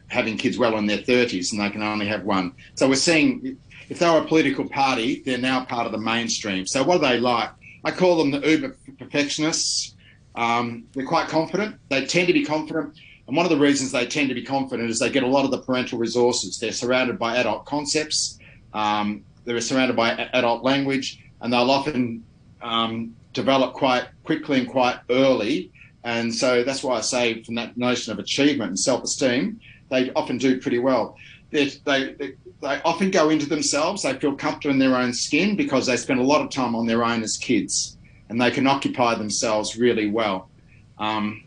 having 0.08 0.36
kids 0.36 0.58
well 0.58 0.76
in 0.78 0.86
their 0.86 0.98
30s 0.98 1.52
and 1.52 1.60
they 1.60 1.70
can 1.70 1.82
only 1.82 2.06
have 2.06 2.24
one. 2.24 2.52
So 2.74 2.88
we're 2.88 2.96
seeing 2.96 3.56
if 3.88 4.00
they 4.00 4.10
were 4.10 4.18
a 4.18 4.24
political 4.24 4.68
party, 4.68 5.22
they're 5.24 5.38
now 5.38 5.64
part 5.64 5.86
of 5.86 5.92
the 5.92 5.98
mainstream. 5.98 6.66
So 6.66 6.82
what 6.82 6.96
are 6.96 7.08
they 7.08 7.20
like? 7.20 7.50
I 7.84 7.92
call 7.92 8.18
them 8.18 8.32
the 8.32 8.46
uber 8.46 8.76
perfectionists. 8.98 9.94
Um, 10.34 10.84
they're 10.92 11.06
quite 11.06 11.28
confident. 11.28 11.76
They 11.88 12.04
tend 12.04 12.26
to 12.26 12.32
be 12.32 12.44
confident 12.44 12.98
And 13.28 13.36
one 13.36 13.44
of 13.44 13.50
the 13.50 13.58
reasons 13.58 13.92
they 13.92 14.06
tend 14.06 14.30
to 14.30 14.34
be 14.34 14.42
confident 14.42 14.88
is 14.88 14.98
they 14.98 15.10
get 15.10 15.22
a 15.22 15.28
lot 15.28 15.44
of 15.44 15.50
the 15.50 15.58
parental 15.58 15.98
resources. 15.98 16.58
They're 16.58 16.72
surrounded 16.72 17.18
by 17.18 17.36
adult 17.36 17.66
concepts, 17.66 18.37
um, 18.72 19.24
they're 19.44 19.60
surrounded 19.60 19.96
by 19.96 20.10
adult 20.32 20.62
language, 20.62 21.22
and 21.40 21.52
they'll 21.52 21.70
often 21.70 22.24
um, 22.60 23.14
develop 23.32 23.74
quite 23.74 24.08
quickly 24.24 24.60
and 24.60 24.68
quite 24.68 24.98
early. 25.10 25.72
And 26.04 26.34
so 26.34 26.64
that's 26.64 26.82
why 26.82 26.96
I 26.96 27.00
say, 27.00 27.42
from 27.42 27.54
that 27.56 27.76
notion 27.76 28.12
of 28.12 28.18
achievement 28.18 28.68
and 28.68 28.78
self 28.78 29.02
esteem, 29.04 29.60
they 29.90 30.10
often 30.12 30.38
do 30.38 30.60
pretty 30.60 30.78
well. 30.78 31.16
They, 31.50 31.68
they, 31.84 32.14
they 32.60 32.80
often 32.84 33.10
go 33.10 33.30
into 33.30 33.46
themselves, 33.46 34.02
they 34.02 34.14
feel 34.14 34.34
comfortable 34.34 34.72
in 34.72 34.78
their 34.78 34.96
own 34.96 35.12
skin 35.12 35.56
because 35.56 35.86
they 35.86 35.96
spend 35.96 36.20
a 36.20 36.24
lot 36.24 36.42
of 36.42 36.50
time 36.50 36.74
on 36.74 36.86
their 36.86 37.04
own 37.04 37.22
as 37.22 37.36
kids 37.36 37.96
and 38.28 38.40
they 38.40 38.50
can 38.50 38.66
occupy 38.66 39.14
themselves 39.14 39.76
really 39.76 40.10
well. 40.10 40.50
Um, 40.98 41.44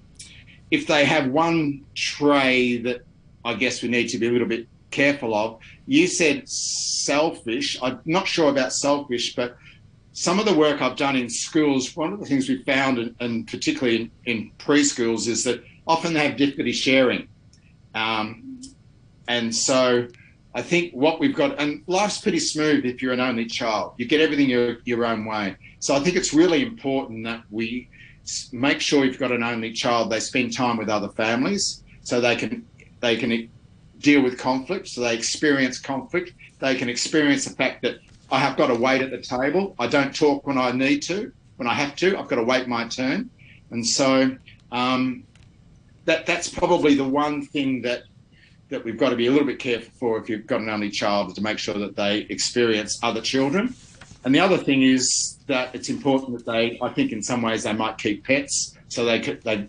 if 0.72 0.88
they 0.88 1.06
have 1.06 1.28
one 1.28 1.86
trait 1.94 2.84
that 2.84 3.02
I 3.44 3.56
guess 3.56 3.82
we 3.82 3.90
need 3.90 4.08
to 4.10 4.18
be 4.18 4.28
a 4.28 4.32
little 4.32 4.48
bit 4.48 4.68
careful 4.92 5.34
of, 5.34 5.60
you 5.88 6.08
said 6.08 6.48
selfish. 6.48 7.78
I'm 7.82 8.00
not 8.06 8.28
sure 8.28 8.50
about 8.50 8.74
selfish, 8.74 9.36
but 9.36 9.58
some 10.14 10.40
of 10.40 10.46
the 10.46 10.54
work 10.54 10.82
I've 10.82 10.98
done 10.98 11.16
in 11.16 11.30
schools, 11.30 11.96
one 11.96 12.14
of 12.14 12.20
the 12.20 12.26
things 12.26 12.50
we 12.50 12.64
found, 12.64 13.00
and, 13.00 13.16
and 13.20 13.48
particularly 13.48 14.02
in, 14.02 14.12
in, 14.26 14.52
preschools, 14.60 15.28
is 15.28 15.44
that 15.46 15.64
often 15.88 16.14
they 16.14 16.28
have 16.28 16.38
difficulty 16.38 16.74
sharing. 16.74 17.28
Um, 17.96 18.62
and 19.28 19.56
so 19.56 20.08
I 20.54 20.62
think 20.62 20.94
what 20.94 21.20
we've 21.20 21.36
got, 21.36 21.60
and 21.60 21.82
life's 21.88 22.20
pretty 22.20 22.40
smooth 22.40 22.86
if 22.86 23.02
you're 23.02 23.14
an 23.14 23.22
only 23.22 23.46
child. 23.46 23.94
You 23.98 24.06
get 24.06 24.20
everything 24.20 24.50
your, 24.50 24.78
your 24.84 25.06
own 25.06 25.26
way. 25.26 25.56
So 25.80 25.96
I 25.96 26.00
think 26.00 26.18
it's 26.18 26.34
really 26.34 26.62
important 26.62 27.24
that 27.24 27.44
we 27.50 27.90
make 28.52 28.82
sure 28.82 29.06
you've 29.06 29.20
got 29.20 29.32
an 29.32 29.44
only 29.44 29.72
child, 29.72 30.12
they 30.12 30.20
spend 30.20 30.54
time 30.54 30.78
with 30.78 30.90
other 30.90 31.10
families 31.10 31.84
so 32.04 32.20
they 32.22 32.36
can 32.36 32.66
they 33.00 33.18
can 33.18 33.50
deal 34.02 34.22
with 34.22 34.38
conflict, 34.38 34.88
so 34.88 35.02
they 35.02 35.16
experience 35.16 35.80
conflict. 35.80 36.34
They 36.60 36.76
can 36.76 36.90
experience 36.90 37.46
the 37.46 37.56
fact 37.56 37.82
that 37.84 38.00
I 38.32 38.40
have 38.40 38.58
got 38.58 38.68
to 38.68 38.76
wait 38.76 39.02
at 39.02 39.12
the 39.12 39.22
table. 39.22 39.76
I 39.80 39.88
don't 39.88 40.16
talk 40.16 40.48
when 40.48 40.58
I 40.58 40.72
need 40.72 41.02
to. 41.04 41.32
When 41.58 41.68
I 41.68 41.74
have 41.74 41.96
to, 41.98 42.18
I've 42.18 42.28
got 42.28 42.38
to 42.38 42.44
wait 42.44 42.68
my 42.68 42.88
turn. 42.88 43.30
And 43.72 43.86
so 43.86 44.36
um, 44.72 45.24
that 46.06 46.26
that's 46.26 46.50
probably 46.50 46.96
the 46.96 47.08
one 47.08 47.46
thing 47.46 47.82
that 47.84 48.04
that 48.70 48.84
we've 48.86 48.98
got 48.98 49.10
to 49.10 49.18
be 49.18 49.28
a 49.28 49.32
little 49.32 49.46
bit 49.46 49.60
careful 49.60 49.92
for 49.96 50.18
if 50.18 50.30
you've 50.30 50.48
got 50.48 50.62
an 50.62 50.70
only 50.70 50.90
child 50.90 51.36
to 51.36 51.42
make 51.42 51.60
sure 51.60 51.74
that 51.74 51.96
they 51.96 52.20
experience 52.30 53.00
other 53.04 53.22
children. 53.22 53.76
And 54.24 54.34
the 54.34 54.40
other 54.40 54.58
thing 54.58 54.84
is 54.84 55.38
that 55.48 55.76
it's 55.76 55.90
important 55.90 56.38
that 56.38 56.50
they, 56.50 56.80
I 56.82 56.90
think, 56.90 57.12
in 57.12 57.22
some 57.22 57.42
ways, 57.42 57.64
they 57.64 57.74
might 57.74 57.98
keep 57.98 58.24
pets, 58.24 58.78
so 58.88 59.04
they 59.04 59.20
they 59.20 59.68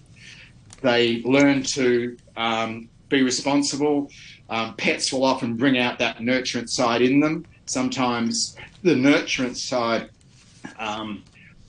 they 0.83 1.23
learn 1.23 1.63
to 1.63 2.17
um, 2.37 2.89
be 3.13 3.23
responsible. 3.23 4.11
Um, 4.51 4.75
pets 4.75 5.13
will 5.13 5.25
often 5.25 5.57
bring 5.57 5.79
out 5.79 5.99
that 6.01 6.19
nurturant 6.19 6.69
side 6.69 7.03
in 7.03 7.21
them. 7.21 7.45
Sometimes 7.67 8.57
the 8.83 8.95
nurturant 8.95 9.57
side, 9.57 10.11
um, 10.79 11.23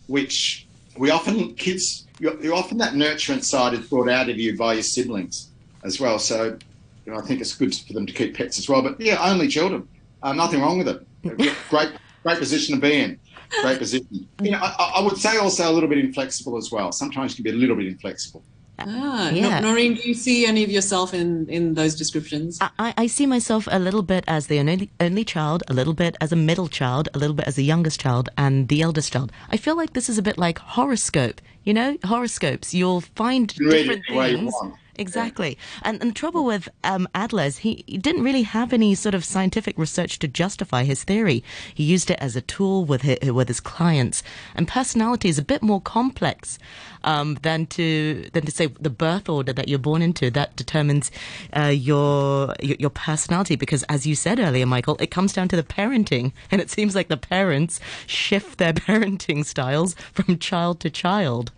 which 0.08 0.65
we 0.97 1.12
often 1.12 1.53
kids, 1.56 2.08
you're, 2.19 2.41
you're 2.41 2.56
often 2.56 2.77
that 2.79 2.93
nurturant 2.93 3.43
side 3.43 3.73
is 3.73 3.88
brought 3.88 4.10
out 4.10 4.29
of 4.29 4.38
you 4.38 4.58
by 4.58 4.73
your 4.73 4.84
siblings 4.84 5.49
as 5.84 5.99
well. 5.99 6.17
So 6.17 6.58
you 7.06 7.12
know, 7.12 7.19
I 7.19 7.21
think 7.21 7.41
it's 7.41 7.56
good 7.56 7.75
for 7.75 7.93
them 7.93 8.06
to 8.06 8.13
keep 8.13 8.36
pets 8.36 8.58
as 8.58 8.69
well. 8.69 8.82
But 8.82 8.99
yeah, 8.99 9.17
only 9.21 9.47
children, 9.47 9.88
uh, 10.23 10.34
nothing 10.34 10.62
wrong 10.62 10.77
with 10.77 10.88
it. 10.88 11.06
Great, 11.69 11.91
great 12.23 12.38
position 12.38 12.75
to 12.75 12.82
be 12.82 12.99
in. 12.99 13.17
Great 13.62 13.79
position. 13.79 14.27
You 14.41 14.51
know, 14.51 14.60
I, 14.62 14.93
I, 14.97 15.01
would 15.01 15.17
say 15.17 15.38
also 15.38 15.69
a 15.69 15.71
little 15.71 15.88
bit 15.88 15.99
inflexible 15.99 16.58
as 16.58 16.69
well. 16.69 16.91
Sometimes 16.91 17.32
you 17.32 17.43
can 17.43 17.51
be 17.51 17.58
a 17.58 17.60
little 17.60 17.77
bit 17.77 17.88
inflexible. 17.88 18.43
Ah, 18.80 19.30
yeah. 19.30 19.60
Noreen, 19.60 19.96
do 19.96 20.08
you 20.08 20.14
see 20.14 20.46
any 20.46 20.64
of 20.64 20.70
yourself 20.70 21.14
in, 21.14 21.48
in 21.48 21.76
those 21.76 21.96
descriptions? 21.96 22.60
I, 22.62 22.94
I 22.98 23.08
see 23.08 23.26
myself 23.26 23.68
a 23.72 23.80
little 23.80 24.02
bit 24.02 24.24
as 24.28 24.48
the 24.48 24.60
only, 24.60 24.90
only 25.00 25.24
child, 25.24 25.64
a 25.68 25.74
little 25.74 25.94
bit 25.94 26.16
as 26.20 26.32
a 26.32 26.36
middle 26.36 26.68
child, 26.68 27.10
a 27.14 27.20
little 27.20 27.36
bit 27.36 27.48
as 27.48 27.56
the 27.56 27.64
youngest 27.64 28.00
child, 28.00 28.30
and 28.38 28.68
the 28.68 28.82
eldest 28.82 29.14
child. 29.14 29.32
I 29.50 29.58
feel 29.58 29.78
like 29.78 29.94
this 29.94 30.10
is 30.10 30.18
a 30.18 30.22
bit 30.22 30.38
like 30.38 30.60
horoscope. 30.60 31.42
You 31.64 31.74
know, 31.74 31.98
horoscopes. 32.04 32.74
You'll 32.74 33.02
find 33.02 33.56
you 33.58 33.70
different 33.70 34.04
things 34.08 34.54
Exactly. 34.95 35.58
And, 35.82 35.99
and 36.01 36.12
the 36.12 36.15
trouble 36.15 36.45
with 36.45 36.69
um, 36.84 37.08
Adler 37.15 37.43
is 37.43 37.58
he, 37.60 37.84
he, 37.88 37.97
didn't 37.97 38.23
really 38.23 38.43
have 38.43 38.73
any 38.73 38.93
sort 38.93 39.15
of 39.15 39.25
scientific 39.25 39.77
research 39.77 40.19
to 40.19 40.27
justify 40.27 40.84
his 40.84 41.03
theory. 41.03 41.43
He 41.73 41.84
used 41.84 42.12
it 42.12 42.19
as 42.19 42.36
a 42.36 42.41
tool 42.41 42.86
with 42.86 43.01
his, 43.01 43.32
with 43.32 43.47
his 43.47 43.60
clients. 43.60 44.21
And 44.56 44.67
personality 44.67 45.29
is 45.29 45.39
a 45.39 45.43
bit 45.43 45.63
more 45.63 45.82
complex 45.82 46.60
um, 47.03 47.38
than 47.41 47.65
to 47.67 48.29
than 48.34 48.45
to 48.45 48.51
say 48.51 48.67
the 48.67 48.89
birth 48.89 49.29
order 49.29 49.51
that 49.53 49.67
you're 49.67 49.79
born 49.79 50.01
into 50.01 50.29
that 50.32 50.56
determines 50.56 51.12
uh, 51.53 51.65
your, 51.65 52.53
your 52.62 52.77
your 52.79 52.89
personality. 52.89 53.56
Because 53.56 53.84
as 53.84 54.06
you 54.06 54.15
said 54.15 54.39
earlier, 54.39 54.65
Michael, 54.65 54.97
it 54.99 55.12
comes 55.12 55.34
down 55.34 55.47
to 55.49 55.56
the 55.56 55.63
parenting, 55.63 56.34
and 56.51 56.62
it 56.62 56.69
seems 56.69 56.95
like 56.95 57.08
the 57.08 57.17
parents 57.17 57.79
shift 58.06 58.58
their 58.58 58.73
parenting 58.73 59.45
styles 59.45 59.95
from 60.13 60.38
child 60.38 60.79
to 60.82 60.89
child. 60.89 61.51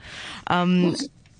Um, 0.48 0.96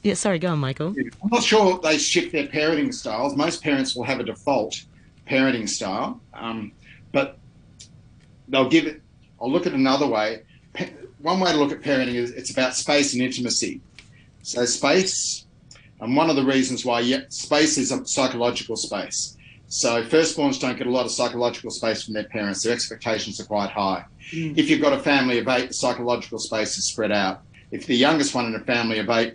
yeah, 0.06 0.14
sorry, 0.14 0.38
go 0.38 0.50
on, 0.50 0.60
Michael. 0.60 0.94
I'm 1.24 1.30
not 1.32 1.44
sure 1.44 1.80
they 1.80 1.98
shift 1.98 2.32
their 2.32 2.46
parenting 2.46 2.94
styles. 2.94 3.36
Most 3.36 3.64
parents 3.64 3.96
will 3.96 4.04
have 4.04 4.20
a 4.20 4.24
default 4.24 4.80
parenting 5.28 5.68
style, 5.68 6.22
um, 6.36 6.74
but 7.12 7.40
they'll 8.48 8.70
give 8.70 8.86
it. 8.86 9.02
I'll 9.42 9.52
look 9.52 9.66
at 9.66 9.74
another 9.74 10.06
way. 10.06 10.44
One 11.22 11.40
way 11.40 11.52
to 11.52 11.58
look 11.58 11.72
at 11.72 11.82
parenting 11.82 12.14
is 12.14 12.30
it's 12.30 12.52
about 12.52 12.76
space 12.76 13.14
and 13.14 13.22
intimacy. 13.24 13.82
So 14.44 14.64
space, 14.66 15.48
and 16.00 16.16
one 16.16 16.30
of 16.30 16.36
the 16.36 16.46
reasons 16.46 16.86
why 16.86 17.00
yeah, 17.00 17.22
space 17.30 17.80
is 17.80 17.92
a 17.92 18.06
psychological 18.06 18.76
space. 18.76 19.36
So 19.70 20.04
firstborns 20.04 20.60
don't 20.60 20.78
get 20.78 20.86
a 20.86 20.92
lot 20.92 21.06
of 21.06 21.12
psychological 21.12 21.72
space 21.72 22.04
from 22.04 22.14
their 22.14 22.26
parents. 22.26 22.62
Their 22.62 22.74
expectations 22.74 23.40
are 23.40 23.46
quite 23.46 23.72
high. 23.72 24.06
Mm. 24.32 24.56
If 24.56 24.70
you've 24.70 24.82
got 24.82 24.94
a 24.94 25.00
family 25.00 25.40
of 25.40 25.48
eight, 25.48 25.70
the 25.70 25.74
psychological 25.74 26.38
space 26.38 26.78
is 26.78 26.86
spread 26.86 27.12
out. 27.12 27.42
If 27.72 27.88
the 27.88 27.96
youngest 27.96 28.36
one 28.36 28.46
in 28.46 28.54
a 28.54 28.60
family 28.60 29.00
of 29.00 29.10
eight 29.10 29.34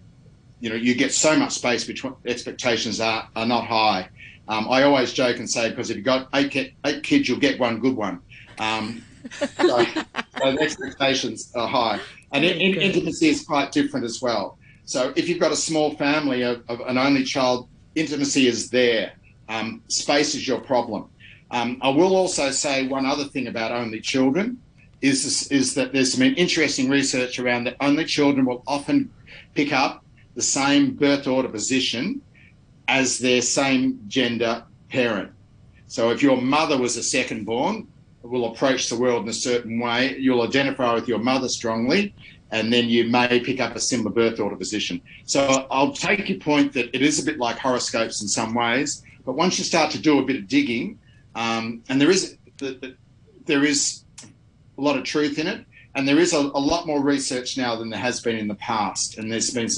you 0.61 0.69
know, 0.71 0.77
you 0.77 0.95
get 0.95 1.13
so 1.13 1.37
much 1.37 1.53
space 1.53 1.85
between 1.85 2.15
expectations 2.27 3.01
are, 3.01 3.29
are 3.35 3.47
not 3.47 3.67
high. 3.67 4.09
Um, 4.49 4.67
I 4.69 4.83
always 4.83 5.13
joke 5.13 5.39
and 5.39 5.49
say 5.49 5.71
because 5.71 5.91
if 5.91 5.97
you've 5.97 6.05
got 6.05 6.29
eight, 6.35 6.75
eight 6.85 7.03
kids, 7.03 7.29
you'll 7.29 7.39
get 7.39 7.59
one 7.59 7.81
good 7.81 7.97
one. 7.97 8.21
Um, 8.59 9.03
so, 9.33 9.85
so 9.85 10.53
the 10.53 10.59
expectations 10.61 11.53
are 11.55 11.69
high, 11.69 12.01
and 12.33 12.45
in, 12.45 12.59
in, 12.59 12.81
intimacy 12.81 13.29
is 13.29 13.45
quite 13.45 13.71
different 13.71 14.05
as 14.05 14.21
well. 14.21 14.59
So 14.85 15.13
if 15.15 15.29
you've 15.29 15.39
got 15.39 15.53
a 15.53 15.57
small 15.57 15.95
family 15.95 16.43
of, 16.43 16.65
of 16.69 16.81
an 16.81 16.99
only 16.99 17.23
child, 17.23 17.69
intimacy 17.95 18.49
is 18.49 18.71
there. 18.71 19.13
Um, 19.49 19.83
space 19.89 20.35
is 20.35 20.47
your 20.47 20.61
problem. 20.61 21.09
Um, 21.51 21.79
I 21.81 21.91
will 21.91 22.17
also 22.17 22.51
say 22.51 22.87
one 22.87 23.07
other 23.07 23.25
thing 23.25 23.47
about 23.47 23.73
only 23.73 24.01
children 24.01 24.59
is 25.01 25.51
is 25.51 25.75
that 25.75 25.93
there's 25.93 26.13
some 26.13 26.23
interesting 26.23 26.91
research 26.91 27.39
around 27.39 27.65
that 27.65 27.77
only 27.81 28.05
children 28.05 28.47
will 28.47 28.63
often 28.67 29.11
pick 29.55 29.73
up 29.73 30.05
the 30.41 30.47
same 30.47 30.95
birth 30.95 31.27
order 31.27 31.51
position 31.51 32.23
as 32.89 33.19
their 33.19 33.43
same 33.43 34.01
gender 34.09 34.65
parent. 34.89 35.31
So 35.87 36.09
if 36.13 36.23
your 36.23 36.41
mother 36.41 36.79
was 36.79 36.97
a 36.97 37.03
second 37.03 37.45
born, 37.45 37.87
will 38.23 38.47
approach 38.51 38.89
the 38.89 38.97
world 38.97 39.25
in 39.25 39.29
a 39.29 39.35
certain 39.35 39.79
way. 39.79 40.17
You'll 40.19 40.41
identify 40.41 40.95
with 40.95 41.07
your 41.07 41.19
mother 41.19 41.47
strongly, 41.49 42.15
and 42.51 42.73
then 42.73 42.89
you 42.89 43.05
may 43.11 43.39
pick 43.41 43.61
up 43.61 43.77
a 43.77 43.81
similar 43.81 44.13
birth 44.13 44.41
order 44.41 44.57
position. 44.57 45.03
So 45.27 45.67
I'll 45.71 45.93
take 45.93 46.27
your 46.27 46.39
point 46.39 46.73
that 46.73 46.87
it 46.97 47.03
is 47.03 47.21
a 47.23 47.25
bit 47.27 47.39
like 47.39 47.59
horoscopes 47.59 48.23
in 48.23 48.29
some 48.29 48.55
ways, 48.55 49.03
but 49.27 49.35
once 49.35 49.59
you 49.59 49.65
start 49.65 49.91
to 49.91 49.99
do 49.99 50.21
a 50.21 50.25
bit 50.25 50.37
of 50.37 50.49
digging, 50.49 50.99
um, 51.35 51.83
and 51.91 52.01
there 52.01 52.11
is 52.11 52.39
there 53.45 53.65
is 53.65 54.05
a 54.79 54.81
lot 54.81 54.97
of 54.97 55.05
truth 55.05 55.39
in 55.39 55.47
it, 55.47 55.67
and 55.95 56.07
there 56.07 56.19
is 56.19 56.33
a, 56.33 56.39
a, 56.39 56.61
lot 56.61 56.87
more 56.87 57.01
research 57.01 57.57
now 57.57 57.75
than 57.75 57.91
there 57.91 57.99
has 57.99 58.21
been 58.21 58.37
in 58.37 58.47
the 58.47 58.55
past. 58.55 59.19
And 59.19 59.31
there's 59.31 59.51
been 59.51 59.69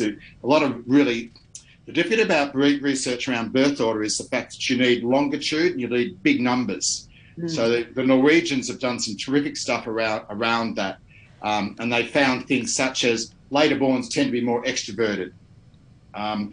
a 0.42 0.46
lot 0.46 0.62
of 0.62 0.82
really 0.86 1.32
the 1.86 1.92
difficult 1.92 2.20
about 2.20 2.54
research 2.54 3.28
around 3.28 3.52
birth 3.52 3.80
order 3.80 4.02
is 4.02 4.18
the 4.18 4.24
fact 4.24 4.52
that 4.52 4.70
you 4.70 4.78
need 4.78 5.02
longitude 5.02 5.72
and 5.72 5.80
you 5.80 5.88
need 5.88 6.22
big 6.22 6.40
numbers. 6.40 7.08
Mm. 7.38 7.50
So 7.50 7.70
the, 7.70 7.82
the, 7.94 8.04
Norwegians 8.04 8.68
have 8.68 8.78
done 8.78 9.00
some 9.00 9.16
terrific 9.16 9.56
stuff 9.56 9.86
around 9.86 10.26
around 10.30 10.76
that, 10.76 10.98
um, 11.42 11.74
and 11.78 11.92
they 11.92 12.06
found 12.06 12.46
things 12.46 12.74
such 12.74 13.04
as 13.04 13.32
later 13.50 13.76
borns 13.76 14.10
tend 14.10 14.28
to 14.28 14.32
be 14.32 14.42
more 14.42 14.62
extroverted. 14.64 15.32
Um, 16.14 16.52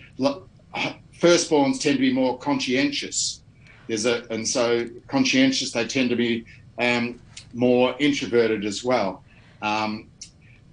firstborns 1.19 1.82
tend 1.82 1.98
to 1.98 2.02
be 2.02 2.13
more 2.13 2.38
conscientious. 2.39 3.41
There's 3.88 4.06
a 4.06 4.26
and 4.32 4.48
so 4.48 4.88
conscientious 5.08 5.72
they 5.72 5.86
tend 5.86 6.10
to 6.12 6.15
be 6.15 6.45
um, 6.80 7.19
more 7.54 7.95
introverted 8.00 8.65
as 8.65 8.84
well. 8.84 9.24
Um, 9.62 10.10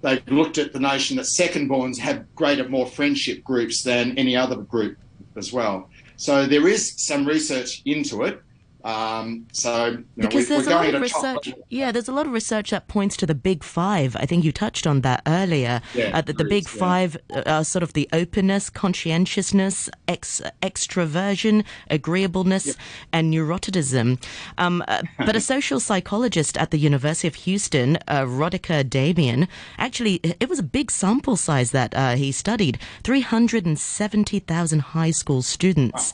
they've 0.01 0.25
looked 0.27 0.57
at 0.57 0.73
the 0.73 0.79
notion 0.79 1.17
that 1.17 1.25
second-borns 1.25 1.97
have 1.99 2.33
greater, 2.35 2.67
more 2.67 2.87
friendship 2.87 3.43
groups 3.43 3.83
than 3.83 4.17
any 4.17 4.35
other 4.35 4.55
group 4.55 4.97
as 5.35 5.51
well. 5.53 5.89
So 6.15 6.45
there 6.45 6.67
is 6.67 6.93
some 6.97 7.25
research 7.25 7.81
into 7.85 8.23
it. 8.23 8.41
Um, 8.87 9.47
so 9.51 9.87
you 9.87 9.97
know, 9.97 10.05
because 10.15 10.45
we, 10.49 10.55
there's 10.55 10.67
we're 10.67 10.71
a 10.71 10.75
lot 10.75 10.95
of 10.95 11.01
research. 11.01 11.53
Yeah, 11.67 11.91
there's 11.91 12.07
a 12.07 12.13
lot 12.13 12.25
of 12.25 12.31
research 12.31 12.69
that 12.69 12.87
points 12.87 13.17
to 13.17 13.25
the 13.25 13.35
big 13.35 13.61
five. 13.61 14.15
I 14.15 14.25
think 14.25 14.45
you 14.45 14.53
touched 14.53 14.87
on 14.87 15.01
that 15.01 15.23
earlier. 15.27 15.81
Yeah, 15.93 16.17
uh, 16.17 16.21
that 16.21 16.37
the 16.37 16.45
big 16.45 16.63
is, 16.63 16.73
yeah. 16.73 16.79
five 16.79 17.17
uh, 17.33 17.43
are 17.45 17.63
sort 17.65 17.83
of 17.83 17.91
the 17.91 18.07
openness, 18.13 18.69
conscientiousness, 18.69 19.89
ex- 20.07 20.41
extroversion, 20.61 21.65
agreeableness, 21.89 22.77
and 23.11 23.33
neuroticism. 23.33 24.23
Um, 24.57 24.81
uh, 24.87 25.01
but 25.17 25.35
a 25.35 25.41
social 25.55 25.81
psychologist 25.81 26.57
at 26.57 26.71
the 26.71 26.77
University 26.77 27.27
of 27.27 27.35
Houston, 27.35 27.97
uh, 28.07 28.21
Rodica 28.21 28.89
Damian, 28.89 29.49
actually, 29.77 30.21
it 30.23 30.47
was 30.47 30.59
a 30.59 30.63
big 30.63 30.91
sample 30.91 31.35
size 31.35 31.71
that 31.71 31.93
uh, 31.93 32.15
he 32.15 32.31
studied 32.31 32.79
370,000 33.03 34.79
high 34.79 35.11
school 35.11 35.41
students. 35.41 36.13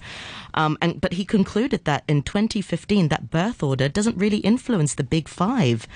Um, 0.54 0.78
and 0.82 1.00
but 1.00 1.14
he 1.14 1.26
concluded 1.26 1.86
that 1.86 2.04
in 2.08 2.22
2015, 2.24 3.10
that 3.10 3.30
birth 3.30 3.64
order 3.64 3.90
doesn't 3.90 4.18
really 4.18 4.38
influence 4.38 4.96
the 4.96 5.04
big 5.04 5.28
five, 5.28 5.88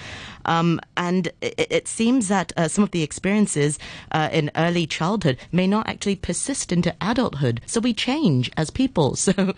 um, 0.46 0.80
and 0.96 1.28
it, 1.42 1.68
it 1.70 1.88
seems 1.88 2.28
that 2.28 2.54
uh, 2.58 2.68
some 2.68 2.84
of 2.84 2.92
the 2.92 3.04
experiences 3.04 3.78
uh, 4.12 4.30
in 4.32 4.52
early 4.56 4.88
childhood 4.88 5.38
may 5.52 5.68
not 5.68 5.88
actually 5.88 6.16
persist 6.16 6.72
into 6.72 6.96
adulthood. 7.02 7.62
So 7.66 7.80
we 7.80 7.94
change 7.94 8.52
as 8.58 8.70
people. 8.70 9.16
So, 9.28 9.54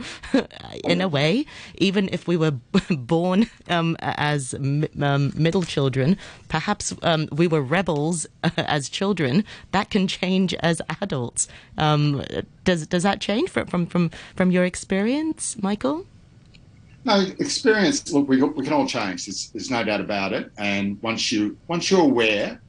in 0.83 0.99
a 0.99 1.07
way, 1.07 1.45
even 1.77 2.09
if 2.11 2.27
we 2.27 2.37
were 2.37 2.51
born 2.89 3.47
um, 3.69 3.95
as 3.99 4.55
um, 4.55 5.31
middle 5.35 5.61
children, 5.61 6.17
perhaps 6.47 6.91
um, 7.03 7.29
we 7.31 7.45
were 7.45 7.61
rebels 7.61 8.25
as 8.57 8.89
children. 8.89 9.43
That 9.71 9.91
can 9.91 10.07
change 10.07 10.55
as 10.55 10.81
adults. 11.01 11.47
Does 12.69 12.85
does 12.85 13.01
that 13.01 13.19
change 13.19 13.49
from 13.49 13.65
from 13.65 13.87
from, 13.87 14.11
from 14.35 14.51
your 14.51 14.63
experience, 14.63 15.57
Michael? 15.59 16.05
No 17.03 17.25
experience. 17.39 18.11
Look, 18.11 18.29
we, 18.29 18.39
we 18.43 18.63
can 18.63 18.73
all 18.73 18.85
change. 18.85 19.25
There's, 19.25 19.49
there's 19.49 19.71
no 19.71 19.83
doubt 19.83 20.01
about 20.01 20.33
it. 20.33 20.51
And 20.55 21.01
once 21.01 21.31
you 21.31 21.57
once 21.67 21.89
you're 21.89 22.01
aware, 22.01 22.61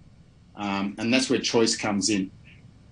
um, 0.57 0.95
and 0.97 1.13
that's 1.13 1.29
where 1.29 1.39
choice 1.39 1.77
comes 1.77 2.09
in. 2.09 2.31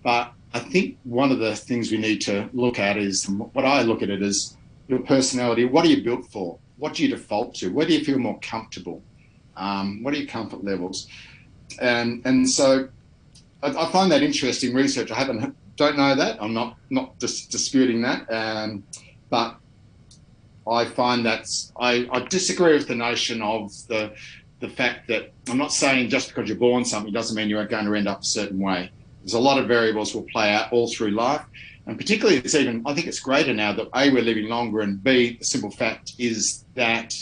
But 0.03 0.35
I 0.53 0.59
think 0.59 0.99
one 1.05 1.33
of 1.33 1.39
the 1.39 1.57
things 1.57 1.91
we 1.91 1.97
need 1.97 2.21
to 2.23 2.51
look 2.53 2.79
at 2.79 2.99
is 2.99 3.27
what 3.27 3.65
I 3.65 3.81
look 3.81 4.03
at 4.03 4.11
it 4.11 4.21
as 4.21 4.59
your 4.89 4.99
personality. 4.99 5.65
What 5.65 5.87
are 5.87 5.89
you 5.89 6.03
built 6.05 6.27
for? 6.27 6.59
What 6.77 6.93
do 6.93 7.05
you 7.05 7.09
default 7.09 7.55
to? 7.55 7.71
Where 7.71 7.87
do 7.87 7.95
you 7.95 8.05
feel 8.05 8.19
more 8.19 8.39
comfortable? 8.41 9.03
Um, 9.57 10.03
what 10.03 10.13
are 10.13 10.19
your 10.19 10.29
comfort 10.29 10.63
levels? 10.63 11.09
And 11.81 12.21
and 12.27 12.47
so 12.47 12.91
I, 13.63 13.69
I 13.69 13.91
find 13.93 14.13
that 14.13 14.23
interesting 14.23 14.75
research. 14.75 15.11
I 15.11 15.15
haven't 15.15 15.57
don't 15.79 15.97
know 15.97 16.15
that. 16.15 16.43
I'm 16.43 16.53
not 16.53 16.77
not 16.91 17.19
dis- 17.19 17.47
disputing 17.47 18.03
that. 18.03 18.31
Um, 18.31 18.83
but 19.31 19.57
I 20.69 20.85
find 20.85 21.25
that's 21.25 21.73
I, 21.81 22.07
I 22.13 22.21
disagree 22.21 22.75
with 22.75 22.89
the 22.89 22.95
notion 22.95 23.41
of 23.41 23.73
the 23.87 24.13
the 24.61 24.69
fact 24.69 25.09
that 25.09 25.33
I'm 25.49 25.57
not 25.57 25.73
saying 25.73 26.11
just 26.11 26.29
because 26.29 26.49
you're 26.49 26.59
born 26.59 26.85
something 26.85 27.13
doesn't 27.13 27.37
mean 27.37 27.49
you're 27.49 27.65
going 27.65 27.87
to 27.87 27.95
end 27.95 28.09
up 28.09 28.23
a 28.23 28.25
certain 28.25 28.59
way. 28.59 28.91
There's 29.23 29.35
a 29.35 29.39
lot 29.39 29.59
of 29.59 29.69
variables 29.69 30.15
will 30.15 30.27
play 30.33 30.51
out 30.53 30.73
all 30.73 30.89
through 30.89 31.13
life, 31.13 31.43
and 31.87 31.97
particularly 31.97 32.39
it's 32.39 32.55
even 32.55 32.83
I 32.85 32.93
think 32.93 33.07
it's 33.07 33.21
greater 33.21 33.55
now 33.55 33.73
that 33.73 33.89
a 33.95 34.11
we're 34.11 34.23
living 34.23 34.49
longer, 34.49 34.81
and 34.81 35.03
b 35.03 35.37
the 35.39 35.45
simple 35.45 35.71
fact 35.71 36.15
is 36.19 36.65
that 36.75 37.15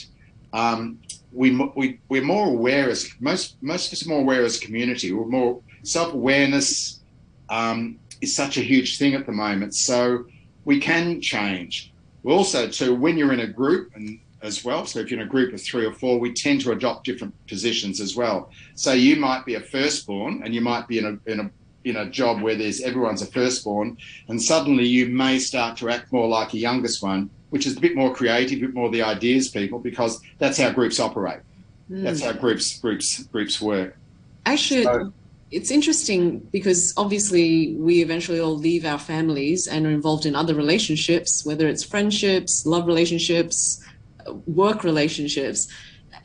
um, 0.53 0.99
we 1.33 1.55
we 1.77 2.01
we're 2.09 2.25
more 2.25 2.49
aware 2.49 2.89
as 2.89 3.11
most 3.21 3.57
most 3.61 3.89
of 3.89 3.93
us 3.93 4.07
are 4.07 4.09
more 4.09 4.21
aware 4.21 4.45
as 4.45 4.57
a 4.57 4.61
community. 4.61 5.13
We're 5.13 5.27
more 5.27 5.61
self 5.83 6.15
awareness 6.15 7.01
um, 7.49 7.99
is 8.21 8.35
such 8.35 8.57
a 8.57 8.63
huge 8.63 8.99
thing 8.99 9.15
at 9.15 9.27
the 9.27 9.33
moment, 9.33 9.75
so 9.75 10.25
we 10.65 10.81
can 10.81 11.21
change. 11.21 11.93
We 12.23 12.33
also 12.33 12.69
too 12.69 12.95
when 12.95 13.17
you're 13.17 13.33
in 13.33 13.41
a 13.41 13.47
group 13.47 13.95
and 13.95 14.19
as 14.43 14.65
well. 14.65 14.87
So 14.87 15.01
if 15.01 15.11
you're 15.11 15.21
in 15.21 15.27
a 15.27 15.31
group 15.31 15.53
of 15.53 15.61
three 15.61 15.85
or 15.85 15.93
four, 15.93 16.19
we 16.19 16.33
tend 16.33 16.61
to 16.63 16.73
adopt 16.73 17.05
different 17.05 17.35
positions 17.47 18.01
as 18.01 18.17
well. 18.17 18.51
So 18.75 18.93
you 18.93 19.17
might 19.17 19.45
be 19.45 19.55
a 19.55 19.61
firstborn, 19.61 20.43
and 20.45 20.55
you 20.55 20.61
might 20.61 20.89
be 20.89 20.99
in 20.99 21.07
a 21.07 21.31
in 21.31 21.41
a 21.41 21.51
in 21.85 21.97
a 21.97 22.11
job 22.11 22.43
where 22.43 22.57
there's 22.57 22.81
everyone's 22.81 23.23
a 23.23 23.27
firstborn, 23.27 23.97
and 24.29 24.41
suddenly 24.41 24.87
you 24.87 25.07
may 25.07 25.39
start 25.39 25.77
to 25.79 25.89
act 25.89 26.13
more 26.13 26.29
like 26.29 26.53
a 26.55 26.59
youngest 26.59 27.03
one, 27.03 27.31
which 27.51 27.67
is 27.67 27.77
a 27.77 27.81
bit 27.81 27.95
more 27.95 28.15
creative, 28.15 28.59
a 28.59 28.67
bit 28.67 28.75
more 28.75 28.91
the 28.91 29.03
ideas 29.03 29.49
people, 29.49 29.79
because 29.79 30.21
that's 30.39 30.59
how 30.59 30.71
groups 30.71 30.99
operate. 30.99 31.41
That's 31.89 32.21
hmm. 32.21 32.27
how 32.27 32.33
groups 32.33 32.79
groups 32.79 33.23
groups 33.25 33.61
work. 33.61 33.97
Actually, 34.45 34.85
So- 34.85 35.13
it's 35.57 35.71
interesting 35.71 36.41
because 36.53 36.93
obviously 36.99 37.75
we 37.77 38.03
eventually 38.03 38.39
all 38.39 38.59
leave 38.59 38.85
our 38.85 38.99
families 38.99 39.67
and 39.67 39.87
are 39.87 39.91
involved 39.91 40.27
in 40.27 40.37
other 40.37 40.55
relationships, 40.55 41.47
whether 41.47 41.67
it's 41.67 41.83
friendships, 41.83 42.67
love 42.67 42.87
relationships, 42.87 43.83
uh, 44.27 44.35
work 44.47 44.85
relationships. 44.85 45.67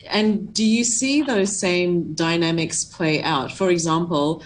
And 0.09 0.53
do 0.53 0.65
you 0.65 0.83
see 0.83 1.21
those 1.21 1.57
same 1.57 2.13
dynamics 2.13 2.83
play 2.83 3.23
out? 3.23 3.53
For 3.53 3.69
example, 3.69 4.43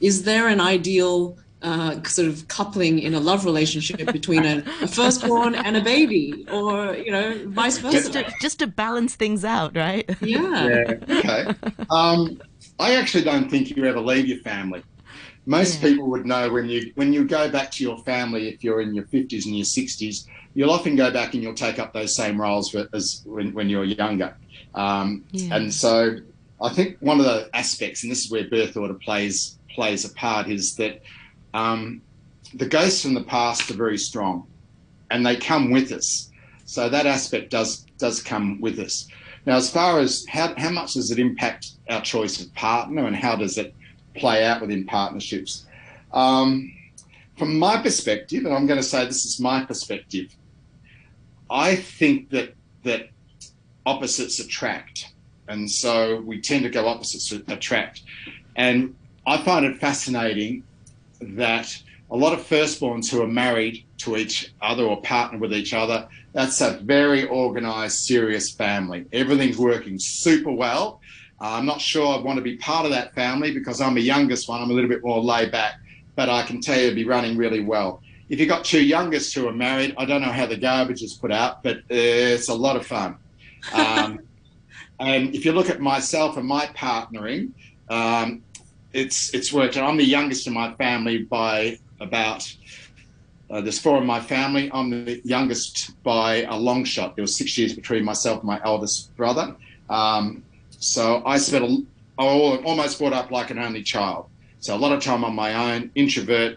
is 0.00 0.22
there 0.22 0.48
an 0.48 0.60
ideal 0.62 1.36
uh, 1.60 2.02
sort 2.04 2.26
of 2.26 2.48
coupling 2.48 3.00
in 3.00 3.12
a 3.12 3.20
love 3.20 3.44
relationship 3.44 4.10
between 4.12 4.46
a, 4.46 4.64
a 4.80 4.88
firstborn 4.88 5.54
and 5.54 5.76
a 5.76 5.80
baby, 5.82 6.46
or 6.50 6.94
you 6.94 7.12
know, 7.12 7.38
vice 7.48 7.78
Just 7.78 8.12
versa? 8.12 8.24
to, 8.24 8.32
just 8.40 8.58
to 8.60 8.66
balance 8.66 9.14
things 9.14 9.44
out, 9.44 9.76
right? 9.76 10.08
Yeah. 10.22 10.94
okay. 11.08 11.46
Um, 11.90 12.40
I 12.82 12.94
actually 12.96 13.22
don't 13.22 13.48
think 13.48 13.70
you 13.70 13.84
ever 13.84 14.00
leave 14.00 14.26
your 14.26 14.40
family. 14.40 14.82
Most 15.46 15.72
Yeah. 15.74 15.88
people 15.88 16.10
would 16.10 16.26
know 16.26 16.52
when 16.52 16.68
you 16.68 16.92
when 16.96 17.12
you 17.12 17.24
go 17.24 17.48
back 17.48 17.70
to 17.72 17.84
your 17.84 17.98
family, 17.98 18.48
if 18.48 18.64
you're 18.64 18.80
in 18.80 18.92
your 18.94 19.06
fifties 19.06 19.46
and 19.46 19.56
your 19.56 19.64
sixties, 19.64 20.26
you'll 20.54 20.70
often 20.78 20.96
go 20.96 21.10
back 21.10 21.34
and 21.34 21.42
you'll 21.42 21.54
take 21.66 21.78
up 21.78 21.92
those 21.92 22.14
same 22.16 22.40
roles 22.40 22.74
as 22.92 23.22
when, 23.24 23.54
when 23.54 23.68
you're 23.68 23.84
younger. 23.84 24.36
Um, 24.74 25.24
Yeah. 25.32 25.56
And 25.56 25.72
so, 25.72 26.16
I 26.60 26.70
think 26.70 26.96
one 27.00 27.20
of 27.20 27.26
the 27.26 27.48
aspects, 27.54 28.02
and 28.02 28.10
this 28.10 28.24
is 28.24 28.30
where 28.32 28.48
birth 28.48 28.76
order 28.76 28.98
plays 29.06 29.58
plays 29.76 30.04
a 30.04 30.12
part, 30.14 30.48
is 30.48 30.74
that 30.76 30.94
um, 31.54 32.02
the 32.54 32.66
ghosts 32.66 33.02
from 33.02 33.14
the 33.14 33.24
past 33.36 33.70
are 33.70 33.74
very 33.86 33.98
strong, 33.98 34.48
and 35.10 35.24
they 35.24 35.36
come 35.36 35.70
with 35.70 35.92
us. 35.92 36.28
So 36.64 36.88
that 36.88 37.06
aspect 37.06 37.50
does 37.50 37.70
does 37.98 38.22
come 38.22 38.60
with 38.60 38.78
us. 38.80 39.06
Now, 39.44 39.56
as 39.56 39.70
far 39.70 39.98
as 39.98 40.24
how, 40.28 40.54
how 40.56 40.70
much 40.70 40.94
does 40.94 41.10
it 41.10 41.18
impact 41.18 41.72
our 41.90 42.00
choice 42.00 42.40
of 42.40 42.54
partner 42.54 43.06
and 43.06 43.16
how 43.16 43.36
does 43.36 43.58
it 43.58 43.74
play 44.14 44.44
out 44.44 44.60
within 44.60 44.84
partnerships? 44.84 45.66
Um, 46.12 46.72
from 47.36 47.58
my 47.58 47.82
perspective, 47.82 48.44
and 48.44 48.54
I'm 48.54 48.66
going 48.66 48.78
to 48.78 48.86
say 48.86 49.04
this 49.04 49.24
is 49.24 49.40
my 49.40 49.64
perspective, 49.64 50.34
I 51.50 51.76
think 51.76 52.30
that 52.30 52.54
that 52.84 53.10
opposites 53.84 54.38
attract, 54.38 55.12
and 55.48 55.70
so 55.70 56.20
we 56.20 56.40
tend 56.40 56.62
to 56.64 56.70
go 56.70 56.86
opposites 56.86 57.32
attract. 57.32 58.02
And 58.56 58.94
I 59.26 59.42
find 59.42 59.64
it 59.66 59.78
fascinating 59.78 60.62
that 61.20 61.76
a 62.10 62.16
lot 62.16 62.32
of 62.32 62.40
firstborns 62.46 63.10
who 63.10 63.22
are 63.22 63.28
married 63.28 63.84
to 63.98 64.16
each 64.16 64.52
other 64.60 64.84
or 64.84 65.00
partner 65.02 65.38
with 65.38 65.52
each 65.52 65.72
other, 65.74 66.08
that's 66.32 66.60
a 66.60 66.78
very 66.78 67.26
organized, 67.26 67.98
serious 67.98 68.50
family. 68.50 69.06
Everything's 69.12 69.58
working 69.58 69.98
super 69.98 70.50
well. 70.50 71.00
Uh, 71.40 71.54
I'm 71.54 71.66
not 71.66 71.80
sure 71.80 72.16
I'd 72.16 72.24
want 72.24 72.36
to 72.36 72.42
be 72.42 72.56
part 72.56 72.84
of 72.84 72.92
that 72.92 73.14
family 73.14 73.52
because 73.52 73.80
I'm 73.80 73.94
the 73.94 74.02
youngest 74.02 74.48
one. 74.48 74.62
I'm 74.62 74.70
a 74.70 74.72
little 74.72 74.88
bit 74.88 75.04
more 75.04 75.20
laid 75.20 75.50
back, 75.50 75.74
but 76.14 76.28
I 76.28 76.42
can 76.44 76.60
tell 76.60 76.76
you 76.76 76.84
it'd 76.84 76.94
be 76.94 77.04
running 77.04 77.36
really 77.36 77.60
well. 77.60 78.00
If 78.28 78.40
you've 78.40 78.48
got 78.48 78.64
two 78.64 78.82
youngest 78.82 79.34
who 79.34 79.46
are 79.48 79.52
married, 79.52 79.94
I 79.98 80.04
don't 80.06 80.22
know 80.22 80.32
how 80.32 80.46
the 80.46 80.56
garbage 80.56 81.02
is 81.02 81.14
put 81.14 81.32
out, 81.32 81.62
but 81.62 81.78
uh, 81.78 81.82
it's 81.90 82.48
a 82.48 82.54
lot 82.54 82.76
of 82.76 82.86
fun. 82.86 83.16
Um, 83.74 84.20
and 85.00 85.34
if 85.34 85.44
you 85.44 85.52
look 85.52 85.68
at 85.68 85.80
myself 85.80 86.36
and 86.36 86.46
my 86.46 86.66
partnering, 86.66 87.50
um, 87.90 88.42
it's 88.92 89.34
it's 89.34 89.52
worked. 89.52 89.76
I'm 89.76 89.96
the 89.96 90.04
youngest 90.04 90.46
in 90.46 90.52
my 90.52 90.72
family 90.74 91.18
by 91.18 91.78
about. 92.00 92.50
Uh, 93.52 93.60
there's 93.60 93.78
four 93.78 93.98
in 93.98 94.06
my 94.06 94.18
family. 94.18 94.70
I'm 94.72 95.04
the 95.04 95.20
youngest 95.24 96.02
by 96.02 96.44
a 96.44 96.56
long 96.56 96.84
shot. 96.84 97.16
There 97.16 97.22
was 97.22 97.36
six 97.36 97.58
years 97.58 97.74
between 97.74 98.02
myself 98.02 98.38
and 98.38 98.46
my 98.46 98.58
eldest 98.64 99.14
brother. 99.14 99.54
Um, 99.90 100.42
so 100.70 101.22
I 101.26 101.36
spent 101.36 101.64
a, 101.64 101.86
I 102.18 102.24
almost 102.24 102.98
brought 102.98 103.12
up 103.12 103.30
like 103.30 103.50
an 103.50 103.58
only 103.58 103.82
child. 103.82 104.30
So 104.60 104.74
a 104.74 104.78
lot 104.78 104.92
of 104.92 105.02
time 105.02 105.22
on 105.22 105.34
my 105.34 105.74
own, 105.74 105.90
introvert, 105.94 106.56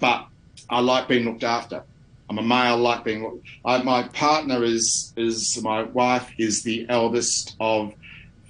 but 0.00 0.26
I 0.68 0.80
like 0.80 1.06
being 1.06 1.24
looked 1.24 1.44
after. 1.44 1.84
I'm 2.28 2.38
a 2.38 2.42
male, 2.42 2.78
like 2.78 3.04
being. 3.04 3.40
I, 3.64 3.80
my 3.84 4.08
partner 4.08 4.64
is 4.64 5.12
is 5.16 5.62
my 5.62 5.84
wife 5.84 6.28
is 6.36 6.64
the 6.64 6.86
eldest 6.88 7.54
of 7.60 7.94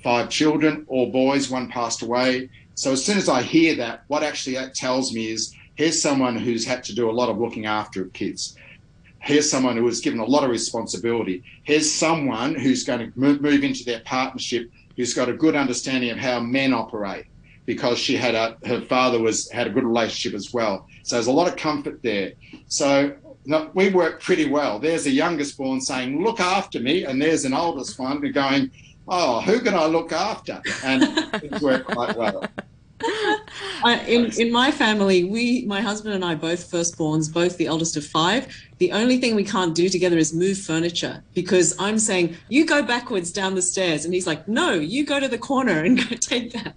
five 0.03 0.31
children, 0.31 0.87
all 0.89 1.11
boys. 1.13 1.51
One 1.51 1.69
passed 1.69 2.01
away. 2.01 2.49
So 2.77 2.93
as 2.93 3.05
soon 3.05 3.19
as 3.19 3.29
I 3.29 3.43
hear 3.43 3.75
that, 3.77 4.05
what 4.09 4.23
actually 4.23 4.55
that 4.55 4.75
tells 4.75 5.13
me 5.13 5.31
is 5.31 5.55
here's 5.77 6.03
someone 6.03 6.37
who's 6.37 6.67
had 6.67 6.83
to 6.85 6.95
do 6.95 7.09
a 7.09 7.13
lot 7.13 7.29
of 7.29 7.39
looking 7.39 7.67
after 7.67 8.03
of 8.03 8.13
kids. 8.13 8.57
Here's 9.21 9.51
someone 9.51 9.77
who 9.77 9.85
was 9.85 10.01
given 10.01 10.21
a 10.21 10.25
lot 10.25 10.45
of 10.45 10.51
responsibility. 10.51 11.43
Here's 11.65 11.93
someone 11.93 12.55
who's 12.55 12.85
going 12.85 13.13
to 13.13 13.19
move, 13.19 13.65
into 13.65 13.85
their 13.85 14.01
partnership 14.01 14.71
who's 14.97 15.15
got 15.15 15.29
a 15.29 15.33
good 15.33 15.55
understanding 15.55 16.11
of 16.11 16.19
how 16.19 16.41
men 16.41 16.73
operate 16.73 17.27
because 17.67 17.99
she 17.99 18.17
had 18.17 18.35
a 18.35 18.57
her 18.65 18.81
father 18.83 19.19
was 19.19 19.51
had 19.51 19.67
a 19.67 19.71
good 19.71 19.85
relationship 19.85 20.35
as 20.35 20.55
well. 20.55 20.87
So 21.03 21.17
there's 21.17 21.27
a 21.27 21.33
lot 21.33 21.49
of 21.49 21.57
comfort 21.57 22.03
there. 22.03 22.33
So 22.69 23.17
no, 23.45 23.71
we 23.75 23.91
work 23.91 24.23
pretty 24.23 24.49
well. 24.49 24.79
There's 24.79 25.07
a 25.07 25.11
youngest 25.11 25.59
born 25.59 25.81
saying, 25.81 26.23
"Look 26.23 26.39
after 26.41 26.79
me," 26.81 27.05
and 27.05 27.21
there's 27.21 27.45
an 27.45 27.53
oldest 27.53 27.99
one 27.99 28.21
going, 28.33 28.71
"Oh, 29.09 29.41
who 29.41 29.61
can 29.61 29.75
I 29.75 29.87
look 29.87 30.13
after?" 30.13 30.63
And 30.85 31.03
it 31.43 31.61
worked 31.61 31.87
quite 31.87 32.17
well. 32.17 32.45
I, 33.03 34.05
in 34.07 34.31
in 34.39 34.53
my 34.53 34.71
family, 34.71 35.25
we, 35.25 35.65
my 35.67 35.81
husband 35.81 36.15
and 36.15 36.25
I, 36.25 36.35
both 36.35 36.71
firstborns, 36.71 37.33
both 37.33 37.57
the 37.57 37.67
eldest 37.67 37.97
of 37.97 38.07
five. 38.07 38.55
The 38.79 38.93
only 38.93 39.19
thing 39.19 39.35
we 39.35 39.45
can't 39.45 39.75
do 39.75 39.89
together 39.89 40.19
is 40.19 40.35
move 40.35 40.59
furniture 40.59 41.23
because 41.35 41.75
I'm 41.79 41.99
saying 41.99 42.37
you 42.49 42.67
go 42.67 42.83
backwards 42.83 43.33
down 43.33 43.55
the 43.55 43.63
stairs, 43.63 44.05
and 44.05 44.15
he's 44.15 44.27
like, 44.27 44.49
"No, 44.49 44.73
you 44.73 45.05
go 45.05 45.21
to 45.21 45.29
the 45.29 45.39
corner 45.39 45.85
and 45.85 45.99
go 45.99 46.17
take 46.17 46.53
that." 46.53 46.75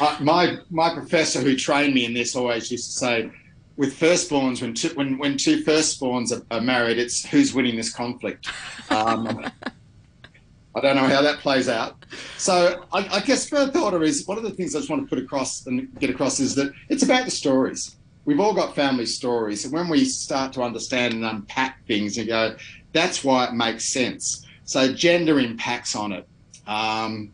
uh, 0.00 0.16
my 0.20 0.58
my 0.70 0.94
professor 0.94 1.40
who 1.40 1.56
trained 1.56 1.94
me 1.94 2.04
in 2.04 2.14
this 2.14 2.36
always 2.36 2.70
used 2.70 2.92
to 2.92 2.98
say, 2.98 3.30
with 3.76 3.98
firstborns, 3.98 4.62
when 4.62 4.74
two, 4.74 4.90
when 4.90 5.18
when 5.18 5.36
two 5.36 5.64
firstborns 5.64 6.32
are, 6.32 6.44
are 6.56 6.60
married, 6.60 6.98
it's 6.98 7.26
who's 7.26 7.52
winning 7.52 7.76
this 7.76 7.92
conflict. 7.92 8.48
Um, 8.90 9.50
I 10.74 10.80
don't 10.80 10.96
know 10.96 11.06
how 11.06 11.22
that 11.22 11.40
plays 11.40 11.68
out. 11.68 12.01
So 12.38 12.84
I, 12.92 13.08
I 13.10 13.20
guess 13.20 13.48
birth 13.48 13.74
order 13.76 14.02
is 14.02 14.26
one 14.26 14.38
of 14.38 14.44
the 14.44 14.50
things 14.50 14.74
I 14.74 14.78
just 14.78 14.90
want 14.90 15.02
to 15.02 15.08
put 15.08 15.22
across 15.22 15.66
and 15.66 15.88
get 15.98 16.10
across 16.10 16.40
is 16.40 16.54
that 16.56 16.72
it's 16.88 17.02
about 17.02 17.24
the 17.24 17.30
stories. 17.30 17.96
We've 18.24 18.40
all 18.40 18.54
got 18.54 18.74
family 18.74 19.06
stories, 19.06 19.64
and 19.64 19.72
when 19.72 19.88
we 19.88 20.04
start 20.04 20.52
to 20.52 20.62
understand 20.62 21.14
and 21.14 21.24
unpack 21.24 21.84
things, 21.86 22.18
and 22.18 22.28
go, 22.28 22.56
that's 22.92 23.24
why 23.24 23.46
it 23.46 23.54
makes 23.54 23.92
sense. 23.92 24.46
So 24.64 24.92
gender 24.92 25.40
impacts 25.40 25.96
on 25.96 26.12
it. 26.12 26.28
Um, 26.66 27.32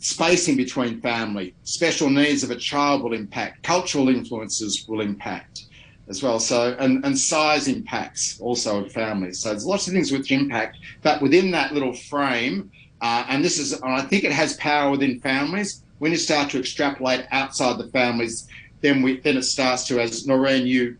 spacing 0.00 0.56
between 0.56 1.00
family, 1.00 1.54
special 1.62 2.10
needs 2.10 2.42
of 2.42 2.50
a 2.50 2.56
child 2.56 3.02
will 3.02 3.12
impact, 3.12 3.62
cultural 3.62 4.08
influences 4.08 4.86
will 4.88 5.00
impact 5.00 5.66
as 6.08 6.22
well. 6.22 6.40
So, 6.40 6.74
and, 6.78 7.04
and 7.04 7.16
size 7.16 7.68
impacts 7.68 8.40
also 8.40 8.84
of 8.84 8.92
families. 8.92 9.38
So 9.40 9.50
there's 9.50 9.64
lots 9.64 9.86
of 9.86 9.94
things 9.94 10.10
which 10.10 10.32
impact, 10.32 10.78
but 11.02 11.22
within 11.22 11.52
that 11.52 11.72
little 11.72 11.92
frame, 11.92 12.70
uh, 13.00 13.24
and 13.28 13.44
this 13.44 13.58
is, 13.58 13.72
and 13.72 13.92
I 13.92 14.02
think 14.02 14.24
it 14.24 14.32
has 14.32 14.56
power 14.56 14.90
within 14.90 15.20
families. 15.20 15.82
When 15.98 16.12
you 16.12 16.18
start 16.18 16.50
to 16.50 16.58
extrapolate 16.58 17.26
outside 17.30 17.78
the 17.78 17.88
families, 17.88 18.48
then 18.80 19.02
we 19.02 19.20
then 19.20 19.36
it 19.36 19.42
starts 19.42 19.86
to, 19.88 20.00
as 20.00 20.26
Noreen, 20.26 20.66
you 20.66 20.96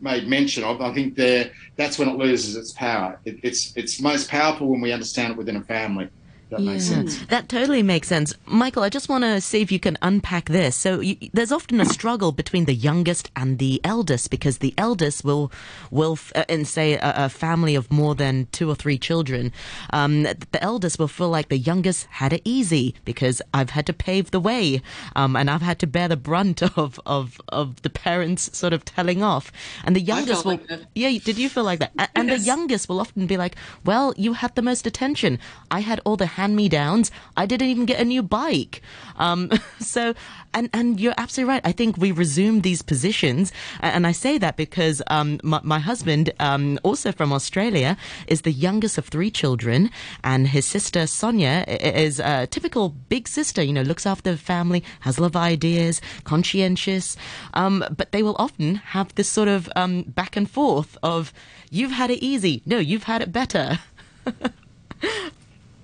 made 0.00 0.28
mention 0.28 0.64
of, 0.64 0.80
I 0.80 0.92
think 0.92 1.14
there 1.16 1.50
that's 1.76 1.98
when 1.98 2.08
it 2.08 2.16
loses 2.16 2.56
its 2.56 2.72
power. 2.72 3.18
It, 3.24 3.38
it's 3.42 3.74
it's 3.76 4.00
most 4.00 4.28
powerful 4.28 4.68
when 4.68 4.80
we 4.80 4.92
understand 4.92 5.32
it 5.32 5.36
within 5.38 5.56
a 5.56 5.62
family. 5.62 6.08
That 6.54 6.62
yeah, 6.62 6.72
makes 6.72 6.84
sense. 6.84 7.26
That 7.26 7.48
totally 7.48 7.82
makes 7.82 8.06
sense. 8.06 8.32
Michael, 8.46 8.84
I 8.84 8.88
just 8.88 9.08
want 9.08 9.24
to 9.24 9.40
see 9.40 9.60
if 9.60 9.72
you 9.72 9.80
can 9.80 9.98
unpack 10.02 10.48
this. 10.48 10.76
So 10.76 11.00
you, 11.00 11.16
there's 11.32 11.50
often 11.50 11.80
a 11.80 11.84
struggle 11.84 12.30
between 12.30 12.66
the 12.66 12.74
youngest 12.74 13.28
and 13.34 13.58
the 13.58 13.80
eldest 13.82 14.30
because 14.30 14.58
the 14.58 14.72
eldest 14.78 15.24
will, 15.24 15.50
will 15.90 16.16
uh, 16.36 16.44
in 16.48 16.64
say 16.64 16.94
a, 16.94 17.24
a, 17.24 17.28
family 17.28 17.74
of 17.74 17.90
more 17.90 18.14
than 18.14 18.46
two 18.52 18.70
or 18.70 18.76
three 18.76 18.98
children, 18.98 19.52
um, 19.90 20.22
the 20.22 20.62
eldest 20.62 21.00
will 21.00 21.08
feel 21.08 21.28
like 21.28 21.48
the 21.48 21.58
youngest 21.58 22.06
had 22.10 22.32
it 22.32 22.42
easy 22.44 22.94
because 23.04 23.42
I've 23.52 23.70
had 23.70 23.86
to 23.86 23.92
pave 23.92 24.30
the 24.30 24.38
way, 24.38 24.80
um, 25.16 25.34
and 25.34 25.50
I've 25.50 25.62
had 25.62 25.80
to 25.80 25.88
bear 25.88 26.06
the 26.06 26.16
brunt 26.16 26.62
of, 26.78 27.00
of, 27.04 27.40
of 27.48 27.82
the 27.82 27.90
parents 27.90 28.56
sort 28.56 28.72
of 28.72 28.84
telling 28.84 29.24
off. 29.24 29.50
And 29.82 29.96
the 29.96 30.00
youngest 30.00 30.44
will, 30.44 30.52
like 30.52 30.70
yeah, 30.94 31.18
did 31.18 31.36
you 31.36 31.48
feel 31.48 31.64
like 31.64 31.80
that? 31.80 32.10
And 32.14 32.28
yes. 32.28 32.40
the 32.40 32.46
youngest 32.46 32.88
will 32.88 33.00
often 33.00 33.26
be 33.26 33.36
like, 33.36 33.56
well, 33.84 34.14
you 34.16 34.34
had 34.34 34.54
the 34.54 34.62
most 34.62 34.86
attention. 34.86 35.40
I 35.72 35.80
had 35.80 36.00
all 36.04 36.16
the 36.16 36.26
hand 36.26 36.43
me 36.52 36.68
downs. 36.68 37.10
I 37.36 37.46
didn't 37.46 37.68
even 37.68 37.86
get 37.86 38.00
a 38.00 38.04
new 38.04 38.22
bike. 38.22 38.82
Um, 39.16 39.50
so, 39.78 40.14
and, 40.52 40.70
and 40.72 41.00
you're 41.00 41.14
absolutely 41.18 41.52
right. 41.52 41.62
I 41.64 41.72
think 41.72 41.96
we 41.96 42.12
resumed 42.12 42.62
these 42.62 42.82
positions. 42.82 43.52
And 43.80 44.06
I 44.06 44.12
say 44.12 44.38
that 44.38 44.56
because 44.56 45.02
um, 45.08 45.40
my, 45.42 45.60
my, 45.62 45.78
husband, 45.78 46.32
um, 46.40 46.78
also 46.82 47.12
from 47.12 47.32
Australia, 47.32 47.96
is 48.26 48.42
the 48.42 48.52
youngest 48.52 48.98
of 48.98 49.06
three 49.06 49.30
children. 49.30 49.90
And 50.22 50.48
his 50.48 50.64
sister, 50.64 51.06
Sonia, 51.06 51.64
is 51.68 52.20
a 52.20 52.46
typical 52.46 52.90
big 53.08 53.28
sister, 53.28 53.62
you 53.62 53.72
know, 53.72 53.82
looks 53.82 54.06
after 54.06 54.30
the 54.30 54.38
family, 54.38 54.82
has 55.00 55.18
a 55.18 55.22
lot 55.22 55.28
of 55.28 55.36
ideas, 55.36 56.00
conscientious. 56.24 57.16
Um, 57.54 57.84
but 57.96 58.12
they 58.12 58.22
will 58.22 58.36
often 58.38 58.76
have 58.76 59.14
this 59.14 59.28
sort 59.28 59.48
of 59.48 59.68
um, 59.76 60.02
back 60.02 60.36
and 60.36 60.50
forth 60.50 60.96
of, 61.02 61.32
you've 61.70 61.92
had 61.92 62.10
it 62.10 62.22
easy. 62.22 62.62
No, 62.64 62.78
you've 62.78 63.04
had 63.04 63.22
it 63.22 63.32
better. 63.32 63.78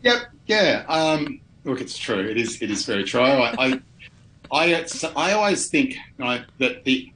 Yep. 0.03 0.19
Yeah. 0.47 0.85
Um, 0.89 1.41
look, 1.65 1.81
it's 1.81 1.97
true. 1.97 2.21
It 2.21 2.37
is. 2.37 2.61
It 2.63 2.71
is 2.71 2.85
very 2.85 3.05
true. 3.05 3.21
I, 3.21 3.55
I, 3.59 3.81
I, 4.53 4.87
I 5.17 5.33
always 5.33 5.69
think 5.69 5.97
that 6.19 6.85
the 6.85 7.13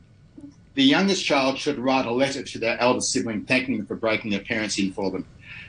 the 0.75 0.83
youngest 0.83 1.25
child 1.25 1.59
should 1.59 1.79
write 1.79 2.07
a 2.07 2.11
letter 2.11 2.43
to 2.43 2.59
their 2.59 2.79
elder 2.81 3.01
sibling 3.01 3.45
thanking 3.45 3.77
them 3.77 3.87
for 3.87 3.95
breaking 3.95 4.31
their 4.31 4.41
parents 4.41 4.79
in 4.79 4.93
for 4.93 5.11
them, 5.11 5.25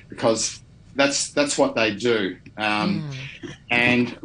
because 0.09 0.61
that's 0.95 1.31
that's 1.31 1.57
what 1.57 1.75
they 1.75 1.93
do. 1.95 2.37
Um, 2.57 3.09
mm. 3.09 3.55
And 3.69 4.17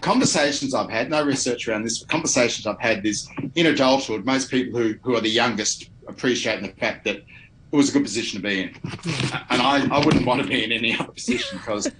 conversations 0.00 0.74
I've 0.74 0.90
had, 0.90 1.10
no 1.10 1.24
research 1.24 1.66
around 1.68 1.84
this, 1.84 2.04
conversations 2.04 2.66
I've 2.66 2.80
had 2.80 3.04
is 3.04 3.28
in 3.54 3.66
adulthood, 3.66 4.24
most 4.24 4.50
people 4.50 4.78
who, 4.78 4.94
who 5.02 5.16
are 5.16 5.20
the 5.20 5.30
youngest 5.30 5.90
appreciate 6.06 6.62
the 6.62 6.68
fact 6.68 7.04
that 7.04 7.22
it 7.72 7.76
was 7.76 7.90
a 7.90 7.92
good 7.92 8.02
position 8.02 8.40
to 8.40 8.46
be 8.46 8.62
in. 8.62 8.74
And 9.50 9.62
I, 9.62 9.86
I 9.90 10.04
wouldn't 10.04 10.26
want 10.26 10.42
to 10.42 10.48
be 10.48 10.64
in 10.64 10.72
any 10.72 10.98
other 10.98 11.12
position 11.12 11.58
because 11.58 11.90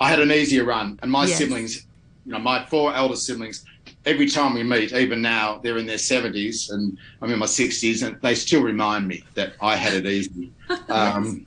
I 0.00 0.08
had 0.08 0.20
an 0.20 0.30
easier 0.30 0.64
run. 0.64 0.98
And 1.02 1.10
my 1.10 1.24
yes. 1.24 1.38
siblings, 1.38 1.86
you 2.26 2.32
know, 2.32 2.38
my 2.38 2.64
four 2.66 2.94
elder 2.94 3.16
siblings, 3.16 3.64
every 4.04 4.28
time 4.28 4.54
we 4.54 4.62
meet, 4.62 4.92
even 4.92 5.22
now, 5.22 5.58
they're 5.58 5.78
in 5.78 5.86
their 5.86 5.96
70s 5.96 6.70
and 6.70 6.98
I'm 7.22 7.32
in 7.32 7.38
my 7.38 7.46
60s, 7.46 8.06
and 8.06 8.20
they 8.20 8.34
still 8.34 8.62
remind 8.62 9.08
me 9.08 9.24
that 9.34 9.54
I 9.60 9.76
had 9.76 9.94
it 9.94 10.06
easy. 10.06 10.52
Um, 10.88 11.46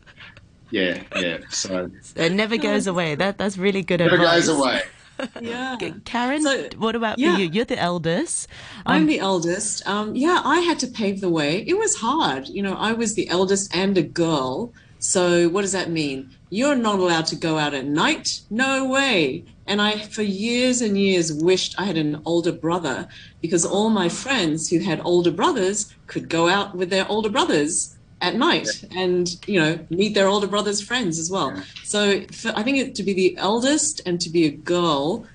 yeah, 0.70 1.02
yeah. 1.16 1.38
So 1.50 1.90
it 2.16 2.32
never 2.32 2.58
goes 2.58 2.86
away. 2.86 3.16
That 3.16 3.38
that's 3.38 3.58
really 3.58 3.82
good 3.82 4.02
never 4.02 4.16
advice. 4.16 4.48
Never 4.48 4.60
goes 4.60 4.60
away 4.60 4.82
yeah. 5.42 5.78
Karen, 6.06 6.42
so, 6.42 6.70
what 6.78 6.96
about 6.96 7.20
yeah. 7.20 7.38
you? 7.38 7.50
You're 7.50 7.66
the 7.66 7.80
eldest. 7.80 8.48
Um, 8.86 8.96
I'm 8.96 9.06
the 9.06 9.20
eldest. 9.20 9.88
Um, 9.88 10.16
yeah, 10.16 10.42
I 10.44 10.60
had 10.60 10.80
to 10.80 10.88
pave 10.88 11.22
the 11.22 11.30
way. 11.30 11.64
It 11.68 11.78
was 11.78 11.96
hard. 11.96 12.48
You 12.48 12.64
know, 12.64 12.76
I 12.76 12.94
was 12.94 13.16
the 13.16 13.30
eldest 13.30 13.76
and 13.76 13.98
a 13.98 14.02
girl. 14.02 14.74
So 15.00 15.50
what 15.50 15.62
does 15.62 15.74
that 15.74 15.92
mean? 15.92 16.32
You're 16.50 16.76
not 16.76 17.00
allowed 17.00 17.28
to 17.28 17.36
go 17.36 17.58
out 17.58 17.74
at 17.74 17.86
night? 17.86 18.42
No 18.50 18.86
way. 18.86 19.46
And 19.68 19.82
I, 19.82 20.00
for 20.00 20.22
years 20.22 20.82
and 20.82 20.98
years, 20.98 21.34
wished 21.34 21.76
I 21.78 21.86
had 21.86 21.98
an 21.98 22.22
older 22.26 22.52
brother 22.52 23.08
because 23.42 23.66
all 23.66 23.90
my 23.90 24.10
friends 24.10 24.70
who 24.70 24.80
had 24.80 25.02
older 25.04 25.32
brothers 25.32 25.94
could 26.08 26.30
go 26.30 26.48
out 26.48 26.76
with 26.76 26.90
their 26.90 27.08
older 27.10 27.30
brothers 27.30 27.95
at 28.22 28.36
night 28.36 28.68
yeah. 28.84 29.00
and 29.00 29.48
you 29.48 29.60
know 29.60 29.80
meet 29.90 30.14
their 30.14 30.28
older 30.28 30.48
brother's 30.48 30.82
friends 30.82 31.20
as 31.20 31.30
well 31.30 31.52
yeah. 31.54 31.64
so 31.84 32.22
for, 32.32 32.52
i 32.56 32.64
think 32.64 32.78
it, 32.78 32.96
to 32.96 33.04
be 33.04 33.14
the 33.14 33.38
eldest 33.38 34.02
and 34.06 34.22
to 34.22 34.30
be 34.30 34.46
a 34.46 34.52
girl 34.52 35.26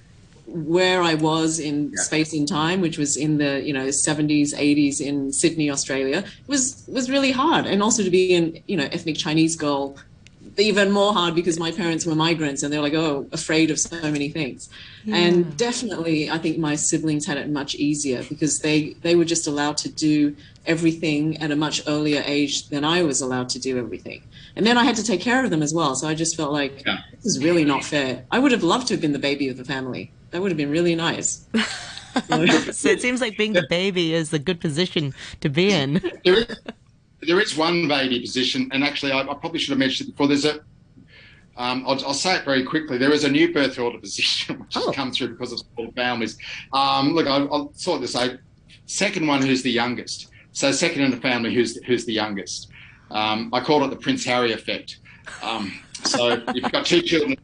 where 0.47 1.03
i 1.03 1.15
was 1.15 1.61
in 1.61 1.93
yeah. 1.95 2.03
space 2.03 2.33
and 2.33 2.49
time 2.49 2.81
which 2.81 2.99
was 2.99 3.17
in 3.17 3.39
the 3.39 3.63
you 3.63 3.73
know 3.73 3.87
70s 3.87 4.55
80s 4.55 5.01
in 5.01 5.33
sydney 5.33 5.71
australia 5.71 6.25
was 6.47 6.85
was 6.89 7.11
really 7.11 7.31
hard 7.31 7.67
and 7.67 7.83
also 7.83 8.03
to 8.03 8.11
be 8.11 8.35
an 8.35 8.59
you 8.67 8.77
know 8.77 8.89
ethnic 8.91 9.17
chinese 9.17 9.57
girl 9.57 9.97
even 10.59 10.91
more 10.91 11.13
hard 11.13 11.35
because 11.35 11.59
my 11.59 11.71
parents 11.71 12.05
were 12.05 12.15
migrants 12.15 12.63
and 12.63 12.73
they're 12.73 12.83
like 12.83 12.95
oh 12.95 13.27
afraid 13.33 13.71
of 13.71 13.79
so 13.79 14.01
many 14.11 14.29
things 14.29 14.69
and 15.07 15.57
definitely 15.57 16.31
i 16.31 16.37
think 16.37 16.59
my 16.59 16.75
siblings 16.75 17.25
had 17.25 17.37
it 17.37 17.49
much 17.49 17.75
easier 17.75 18.23
because 18.25 18.61
they 18.61 18.91
they 19.03 19.15
were 19.15 19.25
just 19.25 19.47
allowed 19.47 19.77
to 19.77 19.89
do 19.89 20.35
everything 20.67 21.37
at 21.39 21.51
a 21.51 21.57
much 21.57 21.83
earlier 21.87 22.23
age 22.27 22.69
than 22.69 22.85
I 22.85 23.03
was 23.03 23.21
allowed 23.21 23.49
to 23.51 23.59
do 23.59 23.79
everything. 23.79 24.23
And 24.57 24.67
then 24.67 24.77
I 24.77 24.85
had 24.85 24.97
to 24.97 25.05
take 25.05 25.21
care 25.21 25.45
of 25.45 25.51
them 25.51 25.63
as 25.63 25.73
well. 25.73 25.95
So 25.95 26.07
I 26.07 26.15
just 26.15 26.37
felt 26.37 26.53
like 26.53 26.85
yeah. 26.87 26.99
this 27.17 27.27
is 27.27 27.43
really 27.43 27.65
not 27.65 27.85
fair. 27.85 28.25
I 28.31 28.39
would 28.39 28.53
have 28.53 28.63
loved 28.63 28.89
to 28.89 28.95
have 28.95 29.01
been 29.01 29.13
the 29.13 29.19
baby 29.19 29.49
of 29.49 29.57
the 29.57 29.65
family. 29.65 30.13
That 30.31 30.43
would 30.43 30.51
have 30.51 30.59
been 30.59 30.71
really 30.71 30.95
nice. 30.95 31.47
so 32.29 32.89
it 32.89 33.01
seems 33.01 33.21
like 33.21 33.37
being 33.37 33.53
the 33.53 33.67
baby 33.69 34.15
is 34.15 34.33
a 34.33 34.39
good 34.39 34.61
position 34.61 35.15
to 35.41 35.49
be 35.49 35.73
in. 35.73 36.01
There 37.23 37.41
is, 37.41 37.57
one 37.57 37.89
baby 37.89 38.21
position, 38.21 38.69
and 38.73 38.83
actually, 38.83 39.13
I, 39.13 39.21
I 39.21 39.35
probably 39.35 39.59
should 39.59 39.71
have 39.71 39.79
mentioned 39.79 40.09
it 40.09 40.13
before. 40.13 40.29
There's 40.29 40.45
a, 40.45 40.61
um, 41.57 41.85
I'll, 41.87 42.05
I'll, 42.07 42.15
say 42.15 42.37
it 42.37 42.45
very 42.45 42.65
quickly. 42.65 42.97
There 42.97 43.13
is 43.13 43.25
a 43.25 43.29
new 43.31 43.53
birth 43.53 43.79
order 43.79 43.99
position 43.99 44.59
which 44.61 44.77
oh. 44.77 44.87
has 44.87 44.97
come 44.97 45.13
through 45.13 45.29
because 45.29 45.53
of 45.53 45.61
small 45.75 45.93
families. 45.93 46.39
Um, 46.73 47.13
look, 47.15 47.27
I'll, 47.27 47.53
I'll 47.53 47.73
sort 47.75 48.01
this 48.01 48.17
out. 48.17 48.33
Second 48.87 49.27
one, 49.27 49.43
who's 49.43 49.63
the 49.63 49.71
youngest? 49.71 50.31
So 50.53 50.73
second 50.73 51.03
in 51.03 51.11
the 51.11 51.17
family, 51.19 51.55
who's 51.55 51.77
who's 51.85 52.05
the 52.07 52.13
youngest? 52.13 52.71
Um, 53.11 53.51
I 53.53 53.61
call 53.61 53.85
it 53.85 53.89
the 53.89 53.97
Prince 53.97 54.25
Harry 54.25 54.53
effect. 54.53 54.99
Um, 55.43 55.81
so 56.05 56.31
if 56.49 56.55
you've 56.55 56.73
got 56.73 56.87
two 56.87 57.03
children, 57.03 57.37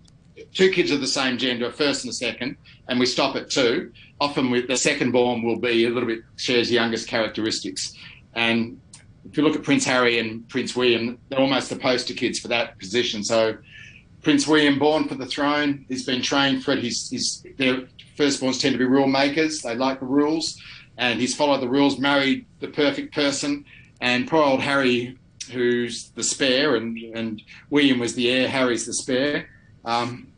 two 0.52 0.70
kids 0.70 0.90
of 0.90 1.00
the 1.00 1.06
same 1.06 1.38
gender, 1.38 1.70
first 1.70 2.04
and 2.04 2.10
a 2.10 2.14
second, 2.14 2.56
and 2.88 2.98
we 2.98 3.06
stop 3.06 3.36
at 3.36 3.50
two, 3.50 3.92
often 4.20 4.50
with 4.50 4.66
the 4.66 4.76
second 4.76 5.12
born 5.12 5.42
will 5.42 5.58
be 5.58 5.84
a 5.84 5.90
little 5.90 6.08
bit 6.08 6.20
shares 6.36 6.70
youngest 6.70 7.08
characteristics. 7.08 7.94
And 8.34 8.80
if 9.30 9.36
you 9.36 9.42
look 9.42 9.56
at 9.56 9.62
Prince 9.62 9.84
Harry 9.84 10.18
and 10.18 10.48
Prince 10.48 10.76
William, 10.76 11.18
they're 11.28 11.40
almost 11.40 11.70
the 11.70 11.76
poster 11.76 12.14
kids 12.14 12.38
for 12.38 12.48
that 12.48 12.78
position. 12.78 13.22
So 13.24 13.56
Prince 14.22 14.46
William, 14.46 14.78
born 14.78 15.08
for 15.08 15.14
the 15.14 15.26
throne, 15.26 15.84
he's 15.88 16.04
been 16.04 16.22
trained 16.22 16.64
for 16.64 16.72
it. 16.72 16.78
He's, 16.80 17.08
he's 17.10 17.44
their 17.56 17.88
firstborns 18.16 18.60
tend 18.60 18.72
to 18.72 18.78
be 18.78 18.84
rule 18.84 19.06
makers. 19.06 19.62
They 19.62 19.74
like 19.74 20.00
the 20.00 20.06
rules 20.06 20.60
and 20.98 21.20
he's 21.20 21.34
followed 21.34 21.60
the 21.60 21.68
rules, 21.68 21.98
married 21.98 22.46
the 22.60 22.68
perfect 22.68 23.14
person, 23.14 23.64
and 24.00 24.28
poor 24.28 24.42
old 24.42 24.60
Harry, 24.60 25.18
who's 25.52 26.10
the 26.10 26.22
spare, 26.22 26.76
and 26.76 26.96
and 27.14 27.42
William 27.70 27.98
was 27.98 28.14
the 28.14 28.30
heir. 28.30 28.48
Harry's 28.48 28.86
the 28.86 28.94
spare. 28.94 29.48
Um, 29.84 30.28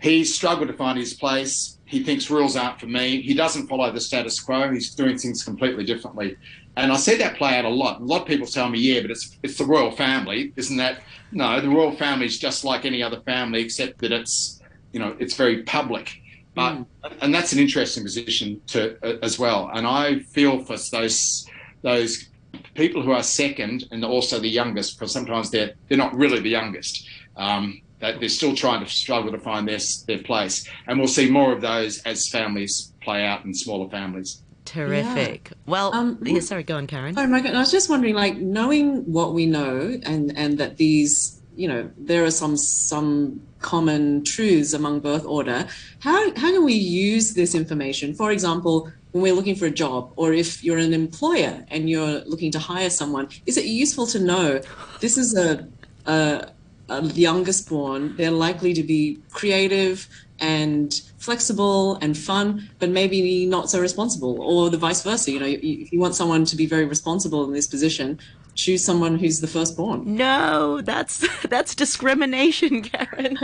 he 0.00 0.24
struggled 0.24 0.68
to 0.68 0.74
find 0.74 0.98
his 0.98 1.12
place. 1.12 1.78
He 1.84 2.02
thinks 2.02 2.30
rules 2.30 2.56
aren't 2.56 2.80
for 2.80 2.86
me. 2.86 3.20
He 3.20 3.34
doesn't 3.34 3.66
follow 3.66 3.90
the 3.92 4.00
status 4.00 4.40
quo. 4.40 4.72
He's 4.72 4.94
doing 4.94 5.18
things 5.18 5.44
completely 5.44 5.84
differently. 5.84 6.36
And 6.76 6.92
I 6.92 6.96
see 6.96 7.16
that 7.16 7.36
play 7.36 7.58
out 7.58 7.64
a 7.64 7.68
lot. 7.68 8.00
A 8.00 8.04
lot 8.04 8.22
of 8.22 8.28
people 8.28 8.46
tell 8.46 8.68
me, 8.68 8.78
yeah, 8.78 9.00
but 9.02 9.10
it's 9.10 9.36
it's 9.42 9.58
the 9.58 9.64
royal 9.64 9.90
family, 9.90 10.52
isn't 10.56 10.76
that? 10.76 11.02
No, 11.32 11.60
the 11.60 11.68
royal 11.68 11.92
family 11.96 12.26
is 12.26 12.38
just 12.38 12.64
like 12.64 12.84
any 12.84 13.02
other 13.02 13.20
family, 13.20 13.62
except 13.62 13.98
that 13.98 14.12
it's 14.12 14.60
you 14.92 15.00
know 15.00 15.16
it's 15.18 15.34
very 15.34 15.62
public. 15.64 16.20
But 16.54 16.74
mm. 16.74 16.86
and 17.20 17.34
that's 17.34 17.52
an 17.52 17.58
interesting 17.58 18.02
position 18.04 18.60
to 18.68 18.96
uh, 19.04 19.18
as 19.22 19.38
well. 19.38 19.70
And 19.72 19.86
I 19.86 20.20
feel 20.20 20.64
for 20.64 20.76
those 20.90 21.46
those 21.82 22.28
people 22.74 23.02
who 23.02 23.12
are 23.12 23.22
second 23.22 23.86
and 23.90 24.04
also 24.04 24.38
the 24.38 24.48
youngest, 24.48 24.98
because 24.98 25.12
sometimes 25.12 25.50
they're 25.50 25.74
they're 25.88 25.98
not 25.98 26.14
really 26.14 26.40
the 26.40 26.50
youngest. 26.50 27.08
Um, 27.36 27.82
they're 28.00 28.28
still 28.28 28.54
trying 28.54 28.82
to 28.82 28.90
struggle 28.90 29.30
to 29.32 29.38
find 29.38 29.68
their 29.68 29.80
their 30.06 30.22
place, 30.22 30.68
and 30.86 30.98
we'll 30.98 31.08
see 31.08 31.30
more 31.30 31.52
of 31.52 31.60
those 31.60 31.98
as 32.02 32.28
families 32.28 32.92
play 33.02 33.24
out 33.26 33.44
in 33.44 33.54
smaller 33.54 33.88
families. 33.90 34.42
Terrific. 34.64 35.48
Yeah. 35.50 35.56
Well, 35.66 35.94
um, 35.94 36.18
yeah, 36.22 36.40
sorry, 36.40 36.62
go 36.62 36.76
on, 36.76 36.86
Karen. 36.86 37.14
Sorry, 37.14 37.26
Margaret. 37.26 37.54
I 37.54 37.58
was 37.58 37.70
just 37.70 37.88
wondering, 37.88 38.14
like, 38.14 38.36
knowing 38.36 39.10
what 39.10 39.34
we 39.34 39.46
know, 39.46 39.98
and 40.04 40.36
and 40.36 40.58
that 40.58 40.76
these, 40.76 41.40
you 41.56 41.66
know, 41.66 41.90
there 41.96 42.24
are 42.24 42.30
some 42.30 42.56
some 42.56 43.40
common 43.60 44.24
truths 44.24 44.72
among 44.72 45.00
birth 45.00 45.24
order. 45.24 45.66
How 46.00 46.30
how 46.36 46.52
can 46.52 46.64
we 46.64 46.74
use 46.74 47.34
this 47.34 47.54
information? 47.54 48.14
For 48.14 48.30
example, 48.30 48.90
when 49.12 49.22
we're 49.22 49.34
looking 49.34 49.56
for 49.56 49.66
a 49.66 49.70
job, 49.70 50.12
or 50.16 50.32
if 50.32 50.62
you're 50.62 50.78
an 50.78 50.94
employer 50.94 51.64
and 51.68 51.90
you're 51.90 52.20
looking 52.26 52.52
to 52.52 52.58
hire 52.58 52.90
someone, 52.90 53.28
is 53.46 53.56
it 53.56 53.64
useful 53.64 54.06
to 54.08 54.18
know 54.18 54.60
this 55.00 55.18
is 55.18 55.36
a, 55.36 55.66
a, 56.06 56.48
a 56.88 57.02
youngest 57.02 57.68
born? 57.68 58.16
They're 58.16 58.30
likely 58.30 58.72
to 58.74 58.82
be 58.82 59.18
creative 59.30 60.08
and 60.38 61.00
flexible 61.20 61.96
and 61.96 62.16
fun, 62.16 62.68
but 62.78 62.88
maybe 62.88 63.46
not 63.46 63.70
so 63.70 63.80
responsible, 63.80 64.40
or 64.42 64.70
the 64.70 64.78
vice 64.78 65.02
versa. 65.02 65.30
You 65.30 65.38
know, 65.38 65.46
if 65.46 65.92
you 65.92 66.00
want 66.00 66.16
someone 66.16 66.44
to 66.46 66.56
be 66.56 66.66
very 66.66 66.86
responsible 66.86 67.44
in 67.44 67.52
this 67.52 67.66
position, 67.66 68.18
choose 68.54 68.84
someone 68.84 69.18
who's 69.18 69.40
the 69.40 69.46
firstborn. 69.46 70.16
No, 70.16 70.80
that's 70.80 71.26
that's 71.48 71.74
discrimination, 71.74 72.82
Karen. 72.90 73.38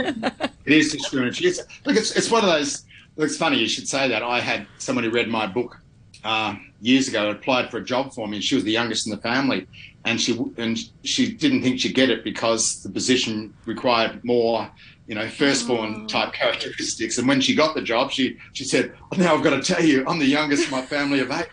it 0.65 0.73
is 0.73 0.91
discrimination. 0.91 1.47
It's, 1.47 1.59
look, 1.85 1.95
it's, 1.95 2.15
it's 2.15 2.29
one 2.29 2.43
of 2.43 2.49
those. 2.49 2.83
Look, 3.15 3.27
it's 3.27 3.37
funny 3.37 3.57
you 3.57 3.69
should 3.69 3.87
say 3.87 4.07
that. 4.09 4.21
I 4.21 4.41
had 4.41 4.67
someone 4.79 5.03
who 5.03 5.11
read 5.11 5.27
my 5.29 5.47
book 5.47 5.79
uh, 6.23 6.55
years 6.81 7.07
ago, 7.07 7.29
applied 7.29 7.71
for 7.71 7.77
a 7.77 7.83
job 7.83 8.13
for 8.13 8.27
me, 8.27 8.37
and 8.37 8.43
she 8.43 8.55
was 8.55 8.63
the 8.63 8.71
youngest 8.71 9.05
in 9.07 9.11
the 9.11 9.21
family, 9.21 9.67
and 10.03 10.19
she 10.19 10.37
and 10.57 10.79
she 11.03 11.31
didn't 11.31 11.61
think 11.61 11.79
she'd 11.79 11.95
get 11.95 12.09
it 12.09 12.23
because 12.23 12.81
the 12.81 12.89
position 12.89 13.53
required 13.65 14.23
more 14.25 14.69
you 15.07 15.15
know, 15.15 15.27
firstborn 15.27 16.01
oh. 16.03 16.07
type 16.07 16.33
characteristics. 16.33 17.17
And 17.17 17.27
when 17.27 17.41
she 17.41 17.55
got 17.55 17.75
the 17.75 17.81
job, 17.81 18.11
she 18.11 18.37
she 18.53 18.65
said, 18.65 18.93
"Now 19.17 19.35
I've 19.35 19.43
got 19.43 19.61
to 19.61 19.61
tell 19.61 19.83
you, 19.83 20.05
I'm 20.07 20.19
the 20.19 20.25
youngest 20.25 20.65
in 20.65 20.71
my 20.71 20.81
family 20.81 21.21
of 21.21 21.31
eight. 21.31 21.47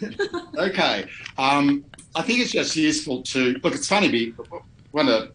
okay, 0.58 1.06
um, 1.36 1.84
I 2.14 2.22
think 2.22 2.40
it's 2.40 2.52
just 2.52 2.76
useful 2.76 3.22
to 3.22 3.58
look. 3.62 3.74
It's 3.74 3.88
funny, 3.88 4.32
when 4.92 5.08
a, 5.08 5.28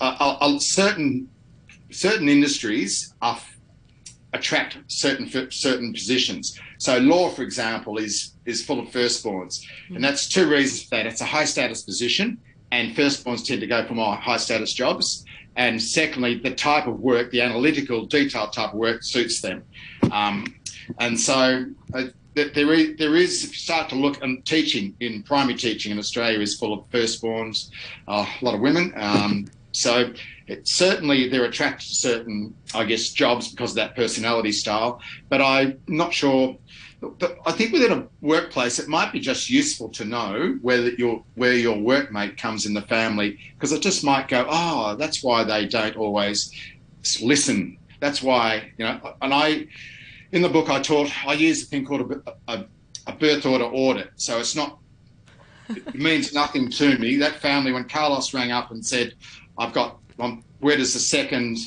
a, 0.00 0.36
a 0.40 0.60
certain 0.60 1.28
certain 1.90 2.28
industries 2.28 3.14
are, 3.22 3.38
attract 4.32 4.78
certain 4.86 5.28
certain 5.50 5.92
positions. 5.92 6.58
So 6.78 6.98
law, 6.98 7.28
for 7.30 7.42
example, 7.42 7.98
is 7.98 8.32
is 8.44 8.64
full 8.64 8.80
of 8.80 8.86
firstborns, 8.88 9.64
and 9.88 10.02
that's 10.02 10.28
two 10.28 10.48
reasons 10.48 10.84
for 10.84 10.96
that. 10.96 11.06
It's 11.06 11.20
a 11.20 11.26
high 11.26 11.44
status 11.44 11.82
position, 11.82 12.38
and 12.72 12.96
firstborns 12.96 13.44
tend 13.44 13.60
to 13.60 13.66
go 13.66 13.86
for 13.86 13.94
more 13.94 14.16
high 14.16 14.36
status 14.36 14.72
jobs. 14.72 15.25
And 15.56 15.82
secondly, 15.82 16.38
the 16.38 16.54
type 16.54 16.86
of 16.86 17.00
work, 17.00 17.30
the 17.30 17.40
analytical, 17.40 18.04
detailed 18.06 18.52
type 18.52 18.72
of 18.72 18.78
work 18.78 19.02
suits 19.02 19.40
them. 19.40 19.62
Um, 20.12 20.54
and 20.98 21.18
so 21.18 21.66
uh, 21.94 22.04
there 22.34 22.72
is, 22.72 22.96
there 22.98 23.16
is, 23.16 23.44
if 23.44 23.50
you 23.50 23.56
start 23.56 23.88
to 23.88 23.94
look, 23.94 24.22
and 24.22 24.44
teaching 24.44 24.94
in 25.00 25.22
primary 25.22 25.56
teaching 25.56 25.92
in 25.92 25.98
Australia 25.98 26.38
is 26.40 26.58
full 26.58 26.74
of 26.74 26.90
firstborns, 26.90 27.70
uh, 28.06 28.26
a 28.40 28.44
lot 28.44 28.54
of 28.54 28.60
women. 28.60 28.92
Um, 28.96 29.46
so 29.72 30.12
it, 30.46 30.68
certainly 30.68 31.28
they're 31.28 31.46
attracted 31.46 31.88
to 31.88 31.94
certain, 31.94 32.54
I 32.74 32.84
guess, 32.84 33.10
jobs 33.10 33.50
because 33.50 33.70
of 33.70 33.76
that 33.76 33.96
personality 33.96 34.52
style. 34.52 35.00
But 35.30 35.40
I'm 35.40 35.80
not 35.88 36.12
sure 36.12 36.56
but 37.00 37.38
I 37.46 37.52
think 37.52 37.72
within 37.72 37.92
a 37.92 38.08
workplace, 38.20 38.78
it 38.78 38.88
might 38.88 39.12
be 39.12 39.20
just 39.20 39.50
useful 39.50 39.88
to 39.90 40.04
know 40.04 40.58
whether 40.62 40.90
your 40.90 41.22
where 41.34 41.54
your 41.54 41.76
workmate 41.76 42.38
comes 42.38 42.64
in 42.66 42.74
the 42.74 42.82
family, 42.82 43.38
because 43.54 43.72
it 43.72 43.82
just 43.82 44.02
might 44.02 44.28
go, 44.28 44.46
oh, 44.48 44.96
that's 44.96 45.22
why 45.22 45.44
they 45.44 45.66
don't 45.66 45.96
always 45.96 46.50
listen. 47.20 47.78
That's 48.00 48.22
why 48.22 48.72
you 48.78 48.84
know. 48.84 49.14
And 49.20 49.34
I, 49.34 49.66
in 50.32 50.42
the 50.42 50.48
book, 50.48 50.70
I 50.70 50.80
taught 50.80 51.10
I 51.26 51.34
use 51.34 51.64
a 51.64 51.66
thing 51.66 51.84
called 51.84 52.12
a, 52.12 52.32
a, 52.48 52.64
a 53.06 53.12
birth 53.12 53.44
order 53.44 53.64
audit. 53.64 54.10
So 54.16 54.38
it's 54.38 54.56
not. 54.56 54.78
It 55.68 55.96
means 55.96 56.32
nothing 56.32 56.70
to 56.70 56.96
me. 56.98 57.16
That 57.16 57.40
family, 57.40 57.72
when 57.72 57.84
Carlos 57.84 58.32
rang 58.32 58.52
up 58.52 58.70
and 58.70 58.84
said, 58.84 59.12
"I've 59.58 59.72
got, 59.72 59.98
um, 60.18 60.44
where 60.60 60.76
does 60.76 60.94
the 60.94 61.00
second 61.00 61.58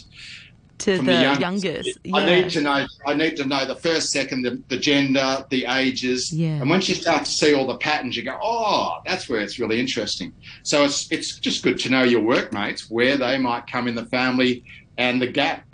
to 0.79 0.97
the, 0.97 1.03
the, 1.03 1.11
youngest. 1.11 1.63
youngest. 1.63 1.99
Yeah. 2.03 2.15
I 2.15 2.25
need 2.25 2.49
to 2.51 2.61
know. 2.61 2.87
I 3.05 3.13
need 3.13 3.37
to 3.37 3.45
know 3.45 3.65
the 3.65 3.75
first, 3.75 4.11
second, 4.11 4.43
the, 4.43 4.61
the 4.69 4.77
gender, 4.77 5.45
the 5.49 5.65
ages, 5.65 6.33
yeah. 6.33 6.61
and 6.61 6.69
once 6.69 6.89
you 6.89 6.95
start 6.95 7.25
to 7.25 7.31
see 7.31 7.53
all 7.53 7.67
the 7.67 7.77
patterns, 7.77 8.15
you 8.17 8.23
go, 8.23 8.37
"Oh, 8.41 8.99
that's 9.05 9.29
where 9.29 9.41
it's 9.41 9.59
really 9.59 9.79
interesting." 9.79 10.33
So 10.63 10.83
it's 10.83 11.11
it's 11.11 11.39
just 11.39 11.63
good 11.63 11.79
to 11.79 11.89
know 11.89 12.03
your 12.03 12.21
workmates, 12.21 12.89
where 12.89 13.17
they 13.17 13.37
might 13.37 13.67
come 13.67 13.87
in 13.87 13.95
the 13.95 14.05
family, 14.05 14.63
and 14.97 15.21
the 15.21 15.27
gap, 15.27 15.65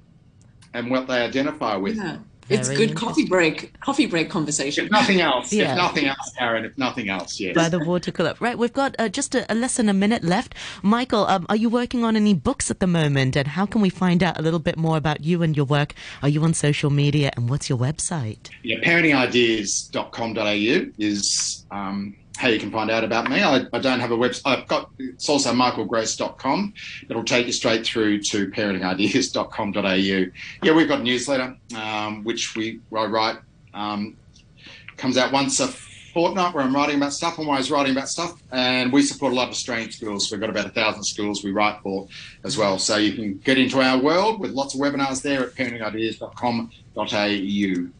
and 0.74 0.90
what 0.90 1.08
they 1.08 1.22
identify 1.22 1.76
with. 1.76 1.98
Yeah. 1.98 2.18
It's 2.50 2.70
good 2.70 2.96
coffee 2.96 3.26
break, 3.26 3.78
coffee 3.80 4.06
break 4.06 4.30
conversation. 4.30 4.86
If 4.86 4.92
nothing 4.92 5.20
else, 5.20 5.52
yeah. 5.52 5.72
if 5.72 5.78
nothing 5.78 6.06
else, 6.06 6.32
Aaron, 6.40 6.66
if 6.66 6.78
nothing 6.78 7.10
else, 7.10 7.40
yes. 7.40 7.56
By 7.56 7.70
the 7.70 7.80
water 7.80 8.12
cooler. 8.12 8.36
Right, 8.40 8.56
we've 8.58 8.74
got 8.74 8.96
uh, 9.00 9.10
just 9.10 9.34
a, 9.34 9.52
a, 9.52 9.56
less 9.56 9.78
than 9.78 9.90
a 9.90 9.94
minute 9.94 10.24
left. 10.24 10.54
Michael, 10.84 11.26
um, 11.26 11.48
are 11.50 11.56
you 11.56 11.70
working 11.70 12.04
on 12.04 12.16
any 12.16 12.36
books 12.36 12.70
at 12.70 12.80
the 12.80 12.88
moment? 12.88 13.36
And 13.36 13.48
how 13.48 13.66
can 13.66 13.82
we 13.82 13.90
find 13.90 14.22
out 14.22 14.38
a 14.38 14.44
little 14.44 14.60
bit 14.60 14.78
more 14.78 14.98
about 14.98 15.24
you 15.24 15.42
and 15.42 15.58
your 15.58 15.66
work? 15.66 15.96
Are 16.22 16.30
you 16.30 16.44
on 16.44 16.54
social 16.54 16.92
media? 16.92 17.32
And 17.36 17.50
what's 17.50 17.68
your 17.68 17.80
website? 17.80 18.52
Yeah, 18.64 18.78
parentingideas.com.au 18.78 20.92
is 21.00 21.66
um, 21.72 22.16
how 22.36 22.50
you 22.50 22.60
can 22.60 22.72
find 22.72 22.92
out 22.92 23.04
about 23.04 23.30
me. 23.30 23.42
I, 23.42 23.66
I, 23.72 23.80
don't 23.80 24.00
have 24.00 24.12
a 24.12 24.18
website. 24.18 24.42
I've 24.46 24.68
got 24.68 24.92
it's 25.00 25.30
also 25.30 25.54
michaelgrose.com. 25.54 26.74
It'll 27.10 27.24
take 27.24 27.48
you 27.48 27.54
straight 27.54 27.86
through 27.86 28.22
to 28.24 28.50
parentingideas.com.au. 28.50 30.32
Yeah, 30.64 30.74
we've 30.74 30.88
got 30.88 31.00
a 31.00 31.04
newsletter 31.04 31.56
um, 31.76 32.24
which 32.24 32.56
we 32.56 32.82
I 32.96 33.06
write. 33.06 33.38
Um, 33.74 34.18
comes 34.98 35.18
out 35.18 35.32
once 35.32 35.60
a 35.60 35.68
fortnight 35.68 36.54
where 36.54 36.64
I'm 36.64 36.74
writing 36.74 36.96
about 36.96 37.12
stuff. 37.12 37.38
I'm 37.38 37.50
always 37.50 37.70
writing 37.70 37.92
about 37.92 38.08
stuff, 38.08 38.42
and 38.52 38.94
we 38.94 39.02
support 39.02 39.34
a 39.34 39.36
lot 39.36 39.44
of 39.44 39.50
Australian 39.50 39.92
schools. 39.92 40.32
We've 40.32 40.40
got 40.40 40.50
about 40.50 40.66
a 40.66 40.70
thousand 40.70 41.04
schools 41.04 41.44
we 41.44 41.52
write 41.52 41.82
for 41.84 42.08
as 42.46 42.58
well. 42.58 42.80
So 42.80 42.96
you 42.96 43.14
can 43.14 43.38
get 43.40 43.58
into 43.58 43.82
our 43.82 43.98
world 43.98 44.40
with 44.40 44.52
lots 44.52 44.76
of 44.76 44.80
webinars 44.80 45.22
there 45.22 45.44
at 45.44 45.56
parentingideas.com.au. 45.56 47.92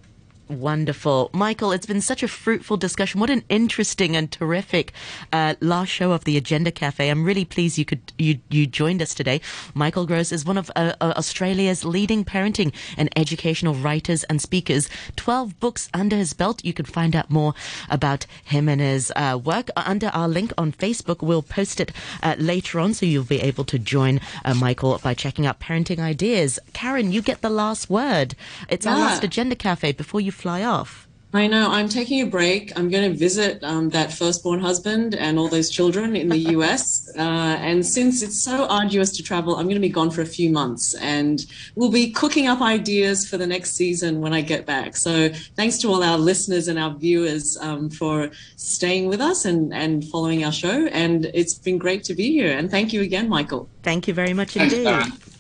Wonderful. 0.48 1.32
Michael, 1.34 1.72
it's 1.72 1.88
been 1.88 2.02
such 2.02 2.22
a 2.22 2.28
fruitful 2.28 2.78
discussion. 2.78 3.20
What 3.20 3.32
an 3.32 3.44
interesting 3.50 4.16
and 4.16 4.32
terrific 4.32 4.94
uh, 5.34 5.56
last 5.60 5.90
show 5.90 6.12
of 6.12 6.24
the 6.24 6.38
Agenda 6.38 6.70
Cafe. 6.70 7.10
I'm 7.10 7.24
really 7.24 7.46
pleased 7.46 7.80
you 7.80 7.86
could 7.86 8.14
you 8.20 8.38
you 8.50 8.68
joined 8.68 9.02
us 9.02 9.16
today. 9.16 9.42
Michael 9.74 10.06
Grose 10.06 10.32
is 10.32 10.46
one 10.46 10.60
of 10.60 10.70
uh, 10.76 10.94
uh 11.02 11.14
Australia's 11.18 11.84
leading 11.84 12.24
parenting 12.24 12.74
and 12.96 13.10
educational 13.16 13.74
writers 13.74 14.24
and 14.26 14.40
speakers. 14.40 14.88
12 15.16 15.60
books 15.60 15.90
under 15.96 16.16
his 16.16 16.34
belt. 16.34 16.64
You 16.64 16.74
can 16.74 16.86
find 16.86 17.16
out 17.16 17.32
more 17.32 17.56
about 17.90 18.28
him 18.44 18.70
and 18.70 18.80
his 18.80 19.12
uh, 19.16 19.40
work 19.44 19.70
under 19.76 20.10
our 20.10 20.28
link 20.28 20.54
on 20.60 20.72
Facebook. 20.72 21.24
We'll 21.24 21.42
post 21.42 21.80
it 21.80 21.92
uh, 22.22 22.36
later 22.38 22.80
on 22.80 22.94
so 22.94 23.08
you'll 23.08 23.24
be 23.24 23.42
able 23.42 23.64
to 23.66 23.80
join 23.80 24.22
uh, 24.44 24.54
Michael 24.54 25.00
by 25.02 25.16
checking 25.16 25.48
out 25.48 25.60
Parenting 25.60 25.98
Ideas. 25.98 26.60
Karen, 26.74 27.12
you 27.12 27.24
get 27.24 27.42
the 27.42 27.50
last 27.50 27.90
word. 27.90 28.36
It's 28.70 28.86
yeah. 28.86 28.94
our 28.94 29.00
last 29.00 29.24
Agenda 29.24 29.56
Cafe 29.56 29.94
before 29.94 30.22
you 30.22 30.35
fly 30.36 30.64
off. 30.64 31.06
I 31.36 31.48
know. 31.48 31.70
I'm 31.70 31.90
taking 31.90 32.22
a 32.22 32.26
break. 32.26 32.72
I'm 32.78 32.90
going 32.90 33.12
to 33.12 33.18
visit 33.18 33.62
um, 33.62 33.90
that 33.90 34.14
firstborn 34.14 34.62
husband 34.62 35.16
and 35.16 35.38
all 35.38 35.50
those 35.50 35.70
children 35.70 36.16
in 36.16 36.30
the 36.30 36.38
US. 36.56 37.12
Uh, 37.18 37.58
and 37.60 37.86
since 37.86 38.24
it's 38.24 38.42
so 38.42 38.66
arduous 38.68 39.16
to 39.18 39.24
travel, 39.24 39.58
I'm 39.58 39.66
going 39.66 39.76
to 39.76 39.82
be 39.82 39.90
gone 39.90 40.12
for 40.12 40.22
a 40.22 40.26
few 40.26 40.50
months 40.50 40.96
and 40.96 41.46
we'll 41.76 41.92
be 41.92 42.12
cooking 42.12 42.48
up 42.48 42.62
ideas 42.62 43.28
for 43.28 43.38
the 43.38 43.48
next 43.48 43.74
season 43.74 44.22
when 44.22 44.34
I 44.34 44.42
get 44.42 44.66
back. 44.66 44.96
So 44.96 45.30
thanks 45.58 45.78
to 45.80 45.90
all 45.90 46.04
our 46.04 46.18
listeners 46.18 46.70
and 46.70 46.80
our 46.80 46.96
viewers 46.96 47.58
um, 47.58 47.90
for 47.90 48.32
staying 48.56 49.10
with 49.10 49.20
us 49.20 49.44
and, 49.44 49.74
and 49.74 50.06
following 50.06 50.46
our 50.46 50.54
show. 50.54 50.88
And 50.88 51.26
it's 51.34 51.56
been 51.56 51.78
great 51.78 52.06
to 52.06 52.14
be 52.14 52.32
here. 52.32 52.58
And 52.58 52.72
thank 52.72 52.94
you 52.94 53.02
again, 53.02 53.28
Michael. 53.28 53.68
Thank 53.84 54.08
you 54.08 54.14
very 54.14 54.34
much 54.34 54.56
indeed. 54.56 54.86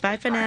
Bye 0.01 0.17
for 0.17 0.29
now. 0.29 0.43